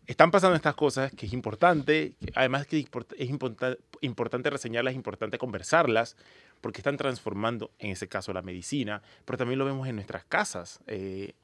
están 0.08 0.30
pasando 0.30 0.56
estas 0.56 0.74
cosas 0.74 1.12
que 1.12 1.26
es 1.26 1.32
importante, 1.34 2.14
además 2.34 2.66
que 2.66 2.78
es 2.78 3.28
importa- 3.30 3.76
importante 4.00 4.48
reseñarlas, 4.48 4.92
es 4.92 4.96
importante 4.96 5.36
conversarlas, 5.36 6.16
porque 6.62 6.78
están 6.80 6.96
transformando, 6.96 7.70
en 7.78 7.90
ese 7.90 8.08
caso, 8.08 8.32
la 8.32 8.40
medicina, 8.40 9.02
pero 9.26 9.36
también 9.36 9.58
lo 9.58 9.66
vemos 9.66 9.86
en 9.86 9.96
nuestras 9.96 10.24
casas. 10.24 10.80
Eh, 10.86 11.34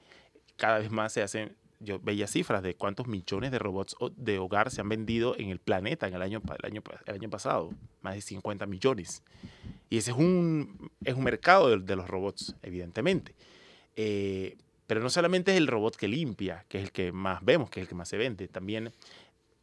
cada 0.56 0.78
vez 0.78 0.90
más 0.90 1.12
se 1.12 1.22
hacen, 1.22 1.54
yo 1.78 2.00
veía 2.00 2.26
cifras 2.26 2.62
de 2.62 2.74
cuántos 2.74 3.06
millones 3.06 3.50
de 3.52 3.58
robots 3.58 3.96
de 4.16 4.38
hogar 4.38 4.70
se 4.70 4.80
han 4.80 4.88
vendido 4.88 5.36
en 5.38 5.50
el 5.50 5.58
planeta 5.58 6.08
en 6.08 6.14
el 6.14 6.22
año, 6.22 6.40
el 6.58 7.14
año, 7.14 7.28
pasado, 7.30 7.70
más 8.00 8.14
de 8.14 8.22
50 8.22 8.64
millones. 8.64 9.22
Y 9.90 9.98
ese 9.98 10.12
es 10.12 10.16
un, 10.16 10.90
es 11.04 11.14
un 11.14 11.22
mercado 11.22 11.68
de, 11.68 11.78
de 11.80 11.96
los 11.96 12.08
robots, 12.08 12.56
evidentemente. 12.62 13.34
Eh, 13.96 14.56
pero 14.86 15.00
no 15.00 15.10
solamente 15.10 15.52
es 15.52 15.58
el 15.58 15.66
robot 15.66 15.96
que 15.96 16.08
limpia, 16.08 16.64
que 16.68 16.78
es 16.78 16.84
el 16.84 16.92
que 16.92 17.12
más 17.12 17.44
vemos, 17.44 17.70
que 17.70 17.80
es 17.80 17.84
el 17.84 17.88
que 17.88 17.94
más 17.94 18.08
se 18.08 18.16
vende. 18.16 18.48
También 18.48 18.92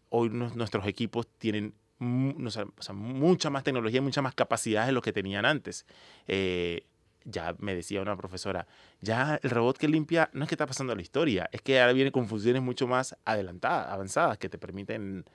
hoy 0.09 0.30
nuestros 0.30 0.86
equipos 0.88 1.28
tienen 1.38 1.74
o 2.01 2.49
sea, 2.49 2.93
mucha 2.93 3.49
más 3.49 3.63
tecnología, 3.63 4.01
mucha 4.01 4.22
más 4.22 4.34
capacidades 4.34 4.88
de 4.88 4.93
lo 4.93 5.01
que 5.01 5.13
tenían 5.13 5.45
antes. 5.45 5.86
Eh, 6.28 6.86
ya 7.24 7.55
me 7.59 7.76
decía 7.76 8.01
una 8.01 8.17
profesora, 8.17 8.65
ya 9.01 9.39
el 9.43 9.51
robot 9.51 9.78
que 9.78 9.88
limpia 9.88 10.32
no 10.34 10.43
es 10.43 10.49
que 10.49 10.55
está 10.55 10.65
pasando 10.65 10.95
la 10.95 11.03
historia, 11.03 11.47
es 11.51 11.61
que 11.61 11.80
ahora 11.80 11.93
viene 11.93 12.11
con 12.11 12.28
funciones 12.28 12.63
mucho 12.63 12.88
más 12.88 13.15
adelantadas, 13.26 13.89
avanzadas, 13.91 14.39
que 14.39 14.49
te 14.49 14.57
permiten 14.57 15.26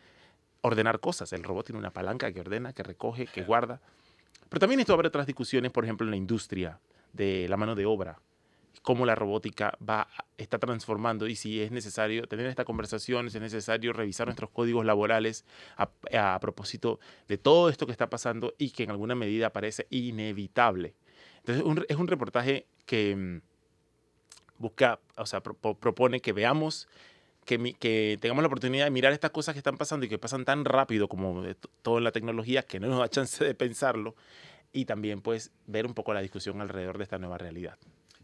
ordenar 0.63 0.99
cosas. 0.99 1.33
El 1.33 1.45
robot 1.45 1.67
tiene 1.67 1.79
una 1.79 1.93
palanca 1.93 2.33
que 2.33 2.41
ordena, 2.41 2.73
que 2.73 2.83
recoge, 2.83 3.27
que 3.27 3.45
guarda. 3.45 3.81
Pero 4.49 4.61
también 4.61 4.81
esto 4.81 4.93
abre 4.93 5.09
otras 5.09 5.27
discusiones, 5.27 5.71
por 5.71 5.85
ejemplo, 5.85 6.05
en 6.05 6.11
la 6.11 6.17
industria 6.17 6.81
de 7.13 7.49
la 7.49 7.57
mano 7.57 7.77
de 7.77 7.87
obra, 7.87 8.19
cómo 8.83 9.05
la 9.07 9.15
robótica 9.15 9.77
va, 9.87 10.09
está 10.39 10.59
transformando 10.59 11.27
y 11.27 11.37
si 11.37 11.61
es 11.61 11.71
necesario 11.73 12.27
tener 12.27 12.47
esta 12.47 12.65
conversación, 12.65 13.31
si 13.31 13.39
es 13.39 13.43
necesario 13.43 13.93
revisar 13.93 14.27
nuestros 14.27 14.51
códigos 14.51 14.85
laborales 14.85 15.45
a, 15.77 15.89
a 16.35 16.39
propósito 16.41 17.01
de 17.29 17.39
todo 17.39 17.69
esto 17.69 17.87
que 17.87 17.93
está 17.93 18.09
pasando 18.09 18.55
y 18.59 18.71
que 18.71 18.85
en 18.85 18.91
alguna 18.91 19.15
medida 19.15 19.51
parece 19.53 19.87
inevitable. 19.91 20.95
Entonces, 21.39 21.65
un- 21.65 21.85
es 21.89 21.97
un 21.97 22.07
reportaje 22.09 22.67
que 22.87 23.15
mm, 23.17 23.41
busca, 24.59 24.99
o 25.17 25.27
sea, 25.27 25.41
pro- 25.43 25.55
propone 25.75 26.21
que 26.21 26.33
veamos, 26.33 26.89
que, 27.45 27.59
mi- 27.59 27.75
que 27.75 28.19
tengamos 28.21 28.43
la 28.43 28.49
oportunidad 28.49 28.85
de 28.85 28.91
mirar 28.91 29.13
estas 29.13 29.31
cosas 29.31 29.55
que 29.55 29.59
están 29.59 29.77
pasando 29.77 30.07
y 30.07 30.09
que 30.09 30.19
pasan 30.19 30.45
tan 30.45 30.65
rápido 30.65 31.09
como 31.09 31.43
de 31.43 31.55
to- 31.55 31.71
todo 31.83 31.99
en 31.99 32.05
la 32.05 32.13
tecnología 32.13 32.63
que 32.63 32.81
no 32.81 32.89
nos 32.89 32.99
da 32.99 33.09
chance 33.11 33.45
de 33.45 33.55
pensarlo 33.55 34.15
y 34.73 34.85
también 34.85 35.21
pues 35.21 35.53
ver 35.67 35.87
un 35.87 35.95
poco 35.95 36.13
la 36.15 36.21
discusión 36.21 36.61
alrededor 36.61 36.99
de 36.99 37.05
esta 37.05 37.19
nueva 37.19 37.39
realidad. 37.39 37.79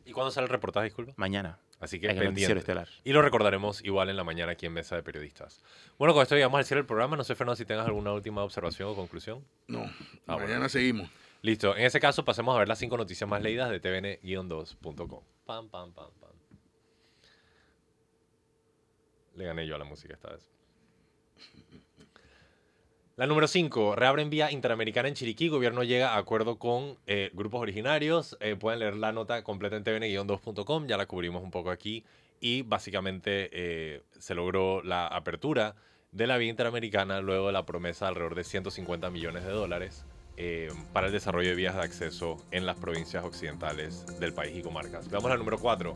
¿Y 0.05 0.13
cuándo 0.13 0.31
sale 0.31 0.45
el 0.47 0.51
reportaje, 0.51 0.85
disculpa? 0.87 1.13
Mañana, 1.17 1.59
Así 1.81 1.99
que 1.99 2.07
en 2.07 2.19
el 2.19 2.25
noticiero 2.27 2.55
pendiente. 2.55 2.59
estelar. 2.83 2.89
Y 3.05 3.13
lo 3.13 3.23
recordaremos 3.23 3.83
igual 3.85 4.09
en 4.09 4.17
la 4.17 4.23
mañana 4.25 4.53
aquí 4.53 4.67
en 4.67 4.73
Mesa 4.73 4.95
de 4.97 5.03
Periodistas. 5.03 5.63
Bueno, 5.99 6.15
con 6.15 6.23
esto 6.23 6.35
llegamos 6.37 6.59
al 6.59 6.65
cierre 6.65 6.81
del 6.81 6.87
programa. 6.87 7.17
No 7.17 7.25
sé, 7.25 7.35
Fernando, 7.35 7.57
si 7.57 7.65
tengas 7.65 7.87
alguna 7.87 8.13
última 8.13 8.43
observación 8.45 8.89
o 8.91 8.95
conclusión. 8.95 9.45
No, 9.67 9.81
Ah, 10.27 10.37
mañana 10.37 10.47
bueno. 10.55 10.69
seguimos. 10.69 11.11
Listo. 11.41 11.77
En 11.77 11.85
ese 11.85 11.99
caso, 11.99 12.25
pasemos 12.25 12.55
a 12.55 12.61
ver 12.61 12.69
las 12.69 12.79
cinco 12.79 12.97
noticias 12.97 13.29
más 13.29 13.43
leídas 13.43 13.69
de 13.71 13.81
tvn-2.com. 13.83 15.23
Pam, 15.45 15.69
pam, 15.71 15.93
pam, 15.93 16.11
pam. 16.21 16.31
Le 19.35 19.45
gané 19.45 19.67
yo 19.67 19.75
a 19.75 19.79
la 19.79 19.85
música 19.85 20.15
esta 20.15 20.31
vez. 20.31 20.52
La 23.17 23.27
número 23.27 23.47
5. 23.47 23.95
Reabren 23.95 24.31
vía 24.31 24.51
interamericana 24.51 25.07
en 25.07 25.15
Chiriquí. 25.15 25.49
Gobierno 25.49 25.83
llega 25.83 26.15
a 26.15 26.17
acuerdo 26.17 26.59
con 26.59 26.97
eh, 27.07 27.31
grupos 27.35 27.61
originarios. 27.61 28.39
Eh, 28.41 28.57
pueden 28.57 28.81
leer 28.81 28.97
la 28.97 29.13
nota 29.13 29.45
completa 29.45 29.77
en 29.77 29.85
tvn-2.com. 29.85 30.87
Ya 30.87 30.97
la 30.97 31.05
cubrimos 31.05 31.43
un 31.43 31.51
poco 31.51 31.71
aquí. 31.71 32.05
Y 32.41 32.63
básicamente 32.63 33.51
eh, 33.53 34.03
se 34.19 34.35
logró 34.35 34.83
la 34.83 35.07
apertura 35.07 35.75
de 36.11 36.27
la 36.27 36.39
vía 36.39 36.49
interamericana 36.49 37.21
luego 37.21 37.49
de 37.49 37.53
la 37.53 37.67
promesa 37.67 38.07
de 38.07 38.09
alrededor 38.11 38.35
de 38.35 38.45
150 38.45 39.11
millones 39.11 39.45
de 39.45 39.51
dólares 39.51 40.07
eh, 40.39 40.71
para 40.95 41.09
el 41.09 41.13
desarrollo 41.13 41.51
de 41.51 41.55
vías 41.55 41.75
de 41.75 41.83
acceso 41.83 42.39
en 42.51 42.65
las 42.65 42.79
provincias 42.79 43.25
occidentales 43.25 44.07
del 44.21 44.33
país 44.33 44.57
y 44.57 44.63
comarcas. 44.63 45.11
Veamos 45.11 45.31
la 45.31 45.37
número 45.37 45.59
4. 45.59 45.93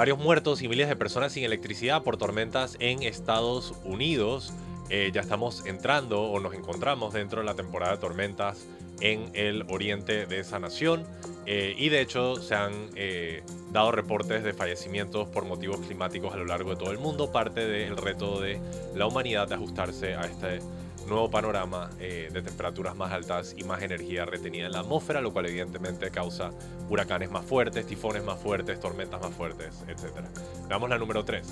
Varios 0.00 0.18
muertos 0.18 0.62
y 0.62 0.68
miles 0.68 0.88
de 0.88 0.96
personas 0.96 1.32
sin 1.32 1.44
electricidad 1.44 2.02
por 2.02 2.16
tormentas 2.16 2.78
en 2.80 3.02
Estados 3.02 3.74
Unidos. 3.84 4.54
Eh, 4.88 5.10
ya 5.12 5.20
estamos 5.20 5.66
entrando 5.66 6.22
o 6.22 6.40
nos 6.40 6.54
encontramos 6.54 7.12
dentro 7.12 7.40
de 7.40 7.44
la 7.44 7.54
temporada 7.54 7.92
de 7.92 7.98
tormentas 7.98 8.66
en 9.02 9.30
el 9.34 9.66
oriente 9.68 10.24
de 10.24 10.40
esa 10.40 10.58
nación. 10.58 11.04
Eh, 11.44 11.74
y 11.76 11.90
de 11.90 12.00
hecho 12.00 12.36
se 12.36 12.54
han 12.54 12.72
eh, 12.94 13.42
dado 13.72 13.92
reportes 13.92 14.42
de 14.42 14.54
fallecimientos 14.54 15.28
por 15.28 15.44
motivos 15.44 15.80
climáticos 15.80 16.32
a 16.32 16.38
lo 16.38 16.46
largo 16.46 16.70
de 16.70 16.76
todo 16.76 16.92
el 16.92 16.98
mundo, 16.98 17.30
parte 17.30 17.66
del 17.66 17.94
reto 17.98 18.40
de 18.40 18.58
la 18.94 19.06
humanidad 19.06 19.48
de 19.48 19.56
ajustarse 19.56 20.14
a 20.14 20.22
este 20.22 20.60
nuevo 21.08 21.30
panorama 21.30 21.90
eh, 21.98 22.28
de 22.32 22.42
temperaturas 22.42 22.96
más 22.96 23.12
altas 23.12 23.54
y 23.56 23.64
más 23.64 23.82
energía 23.82 24.24
retenida 24.24 24.66
en 24.66 24.72
la 24.72 24.80
atmósfera, 24.80 25.20
lo 25.20 25.32
cual 25.32 25.46
evidentemente 25.46 26.10
causa 26.10 26.50
huracanes 26.88 27.30
más 27.30 27.44
fuertes, 27.44 27.86
tifones 27.86 28.24
más 28.24 28.38
fuertes, 28.38 28.78
tormentas 28.80 29.20
más 29.20 29.34
fuertes, 29.34 29.82
etc. 29.88 30.24
Veamos 30.68 30.90
la 30.90 30.98
número 30.98 31.24
3. 31.24 31.46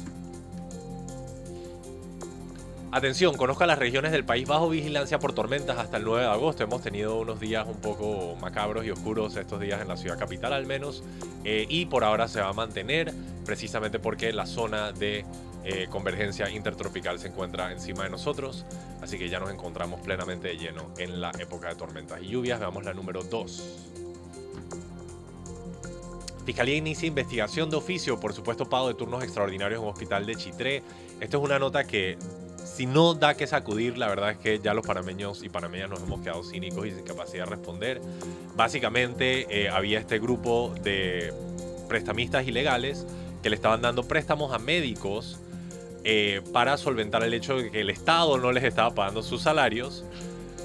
Atención, 2.90 3.36
conozca 3.36 3.66
las 3.66 3.78
regiones 3.78 4.12
del 4.12 4.24
país 4.24 4.48
bajo 4.48 4.70
vigilancia 4.70 5.18
por 5.18 5.34
tormentas 5.34 5.76
hasta 5.76 5.98
el 5.98 6.04
9 6.04 6.22
de 6.22 6.28
agosto. 6.28 6.64
Hemos 6.64 6.80
tenido 6.80 7.18
unos 7.18 7.38
días 7.38 7.66
un 7.68 7.76
poco 7.76 8.34
macabros 8.40 8.86
y 8.86 8.90
oscuros 8.90 9.36
estos 9.36 9.60
días 9.60 9.82
en 9.82 9.88
la 9.88 9.96
ciudad 9.98 10.18
capital 10.18 10.54
al 10.54 10.64
menos. 10.64 11.02
eh, 11.44 11.66
y 11.68 11.84
por 11.86 12.02
ahora 12.02 12.28
se 12.28 12.40
va 12.40 12.48
a 12.48 12.52
mantener 12.54 13.12
precisamente 13.44 13.98
porque 13.98 14.32
la 14.32 14.46
zona 14.46 14.92
de 14.92 15.26
eh, 15.70 15.86
convergencia 15.90 16.48
intertropical 16.48 17.18
se 17.18 17.28
encuentra 17.28 17.70
encima 17.70 18.04
de 18.04 18.08
nosotros. 18.08 18.64
Así 19.02 19.18
que 19.18 19.28
ya 19.28 19.38
nos 19.38 19.50
encontramos 19.50 20.00
plenamente 20.00 20.48
de 20.48 20.56
lleno 20.56 20.94
en 20.96 21.20
la 21.20 21.30
época 21.38 21.68
de 21.68 21.74
tormentas 21.74 22.22
y 22.22 22.28
lluvias. 22.28 22.58
Veamos 22.58 22.84
la 22.86 22.94
número 22.94 23.22
2. 23.22 23.62
Fiscalía 26.46 26.74
inicia 26.74 27.06
investigación 27.06 27.68
de 27.68 27.76
oficio 27.76 28.18
por 28.18 28.32
supuesto 28.32 28.66
pago 28.66 28.88
de 28.88 28.94
turnos 28.94 29.22
extraordinarios 29.22 29.80
en 29.80 29.84
un 29.84 29.92
hospital 29.92 30.24
de 30.24 30.36
Chitré. 30.36 30.82
Esto 31.20 31.36
es 31.36 31.44
una 31.44 31.58
nota 31.58 31.84
que 31.84 32.16
si 32.64 32.86
no 32.86 33.12
da 33.12 33.34
que 33.34 33.46
sacudir, 33.46 33.98
la 33.98 34.08
verdad 34.08 34.30
es 34.30 34.38
que 34.38 34.58
ya 34.60 34.72
los 34.72 34.86
panameños 34.86 35.44
y 35.44 35.50
panameñas 35.50 35.90
nos 35.90 36.00
hemos 36.00 36.20
quedado 36.20 36.42
cínicos 36.44 36.86
y 36.86 36.92
sin 36.92 37.04
capacidad 37.04 37.44
de 37.44 37.50
responder. 37.50 38.00
Básicamente 38.56 39.64
eh, 39.64 39.68
había 39.68 39.98
este 39.98 40.18
grupo 40.18 40.72
de 40.82 41.34
prestamistas 41.90 42.48
ilegales 42.48 43.06
que 43.42 43.50
le 43.50 43.56
estaban 43.56 43.82
dando 43.82 44.04
préstamos 44.04 44.54
a 44.54 44.58
médicos 44.58 45.38
eh, 46.10 46.40
para 46.54 46.78
solventar 46.78 47.22
el 47.22 47.34
hecho 47.34 47.58
de 47.58 47.70
que 47.70 47.82
el 47.82 47.90
Estado 47.90 48.38
no 48.38 48.50
les 48.50 48.64
estaba 48.64 48.94
pagando 48.94 49.22
sus 49.22 49.42
salarios. 49.42 50.06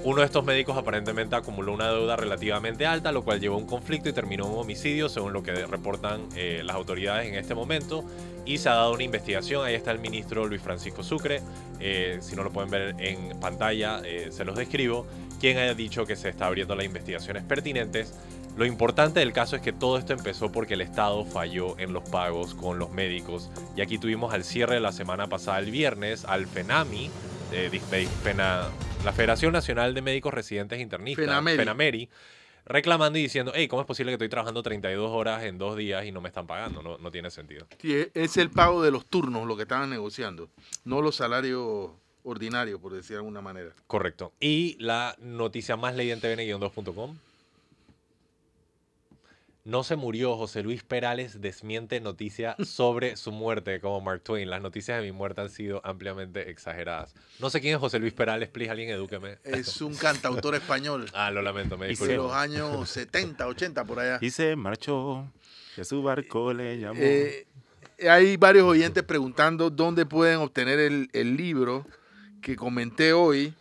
Uno 0.06 0.22
de 0.22 0.26
estos 0.26 0.46
médicos 0.46 0.78
aparentemente 0.78 1.36
acumuló 1.36 1.74
una 1.74 1.92
deuda 1.92 2.16
relativamente 2.16 2.86
alta, 2.86 3.12
lo 3.12 3.26
cual 3.26 3.42
llevó 3.42 3.56
a 3.56 3.58
un 3.58 3.66
conflicto 3.66 4.08
y 4.08 4.14
terminó 4.14 4.48
un 4.48 4.58
homicidio, 4.58 5.10
según 5.10 5.34
lo 5.34 5.44
que 5.44 5.52
reportan 5.66 6.30
eh, 6.38 6.62
las 6.64 6.78
autoridades 6.78 7.28
en 7.28 7.36
este 7.36 7.56
momento. 7.56 8.06
Y 8.46 8.58
se 8.58 8.70
ha 8.70 8.76
dado 8.76 8.94
una 8.94 9.04
investigación. 9.04 9.66
Ahí 9.66 9.74
está 9.76 9.92
el 9.92 10.00
ministro 10.00 10.46
Luis 10.46 10.62
Francisco 10.62 11.04
Sucre. 11.04 11.42
eh, 11.82 12.20
si 12.22 12.38
no 12.38 12.44
lo 12.46 12.52
pueden 12.54 12.72
ver 12.72 12.96
en 13.00 13.38
pantalla, 13.42 14.02
se 14.30 14.46
los 14.46 14.56
describo. 14.56 15.06
quien 15.42 15.58
haya 15.58 15.74
dicho 15.74 16.06
que 16.06 16.16
se 16.16 16.30
está 16.30 16.46
abriendo 16.46 16.74
las 16.74 16.86
investigaciones 16.86 17.44
pertinentes. 17.44 18.14
Lo 18.56 18.66
importante 18.66 19.20
del 19.20 19.34
caso 19.34 19.56
es 19.56 19.62
que 19.64 19.74
todo 19.74 19.98
esto 19.98 20.14
empezó 20.14 20.52
porque 20.52 20.76
el 20.76 20.82
Estado 20.82 21.26
falló 21.26 21.78
en 21.80 21.92
los 21.92 22.08
pagos 22.08 22.54
con 22.54 22.78
los 22.78 22.92
médicos. 22.92 23.50
Y 23.76 23.82
aquí 23.82 23.98
tuvimos 23.98 24.32
al 24.34 24.44
cierre 24.44 24.76
de 24.76 24.80
la 24.82 24.92
semana 24.92 25.28
pasada, 25.28 25.58
el 25.60 25.72
viernes, 25.72 26.24
al 26.26 26.46
FENAMI, 26.46 27.10
eh, 27.52 27.70
Fena- 28.24 28.70
la 29.04 29.12
Federación 29.12 29.54
Nacional 29.54 29.94
de 29.96 30.02
Médicos 30.04 30.34
Residentes 30.34 30.80
Internistas, 30.80 31.26
Fenameri. 31.26 31.58
FENAMERI, 31.58 32.10
reclamando 32.66 33.18
y 33.18 33.24
diciendo, 33.24 33.52
hey, 33.56 33.68
¿cómo 33.68 33.82
es 33.82 33.88
posible 33.88 34.12
que 34.12 34.14
estoy 34.16 34.30
trabajando 34.30 34.62
32 34.64 35.10
horas 35.12 35.44
en 35.44 35.58
dos 35.58 35.76
días 35.76 36.06
y 36.06 36.12
no 36.12 36.22
me 36.22 36.30
están 36.30 36.46
pagando? 36.46 36.84
No, 36.84 37.00
no 37.00 37.12
tiene 37.12 37.32
sentido. 37.32 37.66
Sí, 37.82 37.94
e- 37.96 38.12
es 38.14 38.38
el 38.38 38.52
pago 38.52 38.84
de 38.84 38.92
los 38.92 39.06
turnos 39.08 39.48
lo 39.48 39.56
que 39.58 39.64
estaban 39.64 39.90
negociando, 39.90 40.48
no 40.86 41.02
los 41.02 41.16
salarios 41.16 41.90
ordinarios, 42.24 42.80
por 42.80 42.94
decir 42.94 43.12
de 43.12 43.18
alguna 43.18 43.42
manera. 43.42 43.72
Correcto. 43.88 44.32
Y 44.40 44.78
la 44.80 45.16
noticia 45.20 45.76
más 45.76 45.96
leída 45.96 46.14
en 46.14 46.22
tvn-2.com. 46.22 47.16
No 49.66 49.84
se 49.84 49.96
murió. 49.96 50.36
José 50.36 50.62
Luis 50.62 50.84
Perales 50.84 51.40
desmiente 51.40 52.02
noticia 52.02 52.56
sobre 52.66 53.16
su 53.16 53.32
muerte 53.32 53.80
como 53.80 54.02
Mark 54.02 54.22
Twain. 54.24 54.50
Las 54.50 54.62
noticias 54.62 54.98
de 55.00 55.04
mi 55.06 55.12
muerte 55.12 55.42
han 55.42 55.50
sido 55.50 55.80
ampliamente 55.86 56.50
exageradas. 56.50 57.16
No 57.40 57.50
sé 57.50 57.62
quién 57.62 57.74
es 57.76 57.80
José 57.80 58.00
Luis 58.00 58.14
Perales. 58.14 58.50
Please, 58.50 58.70
alguien 58.72 58.90
edúqueme. 58.90 59.38
Es 59.44 59.82
un 59.82 59.96
cantautor 59.96 60.56
español 60.56 61.06
Ah, 61.14 61.32
lo 61.32 61.42
lamento, 61.42 61.78
me 61.78 61.86
Y 61.86 61.88
de 61.88 61.90
disculpo. 61.92 62.14
los 62.24 62.34
años 62.34 62.90
70, 62.90 63.48
80 63.48 63.86
por 63.86 64.00
allá. 64.00 64.18
Y 64.22 64.32
se 64.32 64.56
marchó, 64.56 65.32
a 65.80 65.84
su 65.84 66.04
barco 66.04 66.54
le 66.54 66.80
llamó. 66.80 67.00
Eh, 67.02 67.48
hay 68.10 68.36
varios 68.36 68.66
oyentes 68.66 69.04
preguntando 69.04 69.70
dónde 69.70 70.06
pueden 70.06 70.40
obtener 70.40 70.80
el, 70.80 71.10
el 71.14 71.38
libro 71.38 71.86
que 72.42 72.58
comenté 72.58 73.14
hoy. 73.14 73.54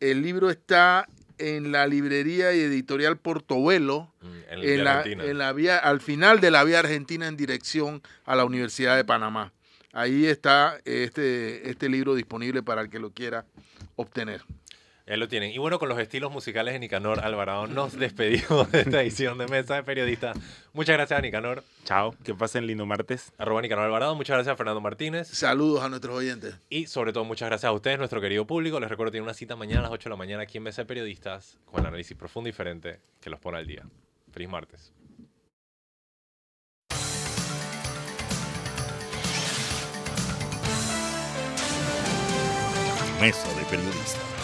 El 0.00 0.20
libro 0.22 0.50
está 0.50 1.06
en 1.38 1.72
la 1.72 1.86
librería 1.86 2.52
y 2.54 2.60
editorial 2.60 3.16
Portobelo, 3.18 4.10
Mm, 4.20 4.26
En, 4.50 4.64
en 4.64 4.84
la, 4.84 5.02
en 5.02 5.38
la 5.38 5.52
vía, 5.52 5.76
al 5.78 6.00
final 6.00 6.40
de 6.40 6.50
la 6.50 6.64
vía 6.64 6.78
argentina 6.78 7.26
en 7.28 7.36
dirección 7.36 8.02
a 8.24 8.34
la 8.36 8.44
Universidad 8.44 8.96
de 8.96 9.04
Panamá. 9.04 9.52
Ahí 9.92 10.26
está 10.26 10.78
este, 10.84 11.68
este 11.70 11.88
libro 11.88 12.14
disponible 12.14 12.62
para 12.62 12.80
el 12.82 12.88
que 12.90 12.98
lo 12.98 13.10
quiera 13.10 13.44
obtener. 13.96 14.42
Ya 15.06 15.18
lo 15.18 15.28
tienen. 15.28 15.50
Y 15.50 15.58
bueno, 15.58 15.78
con 15.78 15.90
los 15.90 15.98
estilos 15.98 16.32
musicales 16.32 16.72
de 16.72 16.80
Nicanor 16.80 17.20
Alvarado, 17.20 17.66
nos 17.66 17.92
despedimos 17.98 18.72
de 18.72 18.80
esta 18.80 19.02
edición 19.02 19.36
de 19.36 19.46
Mesa 19.46 19.74
de 19.74 19.82
Periodistas. 19.82 20.36
Muchas 20.72 20.96
gracias 20.96 21.18
a 21.18 21.20
Nicanor. 21.20 21.62
Chao, 21.84 22.14
que 22.24 22.34
pasen 22.34 22.66
lindo 22.66 22.86
martes. 22.86 23.30
Arroba 23.36 23.60
Nicanor 23.60 23.84
Alvarado. 23.84 24.14
Muchas 24.14 24.34
gracias 24.36 24.54
a 24.54 24.56
Fernando 24.56 24.80
Martínez. 24.80 25.28
Saludos 25.28 25.82
a 25.82 25.90
nuestros 25.90 26.16
oyentes. 26.16 26.54
Y 26.70 26.86
sobre 26.86 27.12
todo, 27.12 27.24
muchas 27.24 27.50
gracias 27.50 27.68
a 27.68 27.72
ustedes, 27.72 27.98
nuestro 27.98 28.20
querido 28.22 28.46
público. 28.46 28.80
Les 28.80 28.88
recuerdo 28.88 29.10
que 29.10 29.16
tienen 29.16 29.26
una 29.26 29.34
cita 29.34 29.56
mañana 29.56 29.80
a 29.80 29.82
las 29.82 29.92
8 29.92 30.04
de 30.04 30.10
la 30.10 30.16
mañana 30.16 30.42
aquí 30.44 30.56
en 30.56 30.64
Mesa 30.64 30.82
de 30.82 30.86
Periodistas 30.86 31.58
con 31.66 31.80
el 31.80 31.86
análisis 31.86 32.16
profundo 32.16 32.48
y 32.48 32.52
diferente 32.52 33.00
que 33.20 33.28
los 33.28 33.40
pone 33.40 33.58
al 33.58 33.66
día. 33.66 33.82
Feliz 34.32 34.48
martes. 34.48 34.94
Mesa 43.20 43.48
de 43.54 43.64
Periodistas. 43.66 44.43